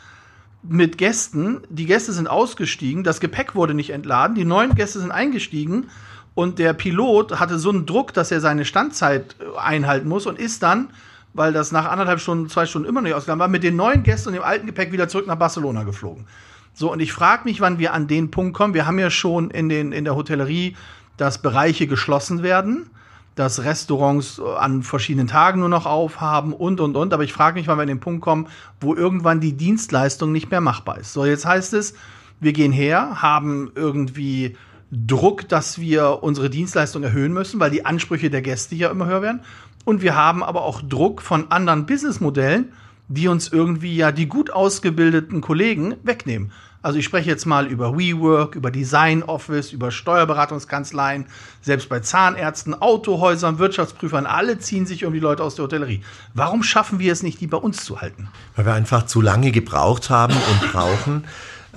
mit 0.62 0.98
Gästen. 0.98 1.60
Die 1.68 1.86
Gäste 1.86 2.12
sind 2.12 2.28
ausgestiegen, 2.28 3.04
das 3.04 3.20
Gepäck 3.20 3.54
wurde 3.54 3.74
nicht 3.74 3.90
entladen, 3.90 4.34
die 4.34 4.44
neuen 4.44 4.74
Gäste 4.74 5.00
sind 5.00 5.10
eingestiegen 5.10 5.88
und 6.34 6.58
der 6.58 6.72
Pilot 6.72 7.38
hatte 7.38 7.58
so 7.58 7.70
einen 7.70 7.86
Druck, 7.86 8.14
dass 8.14 8.30
er 8.30 8.40
seine 8.40 8.64
Standzeit 8.64 9.36
äh, 9.40 9.58
einhalten 9.58 10.08
muss 10.08 10.26
und 10.26 10.38
ist 10.38 10.62
dann, 10.62 10.90
weil 11.34 11.52
das 11.52 11.72
nach 11.72 11.90
anderthalb 11.90 12.20
Stunden, 12.20 12.48
zwei 12.48 12.66
Stunden 12.66 12.88
immer 12.88 13.00
noch 13.00 13.08
nicht 13.08 13.14
ausgegangen 13.14 13.40
war, 13.40 13.48
mit 13.48 13.62
den 13.62 13.76
neuen 13.76 14.02
Gästen 14.02 14.30
und 14.30 14.34
dem 14.34 14.42
alten 14.42 14.66
Gepäck 14.66 14.92
wieder 14.92 15.08
zurück 15.08 15.26
nach 15.26 15.36
Barcelona 15.36 15.82
geflogen. 15.84 16.26
So, 16.72 16.92
und 16.92 17.00
ich 17.00 17.12
frage 17.12 17.44
mich, 17.44 17.60
wann 17.60 17.78
wir 17.78 17.92
an 17.92 18.06
den 18.06 18.30
Punkt 18.30 18.54
kommen. 18.56 18.74
Wir 18.74 18.86
haben 18.86 18.98
ja 18.98 19.10
schon 19.10 19.50
in, 19.50 19.68
den, 19.68 19.92
in 19.92 20.04
der 20.04 20.14
Hotellerie 20.14 20.76
dass 21.20 21.42
Bereiche 21.42 21.86
geschlossen 21.86 22.42
werden, 22.42 22.88
dass 23.34 23.62
Restaurants 23.62 24.38
äh, 24.38 24.56
an 24.58 24.82
verschiedenen 24.82 25.28
Tagen 25.28 25.60
nur 25.60 25.68
noch 25.68 25.86
aufhaben 25.86 26.52
und, 26.52 26.80
und, 26.80 26.96
und. 26.96 27.12
Aber 27.12 27.24
ich 27.24 27.32
frage 27.32 27.58
mich, 27.58 27.68
wann 27.68 27.76
wir 27.78 27.82
an 27.82 27.88
den 27.88 28.00
Punkt 28.00 28.22
kommen, 28.22 28.48
wo 28.80 28.94
irgendwann 28.94 29.40
die 29.40 29.52
Dienstleistung 29.52 30.32
nicht 30.32 30.50
mehr 30.50 30.62
machbar 30.62 30.98
ist. 30.98 31.12
So, 31.12 31.26
jetzt 31.26 31.44
heißt 31.44 31.74
es, 31.74 31.94
wir 32.40 32.54
gehen 32.54 32.72
her, 32.72 33.22
haben 33.22 33.70
irgendwie 33.74 34.56
Druck, 34.90 35.46
dass 35.48 35.78
wir 35.78 36.22
unsere 36.22 36.48
Dienstleistung 36.48 37.02
erhöhen 37.02 37.32
müssen, 37.32 37.60
weil 37.60 37.70
die 37.70 37.84
Ansprüche 37.84 38.30
der 38.30 38.42
Gäste 38.42 38.74
ja 38.74 38.90
immer 38.90 39.06
höher 39.06 39.22
werden. 39.22 39.42
Und 39.84 40.02
wir 40.02 40.16
haben 40.16 40.42
aber 40.42 40.62
auch 40.62 40.80
Druck 40.80 41.20
von 41.20 41.50
anderen 41.50 41.84
Businessmodellen, 41.84 42.72
die 43.08 43.28
uns 43.28 43.48
irgendwie 43.48 43.94
ja 43.94 44.10
die 44.10 44.26
gut 44.26 44.52
ausgebildeten 44.52 45.42
Kollegen 45.42 45.96
wegnehmen. 46.02 46.50
Also 46.82 46.98
ich 46.98 47.04
spreche 47.04 47.28
jetzt 47.28 47.44
mal 47.44 47.66
über 47.66 47.98
WeWork, 47.98 48.54
über 48.54 48.70
Design 48.70 49.22
Office, 49.22 49.72
über 49.72 49.90
Steuerberatungskanzleien, 49.90 51.26
selbst 51.60 51.88
bei 51.90 52.00
Zahnärzten, 52.00 52.80
Autohäusern, 52.80 53.58
Wirtschaftsprüfern, 53.58 54.24
alle 54.24 54.58
ziehen 54.58 54.86
sich 54.86 55.04
um 55.04 55.12
die 55.12 55.20
Leute 55.20 55.42
aus 55.42 55.56
der 55.56 55.64
Hotellerie. 55.64 56.02
Warum 56.32 56.62
schaffen 56.62 56.98
wir 56.98 57.12
es 57.12 57.22
nicht, 57.22 57.40
die 57.40 57.46
bei 57.46 57.58
uns 57.58 57.84
zu 57.84 58.00
halten? 58.00 58.28
Weil 58.56 58.64
wir 58.64 58.72
einfach 58.72 59.04
zu 59.04 59.20
lange 59.20 59.52
gebraucht 59.52 60.08
haben 60.08 60.34
und 60.34 60.72
brauchen. 60.72 61.24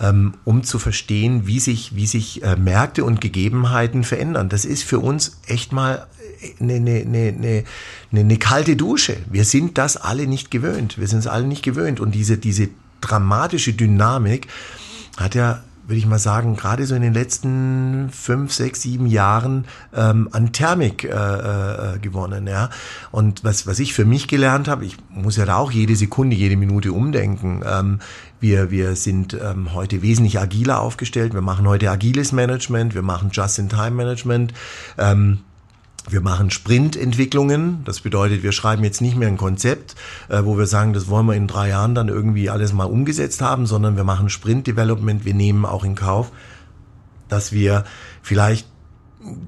Ähm, 0.01 0.33
um 0.43 0.63
zu 0.63 0.79
verstehen, 0.79 1.45
wie 1.45 1.59
sich, 1.59 1.95
wie 1.95 2.07
sich 2.07 2.41
äh, 2.41 2.55
Märkte 2.55 3.05
und 3.05 3.21
Gegebenheiten 3.21 4.03
verändern. 4.03 4.49
Das 4.49 4.65
ist 4.65 4.81
für 4.81 4.97
uns 4.97 5.39
echt 5.45 5.71
mal 5.71 6.07
eine, 6.59 6.73
eine, 6.73 7.03
eine, 7.37 7.63
eine, 8.11 8.37
kalte 8.37 8.75
Dusche. 8.75 9.17
Wir 9.29 9.45
sind 9.45 9.77
das 9.77 9.95
alle 9.97 10.25
nicht 10.25 10.49
gewöhnt. 10.49 10.97
Wir 10.97 11.07
sind 11.07 11.19
es 11.19 11.27
alle 11.27 11.45
nicht 11.45 11.61
gewöhnt. 11.61 11.99
Und 11.99 12.15
diese, 12.15 12.39
diese 12.39 12.69
dramatische 13.01 13.73
Dynamik, 13.73 14.47
hat 15.17 15.35
ja 15.35 15.61
würde 15.85 15.97
ich 15.97 16.05
mal 16.05 16.19
sagen, 16.19 16.55
gerade 16.55 16.85
so 16.85 16.95
in 16.95 17.01
den 17.01 17.13
letzten 17.13 18.09
fünf, 18.09 18.53
sechs, 18.53 18.81
sieben 18.81 19.05
Jahren 19.05 19.65
ähm, 19.93 20.29
an 20.31 20.53
Thermik 20.53 21.03
äh, 21.03 21.09
äh, 21.09 21.99
gewonnen. 21.99 22.47
Ja? 22.47 22.69
Und 23.11 23.43
was, 23.43 23.67
was 23.67 23.79
ich 23.79 23.93
für 23.93 24.05
mich 24.05 24.27
gelernt 24.27 24.67
habe, 24.67 24.85
ich 24.85 24.95
muss 25.09 25.35
ja 25.35 25.45
da 25.45 25.57
auch 25.57 25.71
jede 25.71 25.95
Sekunde, 25.95 26.35
jede 26.35 26.55
Minute 26.55 26.93
umdenken. 26.93 27.63
Ähm, 27.65 27.99
wir, 28.39 28.71
wir 28.71 28.95
sind 28.95 29.33
ähm, 29.33 29.73
heute 29.73 30.01
wesentlich 30.01 30.39
agiler 30.39 30.79
aufgestellt. 30.79 31.33
Wir 31.33 31.41
machen 31.41 31.67
heute 31.67 31.91
agiles 31.91 32.31
Management, 32.31 32.95
wir 32.95 33.01
machen 33.01 33.29
Just-in-Time-Management. 33.31 34.53
Ähm, 34.97 35.39
wir 36.09 36.21
machen 36.21 36.51
Sprintentwicklungen. 36.51 37.83
Das 37.85 38.01
bedeutet, 38.01 38.43
wir 38.43 38.51
schreiben 38.51 38.83
jetzt 38.83 39.01
nicht 39.01 39.15
mehr 39.15 39.27
ein 39.27 39.37
Konzept, 39.37 39.95
äh, 40.29 40.43
wo 40.43 40.57
wir 40.57 40.65
sagen, 40.65 40.93
das 40.93 41.07
wollen 41.07 41.25
wir 41.25 41.35
in 41.35 41.47
drei 41.47 41.69
Jahren 41.69 41.95
dann 41.95 42.09
irgendwie 42.09 42.49
alles 42.49 42.73
mal 42.73 42.85
umgesetzt 42.85 43.41
haben, 43.41 43.65
sondern 43.65 43.95
wir 43.95 44.03
machen 44.03 44.29
Sprint-Development. 44.29 45.25
Wir 45.25 45.33
nehmen 45.33 45.65
auch 45.65 45.83
in 45.83 45.95
Kauf, 45.95 46.31
dass 47.29 47.51
wir 47.51 47.85
vielleicht 48.21 48.67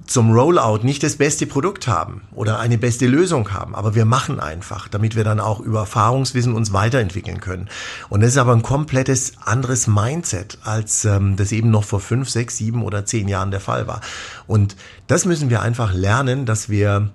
zum 0.06 0.32
Rollout 0.32 0.84
nicht 0.84 1.04
das 1.04 1.18
beste 1.18 1.46
Produkt 1.46 1.88
haben 1.88 2.22
oder 2.34 2.60
eine 2.60 2.78
beste 2.78 3.08
Lösung 3.08 3.52
haben, 3.52 3.76
aber 3.76 3.96
wir 3.96 4.06
machen 4.06 4.40
einfach, 4.40 4.88
damit 4.88 5.16
wir 5.16 5.24
dann 5.24 5.40
auch 5.40 5.60
über 5.60 5.80
Erfahrungswissen 5.80 6.54
uns 6.54 6.74
weiterentwickeln 6.74 7.42
können. 7.42 7.70
Und 8.10 8.22
das 8.22 8.32
ist 8.32 8.38
aber 8.38 8.54
ein 8.54 8.62
komplettes 8.62 9.34
anderes 9.44 9.88
Mindset, 9.88 10.60
als 10.64 11.06
ähm, 11.06 11.36
das 11.36 11.52
eben 11.52 11.72
noch 11.72 11.84
vor 11.84 12.00
fünf, 12.00 12.30
sechs, 12.30 12.58
sieben 12.58 12.84
oder 12.84 13.06
zehn 13.06 13.28
Jahren 13.28 13.52
der 13.52 13.60
Fall 13.60 13.88
war. 13.88 14.02
Und 14.48 14.76
das 15.08 15.26
müssen 15.26 15.50
wir 15.50 15.62
einfach 15.62 15.94
lernen, 15.94 16.46
dass 16.46 16.70
wir 16.70 17.10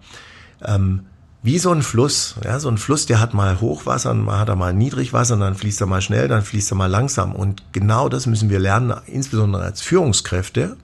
ähm, 0.64 1.07
wie 1.42 1.59
so 1.59 1.70
ein 1.70 1.83
Fluss. 1.83 2.35
Ja, 2.44 2.59
so 2.59 2.68
ein 2.68 2.79
Fluss, 2.79 3.07
der 3.07 3.20
hat 3.20 3.33
mal 3.33 3.61
Hochwasser, 3.61 4.12
mal 4.14 4.38
hat 4.38 4.49
er 4.49 4.57
mal 4.57 4.75
Niedrigwasser, 4.75 5.37
dann 5.37 5.55
fließt 5.55 5.81
er 5.81 5.87
mal 5.87 6.03
schnell, 6.03 6.29
dann 6.29 6.42
fließt 6.42 6.73
er 6.73 6.77
mal 6.77 6.90
langsam. 6.90 7.35
Und 7.35 7.73
genau 7.73 8.09
das 8.09 8.27
müssen 8.27 8.51
wir 8.51 8.59
lernen, 8.59 8.94
insbesondere 9.07 9.62
als 9.62 9.81
Führungskräfte, 9.81 10.77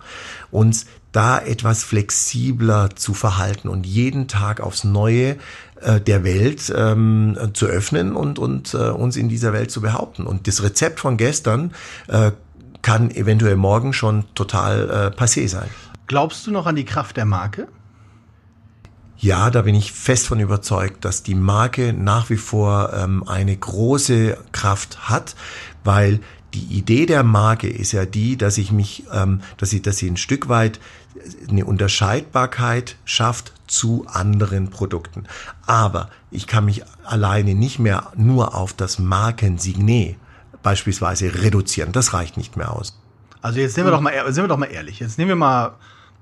uns 0.50 0.86
da 1.16 1.38
etwas 1.38 1.82
flexibler 1.82 2.90
zu 2.94 3.14
verhalten 3.14 3.68
und 3.68 3.86
jeden 3.86 4.28
Tag 4.28 4.60
aufs 4.60 4.84
Neue 4.84 5.38
äh, 5.80 5.98
der 5.98 6.24
Welt 6.24 6.70
ähm, 6.76 7.38
zu 7.54 7.64
öffnen 7.64 8.14
und, 8.14 8.38
und 8.38 8.74
äh, 8.74 8.90
uns 8.90 9.16
in 9.16 9.30
dieser 9.30 9.54
Welt 9.54 9.70
zu 9.70 9.80
behaupten. 9.80 10.26
Und 10.26 10.46
das 10.46 10.62
Rezept 10.62 11.00
von 11.00 11.16
gestern 11.16 11.72
äh, 12.08 12.32
kann 12.82 13.10
eventuell 13.10 13.56
morgen 13.56 13.94
schon 13.94 14.26
total 14.34 14.90
äh, 15.16 15.18
passé 15.18 15.48
sein. 15.48 15.68
Glaubst 16.06 16.46
du 16.46 16.50
noch 16.50 16.66
an 16.66 16.76
die 16.76 16.84
Kraft 16.84 17.16
der 17.16 17.24
Marke? 17.24 17.66
Ja, 19.16 19.48
da 19.48 19.62
bin 19.62 19.74
ich 19.74 19.92
fest 19.92 20.26
von 20.26 20.38
überzeugt, 20.38 21.06
dass 21.06 21.22
die 21.22 21.34
Marke 21.34 21.94
nach 21.94 22.28
wie 22.28 22.36
vor 22.36 22.92
ähm, 22.92 23.26
eine 23.26 23.56
große 23.56 24.36
Kraft 24.52 25.08
hat, 25.08 25.34
weil 25.82 26.20
die 26.56 26.78
Idee 26.78 27.04
der 27.04 27.22
Marke 27.22 27.68
ist 27.68 27.92
ja 27.92 28.06
die, 28.06 28.36
dass 28.36 28.56
ich 28.56 28.72
mich, 28.72 29.04
ähm, 29.12 29.42
dass 29.58 29.70
sie, 29.70 29.82
dass 29.82 29.98
sie 29.98 30.08
ein 30.08 30.16
Stück 30.16 30.48
weit 30.48 30.80
eine 31.48 31.64
Unterscheidbarkeit 31.66 32.96
schafft 33.04 33.52
zu 33.66 34.06
anderen 34.08 34.70
Produkten. 34.70 35.24
Aber 35.66 36.08
ich 36.30 36.46
kann 36.46 36.64
mich 36.64 36.82
alleine 37.04 37.54
nicht 37.54 37.78
mehr 37.78 38.12
nur 38.16 38.54
auf 38.54 38.72
das 38.72 38.98
Markensignet 38.98 40.16
beispielsweise 40.62 41.42
reduzieren. 41.42 41.92
Das 41.92 42.14
reicht 42.14 42.36
nicht 42.36 42.56
mehr 42.56 42.72
aus. 42.72 42.98
Also 43.42 43.60
jetzt 43.60 43.76
nehmen 43.76 43.88
wir 43.88 43.92
doch 43.92 44.00
mal, 44.00 44.32
sind 44.32 44.44
wir 44.44 44.48
doch 44.48 44.56
mal 44.56 44.66
ehrlich. 44.66 45.00
Jetzt 45.00 45.18
nehmen 45.18 45.28
wir 45.28 45.36
mal 45.36 45.74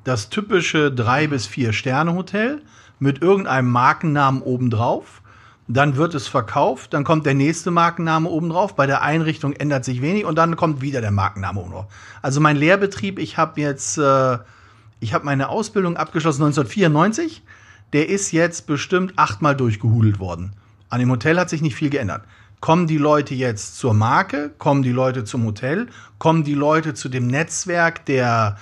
das 0.02 0.30
typische 0.30 0.90
drei 0.90 1.26
bis 1.28 1.46
vier 1.46 1.72
Sterne 1.72 2.14
Hotel 2.14 2.60
mit 2.98 3.22
irgendeinem 3.22 3.70
Markennamen 3.70 4.42
obendrauf. 4.42 5.22
Dann 5.66 5.96
wird 5.96 6.14
es 6.14 6.28
verkauft, 6.28 6.92
dann 6.92 7.04
kommt 7.04 7.24
der 7.24 7.34
nächste 7.34 7.70
Markenname 7.70 8.28
obendrauf. 8.28 8.76
Bei 8.76 8.86
der 8.86 9.02
Einrichtung 9.02 9.54
ändert 9.54 9.84
sich 9.84 10.02
wenig 10.02 10.26
und 10.26 10.36
dann 10.36 10.56
kommt 10.56 10.82
wieder 10.82 11.00
der 11.00 11.10
Markenname 11.10 11.60
obendrauf. 11.60 11.86
Also 12.20 12.40
mein 12.40 12.56
Lehrbetrieb, 12.56 13.18
ich 13.18 13.38
habe 13.38 13.60
jetzt, 13.60 13.96
äh, 13.96 14.38
ich 15.00 15.14
habe 15.14 15.24
meine 15.24 15.48
Ausbildung 15.48 15.96
abgeschlossen 15.96 16.42
1994. 16.42 17.42
Der 17.94 18.08
ist 18.08 18.32
jetzt 18.32 18.66
bestimmt 18.66 19.14
achtmal 19.16 19.56
durchgehudelt 19.56 20.18
worden. 20.18 20.52
An 20.90 21.00
dem 21.00 21.10
Hotel 21.10 21.38
hat 21.38 21.48
sich 21.48 21.62
nicht 21.62 21.76
viel 21.76 21.90
geändert. 21.90 22.24
Kommen 22.60 22.86
die 22.86 22.98
Leute 22.98 23.34
jetzt 23.34 23.78
zur 23.78 23.94
Marke? 23.94 24.50
Kommen 24.58 24.82
die 24.82 24.92
Leute 24.92 25.24
zum 25.24 25.44
Hotel? 25.44 25.86
Kommen 26.18 26.44
die 26.44 26.54
Leute 26.54 26.94
zu 26.94 27.08
dem 27.08 27.26
Netzwerk 27.26 28.04
der, 28.06 28.56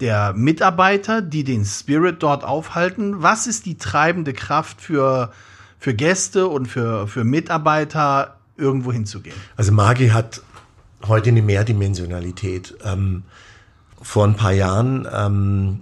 der 0.00 0.34
Mitarbeiter, 0.34 1.22
die 1.22 1.44
den 1.44 1.64
Spirit 1.64 2.22
dort 2.22 2.44
aufhalten? 2.44 3.22
Was 3.22 3.46
ist 3.46 3.64
die 3.66 3.76
treibende 3.76 4.32
Kraft 4.32 4.80
für, 4.80 5.30
für 5.84 5.92
Gäste 5.92 6.46
und 6.46 6.64
für, 6.64 7.06
für 7.06 7.24
Mitarbeiter, 7.24 8.38
irgendwo 8.56 8.90
hinzugehen? 8.90 9.36
Also 9.54 9.70
Magi 9.70 10.08
hat 10.08 10.40
heute 11.06 11.28
eine 11.28 11.42
Mehrdimensionalität. 11.42 12.74
Ähm, 12.82 13.24
vor 14.00 14.26
ein 14.26 14.34
paar 14.34 14.52
Jahren 14.52 15.06
ähm, 15.12 15.80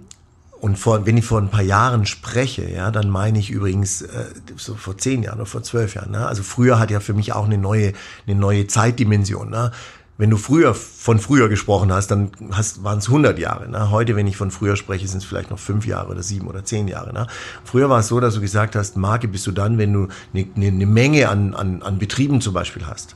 und 0.59 0.77
vor, 0.77 1.05
wenn 1.05 1.15
ich 1.15 1.23
vor 1.23 1.39
ein 1.39 1.47
paar 1.47 1.61
Jahren 1.61 2.05
spreche, 2.05 2.69
ja, 2.69 2.91
dann 2.91 3.09
meine 3.09 3.39
ich 3.39 3.49
übrigens 3.49 4.01
äh, 4.01 4.25
so 4.57 4.75
vor 4.75 4.97
zehn 4.97 5.23
Jahren 5.23 5.37
oder 5.37 5.45
vor 5.45 5.63
zwölf 5.63 5.95
Jahren. 5.95 6.11
Ne? 6.11 6.27
Also 6.27 6.43
früher 6.43 6.79
hat 6.79 6.91
ja 6.91 6.99
für 6.99 7.13
mich 7.13 7.31
auch 7.31 7.45
eine 7.45 7.57
neue, 7.57 7.93
eine 8.27 8.35
neue 8.35 8.67
Zeitdimension. 8.67 9.51
Ne? 9.51 9.71
Wenn 10.17 10.29
du 10.29 10.37
früher 10.37 10.75
von 10.75 11.17
früher 11.17 11.49
gesprochen 11.49 11.91
hast, 11.91 12.11
dann 12.11 12.31
waren 12.39 12.99
es 12.99 13.07
100 13.07 13.39
Jahre. 13.39 13.67
Ne? 13.67 13.89
Heute, 13.89 14.15
wenn 14.15 14.27
ich 14.27 14.37
von 14.37 14.51
früher 14.51 14.75
spreche, 14.75 15.07
sind 15.07 15.19
es 15.19 15.25
vielleicht 15.25 15.49
noch 15.49 15.57
fünf 15.57 15.87
Jahre 15.87 16.11
oder 16.11 16.21
sieben 16.21 16.47
oder 16.47 16.63
zehn 16.63 16.87
Jahre. 16.87 17.13
Ne? 17.13 17.25
Früher 17.63 17.89
war 17.89 17.99
es 17.99 18.09
so, 18.09 18.19
dass 18.19 18.35
du 18.35 18.41
gesagt 18.41 18.75
hast, 18.75 18.95
Marke 18.95 19.27
bist 19.27 19.47
du 19.47 19.51
dann, 19.51 19.79
wenn 19.79 19.91
du 19.91 20.07
eine, 20.33 20.47
eine, 20.55 20.67
eine 20.67 20.85
Menge 20.85 21.29
an, 21.29 21.55
an, 21.55 21.81
an 21.81 21.97
Betrieben 21.97 22.41
zum 22.41 22.53
Beispiel 22.53 22.85
hast. 22.85 23.15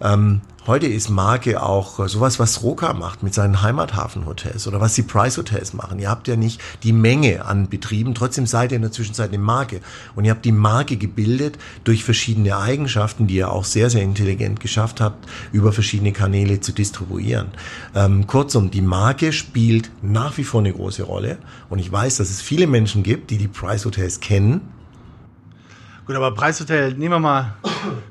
Ähm, 0.00 0.40
heute 0.66 0.86
ist 0.86 1.08
Marke 1.08 1.62
auch 1.62 2.06
sowas, 2.08 2.38
was 2.38 2.62
Roka 2.62 2.92
macht 2.92 3.22
mit 3.22 3.34
seinen 3.34 3.62
Heimathafenhotels 3.62 4.66
oder 4.66 4.80
was 4.80 4.94
die 4.94 5.02
Price 5.02 5.38
Hotels 5.38 5.72
machen. 5.72 5.98
Ihr 5.98 6.10
habt 6.10 6.28
ja 6.28 6.36
nicht 6.36 6.60
die 6.82 6.92
Menge 6.92 7.44
an 7.44 7.68
Betrieben, 7.68 8.14
trotzdem 8.14 8.46
seid 8.46 8.72
ihr 8.72 8.76
in 8.76 8.82
der 8.82 8.92
Zwischenzeit 8.92 9.28
eine 9.28 9.38
Marke. 9.38 9.80
Und 10.14 10.24
ihr 10.24 10.30
habt 10.30 10.44
die 10.44 10.52
Marke 10.52 10.96
gebildet 10.96 11.58
durch 11.84 12.04
verschiedene 12.04 12.56
Eigenschaften, 12.56 13.26
die 13.26 13.36
ihr 13.36 13.50
auch 13.50 13.64
sehr, 13.64 13.90
sehr 13.90 14.02
intelligent 14.02 14.60
geschafft 14.60 15.00
habt, 15.00 15.28
über 15.52 15.72
verschiedene 15.72 16.12
Kanäle 16.12 16.60
zu 16.60 16.72
distribuieren. 16.72 17.48
Ähm, 17.94 18.26
kurzum, 18.26 18.70
die 18.70 18.82
Marke 18.82 19.32
spielt 19.32 19.90
nach 20.02 20.36
wie 20.36 20.44
vor 20.44 20.60
eine 20.60 20.72
große 20.72 21.04
Rolle. 21.04 21.38
Und 21.68 21.78
ich 21.78 21.90
weiß, 21.90 22.16
dass 22.18 22.30
es 22.30 22.42
viele 22.42 22.66
Menschen 22.66 23.02
gibt, 23.02 23.30
die 23.30 23.38
die 23.38 23.48
Price 23.48 23.84
Hotels 23.84 24.20
kennen, 24.20 24.60
Gut, 26.06 26.14
aber 26.14 26.30
Preishotel, 26.30 26.94
nehmen 26.94 27.14
wir 27.14 27.18
mal. 27.18 27.54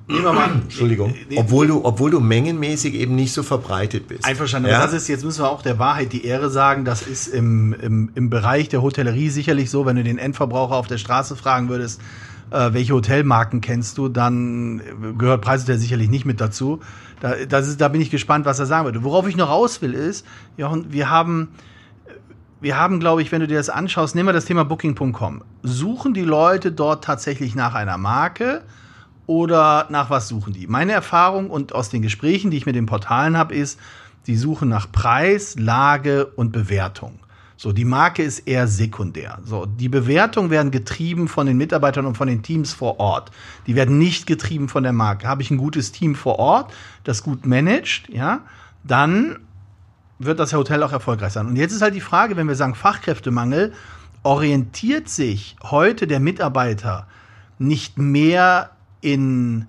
Nehmen 0.08 0.24
wir 0.26 0.34
mal 0.34 0.52
Entschuldigung. 0.64 1.16
Obwohl 1.38 1.68
du, 1.68 1.86
obwohl 1.86 2.12
du 2.12 2.20
mengenmäßig 2.20 2.94
eben 2.94 3.16
nicht 3.16 3.32
so 3.32 3.42
verbreitet 3.42 4.10
bist. 4.10 4.26
Einverstanden. 4.26 4.70
Ja? 4.70 4.82
Das 4.82 4.92
ist, 4.92 5.08
jetzt 5.08 5.24
müssen 5.24 5.44
wir 5.44 5.50
auch 5.50 5.62
der 5.62 5.80
Wahrheit 5.80 6.12
die 6.12 6.26
Ehre 6.26 6.50
sagen, 6.50 6.84
das 6.84 7.04
ist 7.04 7.28
im, 7.28 7.74
im, 7.74 8.12
im 8.14 8.30
Bereich 8.30 8.68
der 8.68 8.82
Hotellerie 8.82 9.30
sicherlich 9.30 9.70
so, 9.70 9.86
wenn 9.86 9.96
du 9.96 10.04
den 10.04 10.18
Endverbraucher 10.18 10.76
auf 10.76 10.88
der 10.88 10.98
Straße 10.98 11.38
fragen 11.38 11.70
würdest, 11.70 12.02
äh, 12.52 12.74
welche 12.74 12.94
Hotelmarken 12.94 13.62
kennst 13.62 13.98
du, 13.98 14.10
dann 14.10 14.82
gehört 15.18 15.42
Preishotel 15.42 15.78
sicherlich 15.78 16.10
nicht 16.10 16.26
mit 16.26 16.42
dazu. 16.42 16.82
Da, 17.22 17.46
das 17.48 17.70
ist, 17.70 17.80
da 17.80 17.88
bin 17.88 18.02
ich 18.02 18.12
gespannt, 18.12 18.46
was 18.46 18.60
er 18.60 18.66
sagen 18.66 18.84
würde. 18.84 19.06
Worauf 19.06 19.26
ich 19.26 19.38
noch 19.38 19.50
raus 19.50 19.82
will, 19.82 19.94
ist, 19.94 20.26
Jochen, 20.58 20.92
wir 20.92 21.10
haben 21.10 21.48
wir 22.66 22.80
haben, 22.80 23.00
glaube 23.00 23.22
ich, 23.22 23.32
wenn 23.32 23.42
du 23.42 23.48
dir 23.48 23.60
das 23.60 23.70
anschaust, 23.70 24.16
nehmen 24.16 24.30
wir 24.30 24.34
das 24.34 24.46
Thema 24.46 24.66
Booking.com. 24.66 25.44
Suchen 25.62 26.16
die 26.16 26.24
Leute 26.24 26.72
dort 26.72 27.04
tatsächlich 27.04 27.54
nach 27.54 27.76
einer 27.76 28.00
Marke 28.00 28.64
oder 29.28 29.86
nach 29.92 30.10
was 30.10 30.28
suchen 30.30 30.52
die? 30.52 30.66
Meine 30.66 30.94
Erfahrung 30.94 31.52
und 31.52 31.76
aus 31.76 31.90
den 31.90 32.02
Gesprächen, 32.02 32.50
die 32.50 32.58
ich 32.58 32.66
mit 32.66 32.74
den 32.74 32.88
Portalen 32.88 33.38
habe, 33.38 33.54
ist, 33.54 33.80
die 34.26 34.36
suchen 34.36 34.68
nach 34.68 34.92
Preis, 34.92 35.60
Lage 35.60 36.26
und 36.26 36.52
Bewertung. 36.52 37.20
So, 37.56 37.72
die 37.72 37.86
Marke 37.86 38.24
ist 38.24 38.40
eher 38.48 38.68
sekundär. 38.68 39.38
So, 39.46 39.68
die 39.68 39.88
Bewertungen 39.88 40.50
werden 40.50 40.72
getrieben 40.72 41.28
von 41.28 41.46
den 41.46 41.58
Mitarbeitern 41.58 42.08
und 42.08 42.18
von 42.18 42.28
den 42.28 42.42
Teams 42.42 42.74
vor 42.74 43.00
Ort. 43.00 43.30
Die 43.68 43.76
werden 43.76 44.00
nicht 44.00 44.26
getrieben 44.26 44.70
von 44.70 44.82
der 44.82 44.92
Marke. 44.92 45.28
Habe 45.28 45.44
ich 45.44 45.52
ein 45.52 45.58
gutes 45.58 45.92
Team 45.92 46.16
vor 46.16 46.40
Ort, 46.40 46.74
das 47.04 47.22
gut 47.22 47.46
managt, 47.46 48.10
ja, 48.10 48.42
dann 48.84 49.38
wird 50.20 50.40
das 50.40 50.54
Hotel 50.54 50.84
auch 50.84 50.92
erfolgreich 50.92 51.34
sein. 51.34 51.48
Und 51.48 51.56
jetzt 51.56 51.74
ist 51.74 51.82
halt 51.82 51.96
die 51.96 52.02
Frage, 52.02 52.38
wenn 52.38 52.48
wir 52.48 52.56
sagen 52.56 52.76
Fachkräftemangel, 52.76 53.74
orientiert 54.24 55.10
sich 55.10 55.56
heute 55.64 56.08
der 56.08 56.20
Mitarbeiter 56.20 57.08
nicht 57.60 57.98
mehr 57.98 58.72
in 59.02 59.68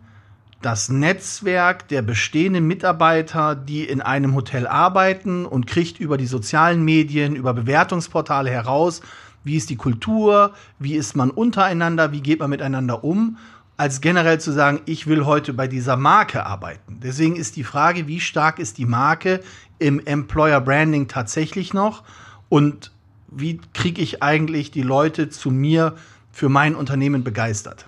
das 0.63 0.89
Netzwerk 0.89 1.89
der 1.89 2.03
bestehenden 2.03 2.67
Mitarbeiter, 2.67 3.55
die 3.55 3.85
in 3.85 4.01
einem 4.01 4.35
Hotel 4.35 4.67
arbeiten 4.67 5.45
und 5.47 5.67
kriegt 5.67 6.01
über 6.01 6.17
die 6.17 6.27
sozialen 6.27 6.85
Medien, 6.85 7.37
über 7.37 7.53
Bewertungsportale 7.53 8.51
heraus, 8.51 9.03
wie 9.45 9.57
ist 9.57 9.71
die 9.71 9.77
Kultur, 9.77 10.55
wie 10.79 10.95
ist 10.95 11.15
man 11.15 11.31
untereinander, 11.31 12.11
wie 12.11 12.21
geht 12.21 12.41
man 12.41 12.51
miteinander 12.51 13.05
um, 13.05 13.37
als 13.77 14.01
generell 14.01 14.41
zu 14.41 14.53
sagen, 14.53 14.81
ich 14.87 15.07
will 15.07 15.27
heute 15.27 15.53
bei 15.53 15.69
dieser 15.69 15.97
Marke 15.97 16.47
arbeiten. 16.47 16.99
Deswegen 17.03 17.37
ist 17.37 17.57
die 17.57 17.65
Frage, 17.65 18.09
wie 18.09 18.21
stark 18.21 18.59
ist 18.59 18.79
die 18.79 18.87
Marke 18.87 19.41
im 19.79 20.05
Employer 20.05 20.61
Branding 20.61 21.09
tatsächlich 21.09 21.75
noch 21.75 22.03
und 22.49 22.93
wie 23.29 23.61
kriege 23.75 24.01
ich 24.01 24.23
eigentlich 24.23 24.71
die 24.71 24.83
Leute 24.83 25.29
zu 25.29 25.51
mir 25.51 25.95
für 26.33 26.49
mein 26.49 26.75
Unternehmen 26.75 27.25
begeistert? 27.25 27.87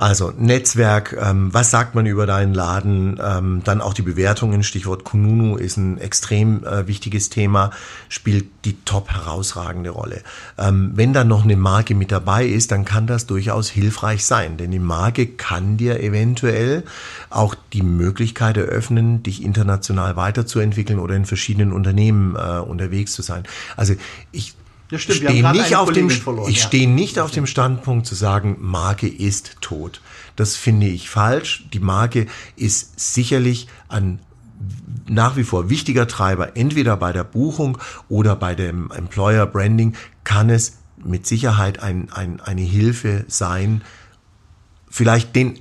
Also 0.00 0.32
Netzwerk, 0.34 1.14
ähm, 1.20 1.52
was 1.52 1.70
sagt 1.70 1.94
man 1.94 2.06
über 2.06 2.24
deinen 2.24 2.54
Laden? 2.54 3.20
Ähm, 3.22 3.60
dann 3.64 3.82
auch 3.82 3.92
die 3.92 4.00
Bewertungen, 4.00 4.62
Stichwort 4.62 5.04
Kununu 5.04 5.56
ist 5.56 5.76
ein 5.76 5.98
extrem 5.98 6.64
äh, 6.64 6.86
wichtiges 6.86 7.28
Thema, 7.28 7.70
spielt 8.08 8.46
die 8.64 8.82
top 8.86 9.10
herausragende 9.10 9.90
Rolle. 9.90 10.22
Ähm, 10.56 10.92
wenn 10.94 11.12
dann 11.12 11.28
noch 11.28 11.44
eine 11.44 11.56
Marke 11.56 11.94
mit 11.94 12.12
dabei 12.12 12.46
ist, 12.46 12.72
dann 12.72 12.86
kann 12.86 13.06
das 13.06 13.26
durchaus 13.26 13.68
hilfreich 13.68 14.24
sein, 14.24 14.56
denn 14.56 14.70
die 14.70 14.78
Marke 14.78 15.26
kann 15.26 15.76
dir 15.76 16.00
eventuell 16.00 16.84
auch 17.28 17.54
die 17.74 17.82
Möglichkeit 17.82 18.56
eröffnen, 18.56 19.22
dich 19.22 19.42
international 19.42 20.16
weiterzuentwickeln 20.16 20.98
oder 20.98 21.14
in 21.14 21.26
verschiedenen 21.26 21.74
Unternehmen 21.74 22.36
äh, 22.36 22.60
unterwegs 22.60 23.12
zu 23.12 23.20
sein. 23.20 23.42
Also 23.76 23.96
ich 24.32 24.54
das 24.90 25.02
stimmt, 25.02 25.18
stehe 25.18 25.52
nicht 25.52 25.76
auf 25.76 25.92
dem, 25.92 26.10
verloren, 26.10 26.50
ich 26.50 26.58
ja. 26.58 26.66
stehe 26.66 26.88
nicht 26.88 27.18
auf 27.18 27.30
dem 27.30 27.46
Standpunkt 27.46 28.06
zu 28.06 28.14
sagen, 28.14 28.56
Marke 28.60 29.08
ist 29.08 29.56
tot. 29.60 30.00
Das 30.36 30.56
finde 30.56 30.86
ich 30.86 31.10
falsch. 31.10 31.64
Die 31.72 31.80
Marke 31.80 32.26
ist 32.56 32.98
sicherlich 32.98 33.68
ein 33.88 34.20
nach 35.08 35.36
wie 35.36 35.44
vor 35.44 35.70
wichtiger 35.70 36.06
Treiber, 36.06 36.56
entweder 36.56 36.96
bei 36.96 37.12
der 37.12 37.24
Buchung 37.24 37.78
oder 38.08 38.36
bei 38.36 38.54
dem 38.54 38.90
Employer 38.90 39.46
Branding, 39.46 39.94
kann 40.22 40.50
es 40.50 40.78
mit 41.02 41.26
Sicherheit 41.26 41.82
ein, 41.82 42.08
ein, 42.12 42.40
eine 42.40 42.60
Hilfe 42.60 43.24
sein, 43.26 43.82
vielleicht 44.88 45.34
den 45.34 45.60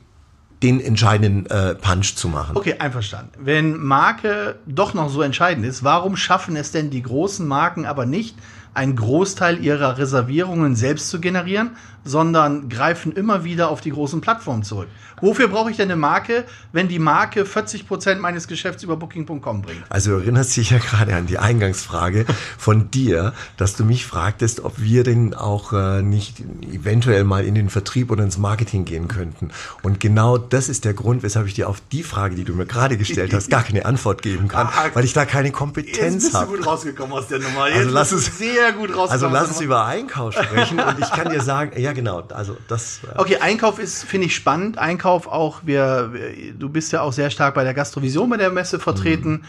den 0.61 0.81
entscheidenden 0.81 1.45
äh, 1.45 1.73
Punch 1.75 2.15
zu 2.15 2.27
machen. 2.27 2.57
Okay, 2.57 2.75
einverstanden. 2.79 3.31
Wenn 3.39 3.77
Marke 3.77 4.59
doch 4.65 4.93
noch 4.93 5.09
so 5.09 5.21
entscheidend 5.21 5.65
ist, 5.65 5.85
warum 5.85 6.17
schaffen 6.17 6.57
es 6.57 6.71
denn 6.71 6.89
die 6.89 7.01
großen 7.01 7.47
Marken 7.47 7.85
aber 7.85 8.05
nicht, 8.05 8.35
einen 8.73 8.95
Großteil 8.95 9.63
ihrer 9.63 9.97
Reservierungen 9.97 10.75
selbst 10.75 11.09
zu 11.09 11.19
generieren, 11.19 11.71
sondern 12.03 12.69
greifen 12.69 13.11
immer 13.11 13.43
wieder 13.43 13.69
auf 13.69 13.81
die 13.81 13.91
großen 13.91 14.21
Plattformen 14.21 14.63
zurück. 14.63 14.87
Wofür 15.21 15.47
brauche 15.47 15.71
ich 15.71 15.77
denn 15.77 15.89
eine 15.89 15.99
Marke, 15.99 16.45
wenn 16.71 16.87
die 16.87 16.99
Marke 16.99 17.45
40 17.45 17.87
Prozent 17.87 18.21
meines 18.21 18.47
Geschäfts 18.47 18.83
über 18.83 18.97
Booking.com 18.97 19.61
bringt? 19.61 19.83
Also 19.89 20.11
du 20.11 20.17
erinnerst 20.17 20.55
dich 20.57 20.71
ja 20.71 20.77
gerade 20.77 21.15
an 21.15 21.25
die 21.25 21.37
Eingangsfrage 21.37 22.25
von 22.57 22.91
dir, 22.91 23.33
dass 23.57 23.75
du 23.75 23.85
mich 23.85 24.05
fragtest, 24.05 24.63
ob 24.63 24.79
wir 24.79 25.03
denn 25.03 25.33
auch 25.33 25.73
äh, 25.73 26.01
nicht 26.01 26.43
eventuell 26.71 27.23
mal 27.23 27.45
in 27.45 27.55
den 27.55 27.69
Vertrieb 27.69 28.11
oder 28.11 28.23
ins 28.23 28.37
Marketing 28.37 28.85
gehen 28.85 29.07
könnten. 29.07 29.51
Und 29.83 29.99
genau 29.99 30.37
das 30.37 30.69
ist 30.69 30.85
der 30.85 30.93
Grund, 30.93 31.23
weshalb 31.23 31.47
ich 31.47 31.53
dir 31.53 31.69
auf 31.69 31.81
die 31.91 32.03
Frage, 32.03 32.35
die 32.35 32.43
du 32.43 32.53
mir 32.53 32.65
gerade 32.65 32.97
gestellt 32.97 33.33
hast, 33.33 33.49
gar 33.49 33.63
keine 33.63 33.85
Antwort 33.85 34.21
geben 34.21 34.47
kann, 34.47 34.67
ah, 34.71 34.85
weil 34.93 35.05
ich 35.05 35.13
da 35.13 35.25
keine 35.25 35.51
Kompetenz 35.51 35.97
habe. 35.99 36.13
Jetzt 36.13 36.31
bist 36.31 36.35
du 36.35 36.57
gut 36.57 36.67
rausgekommen 36.67 37.17
aus 37.17 37.27
der 37.27 37.39
Nummer. 37.39 37.67
Jetzt 37.67 37.77
also 37.77 37.89
lass 37.91 38.13
uns 38.13 38.37
sehr 38.37 38.71
gut 38.73 38.89
rausgekommen. 38.89 39.11
Also 39.11 39.27
lass 39.27 39.47
uns 39.49 39.61
über 39.61 39.85
Einkauf 39.85 40.33
sprechen 40.33 40.79
und 40.79 40.99
ich 40.99 41.11
kann 41.11 41.29
dir 41.29 41.41
sagen, 41.41 41.79
ja 41.79 41.93
genau, 41.93 42.23
also 42.33 42.57
das. 42.67 42.99
Äh 43.03 43.19
okay, 43.19 43.37
Einkauf 43.37 43.79
ist 43.79 44.03
finde 44.03 44.27
ich 44.27 44.35
spannend. 44.35 44.77
Einkauf 44.77 45.08
auch, 45.09 45.61
wir, 45.65 46.11
du 46.57 46.69
bist 46.69 46.91
ja 46.91 47.01
auch 47.01 47.13
sehr 47.13 47.29
stark 47.29 47.55
bei 47.55 47.63
der 47.63 47.73
Gastrovision 47.73 48.29
bei 48.29 48.37
der 48.37 48.51
Messe 48.51 48.79
vertreten. 48.79 49.31
Mhm. 49.31 49.41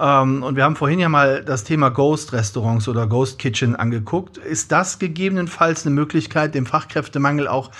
Ähm, 0.00 0.42
und 0.42 0.56
wir 0.56 0.64
haben 0.64 0.76
vorhin 0.76 0.98
ja 0.98 1.08
mal 1.08 1.44
das 1.44 1.64
Thema 1.64 1.90
Ghost-Restaurants 1.90 2.88
oder 2.88 3.06
Ghost 3.06 3.38
Kitchen 3.38 3.76
angeguckt. 3.76 4.38
Ist 4.38 4.72
das 4.72 4.98
gegebenenfalls 4.98 5.86
eine 5.86 5.94
Möglichkeit, 5.94 6.54
dem 6.54 6.66
Fachkräftemangel 6.66 7.48
auch 7.48 7.70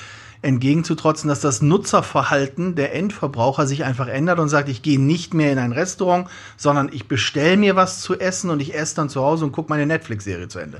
entgegenzutrotzen, 0.43 1.28
dass 1.28 1.41
das 1.41 1.62
Nutzerverhalten 1.62 2.74
der 2.74 2.95
Endverbraucher 2.95 3.66
sich 3.66 3.85
einfach 3.85 4.09
ändert 4.09 4.39
und 4.39 4.51
sagt, 4.51 4.68
ich 4.68 4.82
gehe 4.82 5.01
nicht 5.01 5.32
mehr 5.32 5.51
in 5.51 5.59
ein 5.59 5.72
Restaurant, 5.72 6.28
sondern 6.57 6.91
ich 6.93 7.09
bestelle 7.09 7.57
mir 7.57 7.76
was 7.76 8.03
zu 8.03 8.18
essen 8.18 8.51
und 8.51 8.61
ich 8.61 8.74
esse 8.74 8.97
dann 8.97 9.09
zu 9.09 9.22
Hause 9.22 9.47
und 9.47 9.53
gucke 9.53 9.70
meine 9.70 9.87
Netflix-Serie 9.87 10.49
zu 10.49 10.59
Ende. 10.59 10.78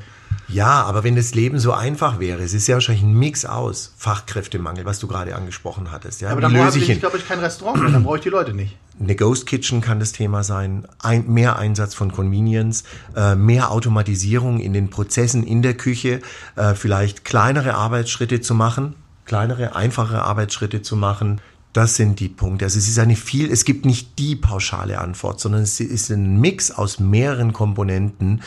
Ja, 0.49 0.83
aber 0.83 1.05
wenn 1.05 1.17
das 1.17 1.35
Leben 1.35 1.59
so 1.59 1.73
einfach 1.73 2.21
wäre, 2.21 2.43
es 2.43 2.55
ist 2.55 2.67
ja 2.67 2.75
wahrscheinlich 2.75 3.05
ein 3.05 3.15
Mix 3.15 3.45
aus 3.45 3.93
Fachkräftemangel, 3.97 4.85
was 4.85 4.99
du 4.99 5.07
gerade 5.07 5.35
angesprochen 5.35 5.91
hattest. 5.91 6.21
Ja, 6.21 6.31
aber 6.31 6.41
dann 6.41 6.53
brauche 6.53 6.79
ich, 6.79 7.01
glaube 7.01 7.19
ich, 7.19 7.27
kein 7.27 7.39
Restaurant 7.39 7.83
mehr, 7.83 7.91
dann 7.91 8.05
brauche 8.05 8.19
ich 8.19 8.23
die 8.23 8.29
Leute 8.29 8.53
nicht. 8.53 8.77
Eine 9.01 9.17
Ghost 9.17 9.47
Kitchen 9.47 9.81
kann 9.81 9.99
das 9.99 10.13
Thema 10.13 10.45
sein, 10.45 10.87
ein, 11.01 11.27
mehr 11.27 11.59
Einsatz 11.59 11.95
von 11.95 12.13
Convenience, 12.13 12.85
äh, 13.17 13.35
mehr 13.35 13.73
Automatisierung 13.73 14.61
in 14.61 14.73
den 14.73 14.89
Prozessen 14.89 15.43
in 15.45 15.63
der 15.63 15.75
Küche, 15.75 16.21
äh, 16.57 16.75
vielleicht 16.75 17.25
kleinere 17.25 17.75
Arbeitsschritte 17.75 18.41
zu 18.41 18.55
machen, 18.55 18.95
kleinere, 19.25 19.75
einfache 19.75 20.23
Arbeitsschritte 20.23 20.83
zu 20.83 20.97
machen. 20.97 21.41
Das 21.75 21.97
sind 21.97 22.20
die 22.20 22.29
Punkte. 22.29 22.64
Also 22.64 22.79
es 22.79 22.89
ist 22.89 23.01
eine 23.01 23.16
viel, 23.16 23.51
es 23.51 23.64
gibt 23.64 23.85
nicht 23.85 24.18
die 24.20 24.37
pauschale 24.37 25.01
Antwort, 25.01 25.41
sondern 25.41 25.62
es 25.62 25.81
ist 25.81 26.09
ein 26.09 26.41
Mix 26.41 26.70
aus 26.70 27.01
mehreren 27.01 27.53
Komponenten, 27.53 28.43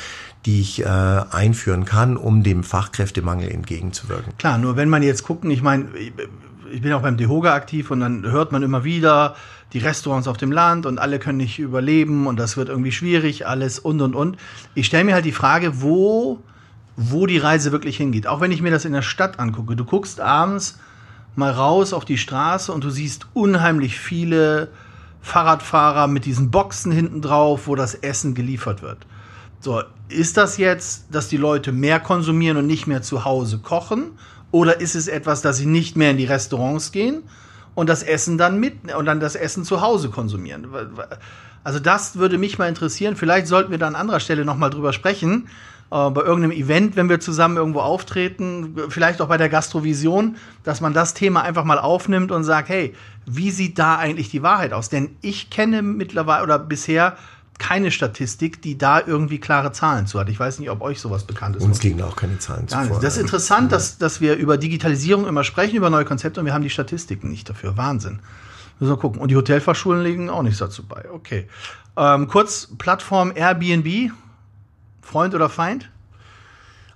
die 0.45 0.61
ich 0.61 0.81
äh, 0.81 0.85
einführen 0.85 1.83
kann, 1.83 2.15
um 2.15 2.41
dem 2.41 2.63
Fachkräftemangel 2.63 3.51
entgegenzuwirken. 3.51 4.37
Klar, 4.37 4.57
nur 4.57 4.77
wenn 4.77 4.87
man 4.87 5.03
jetzt 5.03 5.23
gucken, 5.23 5.51
ich 5.51 5.61
meine, 5.61 5.87
ich 6.71 6.81
bin 6.81 6.93
auch 6.93 7.01
beim 7.01 7.17
DeHoga 7.17 7.53
aktiv 7.53 7.91
und 7.91 7.99
dann 7.99 8.23
hört 8.23 8.53
man 8.53 8.63
immer 8.63 8.85
wieder 8.85 9.35
die 9.73 9.79
Restaurants 9.79 10.29
auf 10.29 10.37
dem 10.37 10.53
Land 10.53 10.85
und 10.85 10.97
alle 10.97 11.19
können 11.19 11.37
nicht 11.37 11.59
überleben 11.59 12.27
und 12.27 12.39
das 12.39 12.55
wird 12.55 12.69
irgendwie 12.69 12.93
schwierig, 12.93 13.45
alles 13.45 13.77
und 13.77 13.99
und 14.01 14.15
und. 14.15 14.37
Ich 14.73 14.85
stelle 14.85 15.03
mir 15.03 15.15
halt 15.15 15.25
die 15.25 15.33
Frage, 15.33 15.81
wo 15.81 16.39
wo 16.95 17.27
die 17.27 17.37
Reise 17.37 17.71
wirklich 17.71 17.97
hingeht. 17.97 18.25
Auch 18.25 18.41
wenn 18.41 18.51
ich 18.51 18.61
mir 18.61 18.71
das 18.71 18.83
in 18.83 18.93
der 18.93 19.03
Stadt 19.03 19.37
angucke. 19.37 19.75
Du 19.75 19.85
guckst 19.85 20.19
abends 20.19 20.79
mal 21.37 21.51
raus 21.51 21.93
auf 21.93 22.05
die 22.05 22.17
Straße 22.17 22.71
und 22.71 22.83
du 22.83 22.89
siehst 22.89 23.27
unheimlich 23.33 23.99
viele 23.99 24.69
Fahrradfahrer 25.21 26.07
mit 26.07 26.25
diesen 26.25 26.51
Boxen 26.51 26.91
hinten 26.91 27.21
drauf, 27.21 27.67
wo 27.67 27.75
das 27.75 27.95
Essen 27.95 28.33
geliefert 28.33 28.81
wird. 28.81 29.05
So, 29.59 29.81
ist 30.09 30.37
das 30.37 30.57
jetzt, 30.57 31.05
dass 31.11 31.27
die 31.27 31.37
Leute 31.37 31.71
mehr 31.71 31.99
konsumieren 31.99 32.57
und 32.57 32.67
nicht 32.67 32.87
mehr 32.87 33.01
zu 33.01 33.25
Hause 33.25 33.59
kochen? 33.59 34.11
Oder 34.51 34.79
ist 34.79 34.95
es 34.95 35.07
etwas, 35.07 35.41
dass 35.41 35.57
sie 35.57 35.65
nicht 35.65 35.95
mehr 35.95 36.11
in 36.11 36.17
die 36.17 36.25
Restaurants 36.25 36.91
gehen 36.91 37.23
und 37.75 37.89
das 37.89 38.03
Essen 38.03 38.37
dann 38.37 38.59
mit 38.59 38.93
und 38.93 39.05
dann 39.05 39.19
das 39.19 39.35
Essen 39.35 39.63
zu 39.63 39.81
Hause 39.81 40.09
konsumieren? 40.09 40.67
Also 41.63 41.79
das 41.79 42.15
würde 42.15 42.37
mich 42.37 42.57
mal 42.57 42.69
interessieren. 42.69 43.15
Vielleicht 43.15 43.47
sollten 43.47 43.71
wir 43.71 43.77
da 43.77 43.87
an 43.87 43.95
anderer 43.95 44.21
Stelle 44.21 44.45
noch 44.45 44.55
mal 44.55 44.69
drüber 44.69 44.93
sprechen, 44.93 45.49
äh, 45.91 46.09
bei 46.09 46.21
irgendeinem 46.21 46.51
Event, 46.51 46.95
wenn 46.95 47.09
wir 47.09 47.19
zusammen 47.19 47.57
irgendwo 47.57 47.79
auftreten, 47.79 48.75
vielleicht 48.89 49.21
auch 49.21 49.27
bei 49.27 49.37
der 49.37 49.49
Gastrovision, 49.49 50.35
dass 50.63 50.81
man 50.81 50.93
das 50.93 51.13
Thema 51.13 51.43
einfach 51.43 51.63
mal 51.63 51.79
aufnimmt 51.79 52.31
und 52.31 52.43
sagt, 52.43 52.69
hey, 52.69 52.93
wie 53.25 53.51
sieht 53.51 53.79
da 53.79 53.97
eigentlich 53.97 54.29
die 54.29 54.43
Wahrheit 54.43 54.73
aus? 54.73 54.89
Denn 54.89 55.15
ich 55.21 55.49
kenne 55.49 55.81
mittlerweile 55.81 56.43
oder 56.43 56.59
bisher 56.59 57.17
keine 57.59 57.89
Statistik, 57.89 58.61
die 58.61 58.77
da 58.77 59.01
irgendwie 59.05 59.39
klare 59.39 59.71
Zahlen 59.71 60.05
zu 60.05 60.19
hat. 60.19 60.29
Ich 60.29 60.39
weiß 60.39 60.59
nicht, 60.59 60.69
ob 60.69 60.81
euch 60.81 60.99
sowas 60.99 61.23
bekannt 61.23 61.55
ist. 61.55 61.63
Uns 61.63 61.81
liegen 61.81 62.01
auch 62.03 62.15
keine 62.15 62.37
Zahlen 62.37 62.67
zu. 62.67 62.75
Das 63.01 63.15
ist 63.15 63.21
interessant, 63.21 63.71
dass, 63.71 63.97
dass 63.97 64.21
wir 64.21 64.35
über 64.35 64.57
Digitalisierung 64.57 65.27
immer 65.27 65.43
sprechen, 65.43 65.75
über 65.75 65.89
neue 65.89 66.05
Konzepte 66.05 66.39
und 66.39 66.45
wir 66.45 66.53
haben 66.53 66.63
die 66.63 66.69
Statistiken 66.69 67.29
nicht 67.29 67.49
dafür. 67.49 67.75
Wahnsinn. 67.77 68.19
Müssen 68.79 68.91
wir 68.91 68.97
gucken. 68.97 69.19
Und 69.19 69.31
die 69.31 69.35
Hotelfachschulen 69.35 70.03
legen 70.03 70.29
auch 70.29 70.43
nichts 70.43 70.59
dazu 70.59 70.85
bei. 70.85 71.09
Okay. 71.11 71.47
Ähm, 71.95 72.27
kurz 72.27 72.69
Plattform 72.77 73.31
Airbnb 73.33 74.11
Freund 75.07 75.33
oder 75.33 75.49
Feind? 75.49 75.89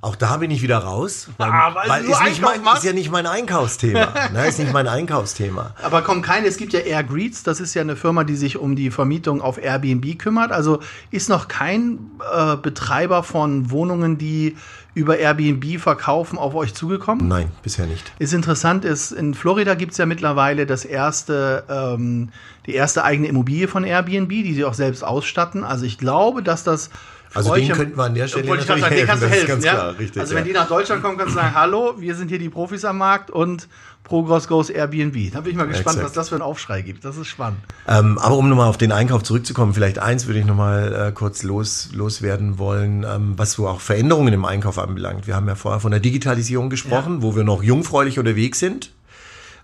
Auch 0.04 0.16
da 0.16 0.38
bin 0.38 0.50
ich 0.50 0.64
wieder 0.64 0.80
raus, 0.80 1.28
weil, 1.38 1.52
ah, 1.52 1.76
weil, 1.76 1.88
weil 1.88 2.04
ist, 2.06 2.24
nicht 2.24 2.42
mein, 2.42 2.62
ist, 2.76 2.84
ja 2.84 2.92
nicht 2.92 3.12
mein 3.12 3.28
Einkaufsthema. 3.28 4.08
ne, 4.34 4.48
ist 4.48 4.58
nicht 4.58 4.74
mein 4.74 4.88
Einkaufsthema. 4.88 5.76
Aber 5.84 6.02
komm, 6.02 6.24
keine, 6.24 6.48
es 6.48 6.58
gibt 6.58 6.74
ja 6.74 6.80
Air 6.80 7.04
Greets, 7.04 7.44
das 7.44 7.60
ist 7.60 7.76
ja 7.76 7.84
eine 7.84 7.96
Firma, 7.96 8.24
die 8.24 8.36
sich 8.36 8.58
um 8.58 8.76
die 8.76 8.90
Vermietung 8.90 9.42
auf 9.42 9.60
Airbnb 9.64 10.18
kümmert. 10.18 10.52
Also 10.52 10.80
ist 11.12 11.30
noch 11.30 11.48
kein 11.48 12.00
äh, 12.34 12.56
Betreiber 12.58 13.22
von 13.22 13.70
Wohnungen, 13.70 14.18
die 14.18 14.58
über 14.96 15.20
Airbnb 15.20 15.80
verkaufen, 15.80 16.40
auf 16.40 16.56
euch 16.56 16.74
zugekommen? 16.74 17.28
Nein, 17.28 17.52
bisher 17.62 17.86
nicht. 17.86 18.12
Ist 18.18 18.34
interessant, 18.34 18.86
ist, 18.86 19.12
in 19.12 19.36
Florida 19.36 19.76
gibt 19.76 19.92
es 19.92 20.00
ja 20.00 20.08
mittlerweile 20.08 20.66
das 20.66 20.84
erste, 20.84 21.64
ähm, 21.70 22.30
die 22.66 22.74
erste 22.74 23.04
eigene 23.04 23.28
Immobilie 23.28 23.68
von 23.68 23.84
Airbnb, 23.84 24.30
die 24.30 24.56
sie 24.56 24.66
auch 24.66 24.74
selbst 24.74 25.04
ausstatten. 25.04 25.64
Also 25.64 25.86
ich 25.86 26.00
glaube, 26.00 26.42
dass 26.42 26.64
das 26.64 26.90
also 27.34 27.56
den 27.56 27.72
könnten 27.72 27.98
wir 27.98 28.04
an 28.04 28.16
der 28.16 28.28
Stelle 28.28 28.48
natürlich 28.48 28.68
sagen, 28.68 28.84
helfen. 28.84 29.08
Kannst 29.08 29.24
du 29.24 29.30
helfen 29.30 29.48
ganz 29.48 29.66
ja? 29.66 29.74
klar, 29.74 30.00
richtig, 30.00 30.22
also 30.22 30.36
wenn 30.36 30.46
ja. 30.46 30.48
die 30.48 30.54
nach 30.54 30.68
Deutschland 30.68 31.04
kommen, 31.04 31.18
kannst 31.18 31.36
du 31.36 31.40
sagen, 31.40 31.56
hallo, 31.56 31.96
wir 31.98 32.16
sind 32.16 32.30
hier 32.30 32.40
die 32.40 32.50
Profis 32.50 32.86
am 32.86 32.98
Markt 32.98 33.32
und 33.32 33.68
Progress 34.04 34.48
Goes 34.48 34.70
Airbnb. 34.70 35.32
Da 35.32 35.42
bin 35.42 35.52
ich 35.52 35.58
mal 35.58 35.68
gespannt, 35.68 35.98
Exakt. 35.98 36.06
was 36.06 36.14
das 36.14 36.30
für 36.30 36.36
einen 36.36 36.42
Aufschrei 36.42 36.82
gibt. 36.82 37.06
Das 37.06 37.18
ist 37.18 37.28
spannend. 37.28 37.60
Ähm, 37.88 38.18
aber 38.18 38.36
um 38.36 38.50
nochmal 38.50 38.68
auf 38.68 38.78
den 38.78 38.92
Einkauf 38.92 39.24
zurückzukommen, 39.24 39.74
vielleicht 39.74 40.00
eins 40.00 40.28
würde 40.28 40.40
ich 40.40 40.46
nochmal 40.46 41.10
äh, 41.10 41.12
kurz 41.12 41.44
los, 41.44 41.90
loswerden 41.94 42.58
wollen, 42.58 43.04
ähm, 43.04 43.34
was 43.38 43.54
so 43.54 43.68
auch 43.68 43.80
Veränderungen 43.80 44.34
im 44.34 44.44
Einkauf 44.44 44.80
anbelangt. 44.80 45.28
Wir 45.28 45.36
haben 45.36 45.48
ja 45.48 45.56
vorher 45.56 45.80
von 45.80 45.92
der 45.92 46.00
Digitalisierung 46.00 46.70
gesprochen, 46.70 47.18
ja. 47.18 47.22
wo 47.22 47.36
wir 47.36 47.44
noch 47.44 47.64
jungfräulich 47.64 48.20
unterwegs 48.20 48.60
sind 48.60 48.92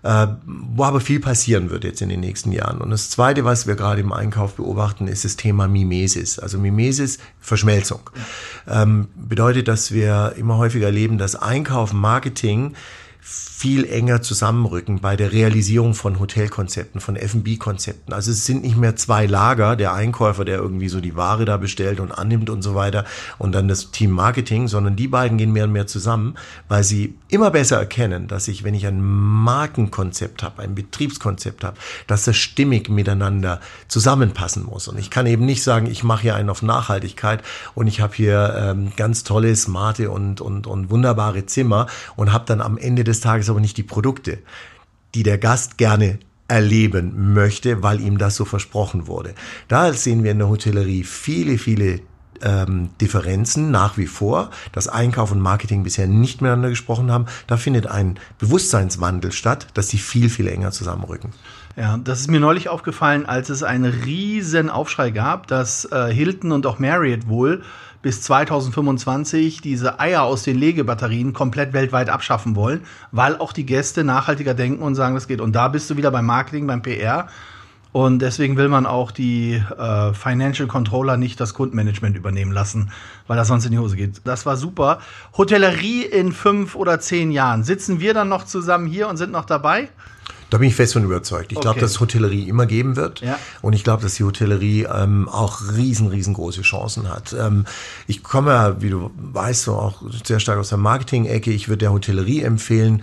wo 0.02 0.84
aber 0.84 1.00
viel 1.00 1.20
passieren 1.20 1.70
wird 1.70 1.84
jetzt 1.84 2.02
in 2.02 2.08
den 2.08 2.20
nächsten 2.20 2.52
Jahren. 2.52 2.80
Und 2.80 2.90
das 2.90 3.10
Zweite, 3.10 3.44
was 3.44 3.66
wir 3.66 3.74
gerade 3.74 4.00
im 4.00 4.12
Einkauf 4.12 4.54
beobachten, 4.54 5.08
ist 5.08 5.24
das 5.24 5.36
Thema 5.36 5.68
Mimesis. 5.68 6.38
Also 6.38 6.58
Mimesis, 6.58 7.18
Verschmelzung. 7.40 8.10
Ähm, 8.68 9.08
bedeutet, 9.16 9.68
dass 9.68 9.92
wir 9.92 10.34
immer 10.36 10.56
häufiger 10.58 10.86
erleben, 10.86 11.18
dass 11.18 11.34
Einkauf, 11.34 11.92
Marketing 11.92 12.74
viel 13.58 13.90
enger 13.90 14.22
zusammenrücken 14.22 15.00
bei 15.00 15.16
der 15.16 15.32
Realisierung 15.32 15.94
von 15.94 16.20
Hotelkonzepten, 16.20 17.00
von 17.00 17.16
F&B-Konzepten. 17.16 18.12
Also 18.12 18.30
es 18.30 18.46
sind 18.46 18.62
nicht 18.62 18.76
mehr 18.76 18.94
zwei 18.94 19.26
Lager, 19.26 19.74
der 19.74 19.94
Einkäufer, 19.94 20.44
der 20.44 20.58
irgendwie 20.58 20.88
so 20.88 21.00
die 21.00 21.16
Ware 21.16 21.44
da 21.44 21.56
bestellt 21.56 21.98
und 21.98 22.12
annimmt 22.12 22.50
und 22.50 22.62
so 22.62 22.76
weiter 22.76 23.04
und 23.36 23.50
dann 23.50 23.66
das 23.66 23.90
Team 23.90 24.12
Marketing, 24.12 24.68
sondern 24.68 24.94
die 24.94 25.08
beiden 25.08 25.38
gehen 25.38 25.52
mehr 25.52 25.64
und 25.64 25.72
mehr 25.72 25.88
zusammen, 25.88 26.36
weil 26.68 26.84
sie 26.84 27.16
immer 27.26 27.50
besser 27.50 27.78
erkennen, 27.78 28.28
dass 28.28 28.46
ich, 28.46 28.62
wenn 28.62 28.74
ich 28.74 28.86
ein 28.86 29.02
Markenkonzept 29.02 30.44
habe, 30.44 30.62
ein 30.62 30.76
Betriebskonzept 30.76 31.64
habe, 31.64 31.76
dass 32.06 32.26
das 32.26 32.36
stimmig 32.36 32.88
miteinander 32.88 33.60
zusammenpassen 33.88 34.66
muss. 34.66 34.86
Und 34.86 35.00
ich 35.00 35.10
kann 35.10 35.26
eben 35.26 35.44
nicht 35.44 35.64
sagen, 35.64 35.86
ich 35.86 36.04
mache 36.04 36.22
hier 36.22 36.36
einen 36.36 36.50
auf 36.50 36.62
Nachhaltigkeit 36.62 37.42
und 37.74 37.88
ich 37.88 38.00
habe 38.00 38.14
hier 38.14 38.54
ähm, 38.56 38.92
ganz 38.96 39.24
tolle, 39.24 39.56
smarte 39.56 40.12
und, 40.12 40.40
und, 40.40 40.68
und 40.68 40.90
wunderbare 40.90 41.44
Zimmer 41.46 41.88
und 42.14 42.32
habe 42.32 42.44
dann 42.46 42.60
am 42.60 42.78
Ende 42.78 43.02
des 43.02 43.18
Tages 43.18 43.47
aber 43.50 43.60
nicht 43.60 43.76
die 43.76 43.82
Produkte, 43.82 44.38
die 45.14 45.22
der 45.22 45.38
Gast 45.38 45.78
gerne 45.78 46.18
erleben 46.48 47.34
möchte, 47.34 47.82
weil 47.82 48.00
ihm 48.00 48.18
das 48.18 48.36
so 48.36 48.44
versprochen 48.44 49.06
wurde. 49.06 49.34
Da 49.68 49.92
sehen 49.92 50.24
wir 50.24 50.32
in 50.32 50.38
der 50.38 50.48
Hotellerie 50.48 51.04
viele, 51.04 51.58
viele 51.58 52.00
ähm, 52.42 52.90
Differenzen 53.00 53.70
nach 53.70 53.96
wie 53.98 54.06
vor, 54.06 54.50
dass 54.72 54.88
Einkauf 54.88 55.32
und 55.32 55.40
Marketing 55.40 55.82
bisher 55.82 56.06
nicht 56.06 56.40
miteinander 56.40 56.70
gesprochen 56.70 57.10
haben. 57.10 57.26
Da 57.46 57.56
findet 57.56 57.86
ein 57.86 58.18
Bewusstseinswandel 58.38 59.32
statt, 59.32 59.68
dass 59.74 59.88
sie 59.88 59.98
viel, 59.98 60.30
viel 60.30 60.48
enger 60.48 60.70
zusammenrücken. 60.70 61.32
Ja, 61.76 61.96
das 61.96 62.20
ist 62.20 62.30
mir 62.30 62.40
neulich 62.40 62.68
aufgefallen, 62.68 63.26
als 63.26 63.50
es 63.50 63.62
einen 63.62 63.84
riesen 63.84 64.68
Aufschrei 64.68 65.10
gab, 65.10 65.46
dass 65.46 65.84
äh, 65.84 66.12
Hilton 66.12 66.50
und 66.50 66.66
auch 66.66 66.78
Marriott 66.80 67.28
wohl 67.28 67.62
bis 68.02 68.22
2025 68.22 69.60
diese 69.60 69.98
Eier 70.00 70.22
aus 70.22 70.42
den 70.42 70.58
Legebatterien 70.58 71.32
komplett 71.32 71.72
weltweit 71.72 72.10
abschaffen 72.10 72.56
wollen, 72.56 72.82
weil 73.12 73.36
auch 73.36 73.52
die 73.52 73.66
Gäste 73.66 74.04
nachhaltiger 74.04 74.54
denken 74.54 74.82
und 74.82 74.94
sagen, 74.94 75.14
das 75.14 75.28
geht. 75.28 75.40
Und 75.40 75.52
da 75.52 75.68
bist 75.68 75.90
du 75.90 75.96
wieder 75.96 76.10
beim 76.10 76.26
Marketing, 76.26 76.66
beim 76.66 76.82
PR. 76.82 77.28
Und 77.90 78.20
deswegen 78.20 78.56
will 78.56 78.68
man 78.68 78.86
auch 78.86 79.10
die 79.10 79.54
äh, 79.54 80.12
Financial 80.12 80.68
Controller 80.68 81.16
nicht 81.16 81.40
das 81.40 81.54
Kundenmanagement 81.54 82.16
übernehmen 82.16 82.52
lassen, 82.52 82.90
weil 83.26 83.36
das 83.36 83.48
sonst 83.48 83.64
in 83.64 83.72
die 83.72 83.78
Hose 83.78 83.96
geht. 83.96 84.20
Das 84.24 84.44
war 84.44 84.56
super. 84.56 84.98
Hotellerie 85.36 86.02
in 86.02 86.32
fünf 86.32 86.74
oder 86.74 87.00
zehn 87.00 87.30
Jahren. 87.30 87.64
Sitzen 87.64 87.98
wir 87.98 88.12
dann 88.12 88.28
noch 88.28 88.44
zusammen 88.44 88.86
hier 88.86 89.08
und 89.08 89.16
sind 89.16 89.32
noch 89.32 89.46
dabei? 89.46 89.88
Da 90.50 90.58
bin 90.58 90.68
ich 90.68 90.74
fest 90.74 90.94
von 90.94 91.04
überzeugt. 91.04 91.52
Ich 91.52 91.58
okay. 91.58 91.64
glaube, 91.64 91.80
dass 91.80 92.00
Hotellerie 92.00 92.48
immer 92.48 92.66
geben 92.66 92.96
wird. 92.96 93.20
Ja. 93.20 93.38
Und 93.60 93.74
ich 93.74 93.84
glaube, 93.84 94.02
dass 94.02 94.14
die 94.14 94.24
Hotellerie 94.24 94.84
ähm, 94.84 95.28
auch 95.28 95.60
riesen, 95.76 96.08
riesengroße 96.08 96.62
Chancen 96.62 97.08
hat. 97.08 97.34
Ähm, 97.38 97.66
ich 98.06 98.22
komme 98.22 98.52
ja, 98.52 98.80
wie 98.80 98.90
du 98.90 99.10
weißt, 99.16 99.64
so 99.64 99.74
auch 99.74 100.02
sehr 100.24 100.40
stark 100.40 100.58
aus 100.58 100.70
der 100.70 100.78
Marketing-Ecke. 100.78 101.50
Ich 101.50 101.68
würde 101.68 101.78
der 101.78 101.92
Hotellerie 101.92 102.42
empfehlen, 102.42 103.02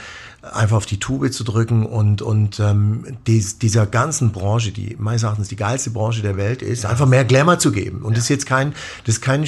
einfach 0.54 0.78
auf 0.78 0.86
die 0.86 1.00
Tube 1.00 1.32
zu 1.32 1.44
drücken 1.44 1.86
und, 1.86 2.22
und 2.22 2.60
ähm, 2.60 3.06
dies, 3.28 3.58
dieser 3.58 3.86
ganzen 3.86 4.32
Branche, 4.32 4.72
die 4.72 4.96
meines 5.00 5.24
Erachtens 5.24 5.48
die 5.48 5.56
geilste 5.56 5.90
Branche 5.90 6.22
der 6.22 6.38
Welt 6.38 6.62
ist, 6.62 6.84
ja. 6.84 6.90
einfach 6.90 7.08
mehr 7.08 7.26
Glamour 7.26 7.60
zu 7.60 7.72
geben. 7.72 8.02
Und 8.02 8.14
ja. 8.14 8.16
das 8.16 8.26
ist 8.26 8.30
jetzt 8.30 8.46
kein, 8.46 8.74
das 9.06 9.16
ist 9.16 9.22
kein, 9.22 9.46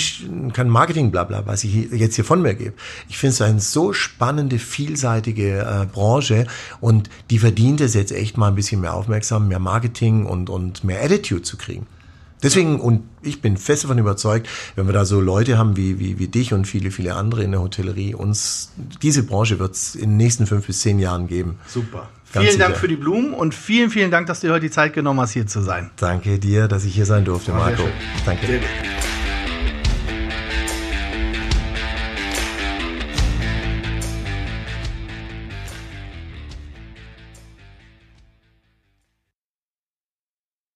kein 0.54 0.70
Marketing-Blabla, 0.70 1.46
was 1.46 1.64
ich 1.64 1.92
jetzt 1.92 2.16
hier 2.16 2.26
von 2.26 2.42
mir 2.42 2.56
gebe. 2.56 2.74
Ich 3.10 3.18
finde 3.18 3.34
es 3.34 3.42
eine 3.42 3.60
so 3.60 3.94
spannende, 3.94 4.60
vielseitige 4.60 5.60
äh, 5.60 5.86
Branche 5.86 6.48
und 6.80 7.10
die 7.30 7.40
verdient 7.40 7.82
es 7.82 7.94
jetzt 7.94 8.12
echt 8.12 8.38
mal 8.38 8.48
ein 8.48 8.56
bisschen 8.56 8.82
mehr 8.82 8.94
Aufmerksamkeit, 8.94 9.50
mehr 9.50 9.60
Marketing 9.60 10.26
und, 10.26 10.50
und 10.50 10.84
mehr 10.84 11.04
Attitude 11.04 11.44
zu 11.44 11.58
kriegen. 11.58 11.86
Deswegen, 12.44 12.80
und 12.80 13.04
ich 13.22 13.42
bin 13.42 13.58
fest 13.58 13.84
davon 13.84 13.98
überzeugt, 13.98 14.48
wenn 14.76 14.86
wir 14.86 14.94
da 14.94 15.06
so 15.06 15.20
Leute 15.20 15.58
haben 15.58 15.76
wie, 15.76 16.00
wie, 16.00 16.20
wie 16.20 16.28
dich 16.28 16.54
und 16.54 16.66
viele, 16.66 16.92
viele 16.92 17.16
andere 17.16 17.44
in 17.44 17.52
der 17.52 17.62
Hotellerie, 17.62 18.14
uns, 18.14 18.72
diese 19.02 19.24
Branche 19.24 19.60
wird 19.60 19.74
es 19.74 19.96
in 19.96 20.12
den 20.12 20.18
nächsten 20.18 20.46
fünf 20.46 20.68
bis 20.68 20.82
zehn 20.82 21.00
Jahren 21.00 21.28
geben. 21.28 21.58
Super. 21.68 22.10
Ganz 22.34 22.46
vielen 22.46 22.60
Dank 22.60 22.72
sicher. 22.72 22.82
für 22.82 22.88
die 22.90 22.96
Blumen 22.96 23.34
und 23.34 23.56
vielen, 23.56 23.90
vielen 23.90 24.12
Dank, 24.12 24.28
dass 24.28 24.42
du 24.42 24.48
dir 24.48 24.54
heute 24.54 24.66
die 24.66 24.72
Zeit 24.72 24.94
genommen 24.94 25.22
hast, 25.22 25.32
hier 25.32 25.48
zu 25.48 25.62
sein. 25.62 25.92
Danke 25.96 26.40
dir, 26.40 26.68
dass 26.68 26.84
ich 26.84 26.94
hier 26.94 27.06
sein 27.06 27.26
durfte, 27.26 27.52
sehr 27.52 27.56
Marco. 27.56 27.84
Danke. 28.26 28.46
Sehr 28.46 28.60
gut. 28.60 28.68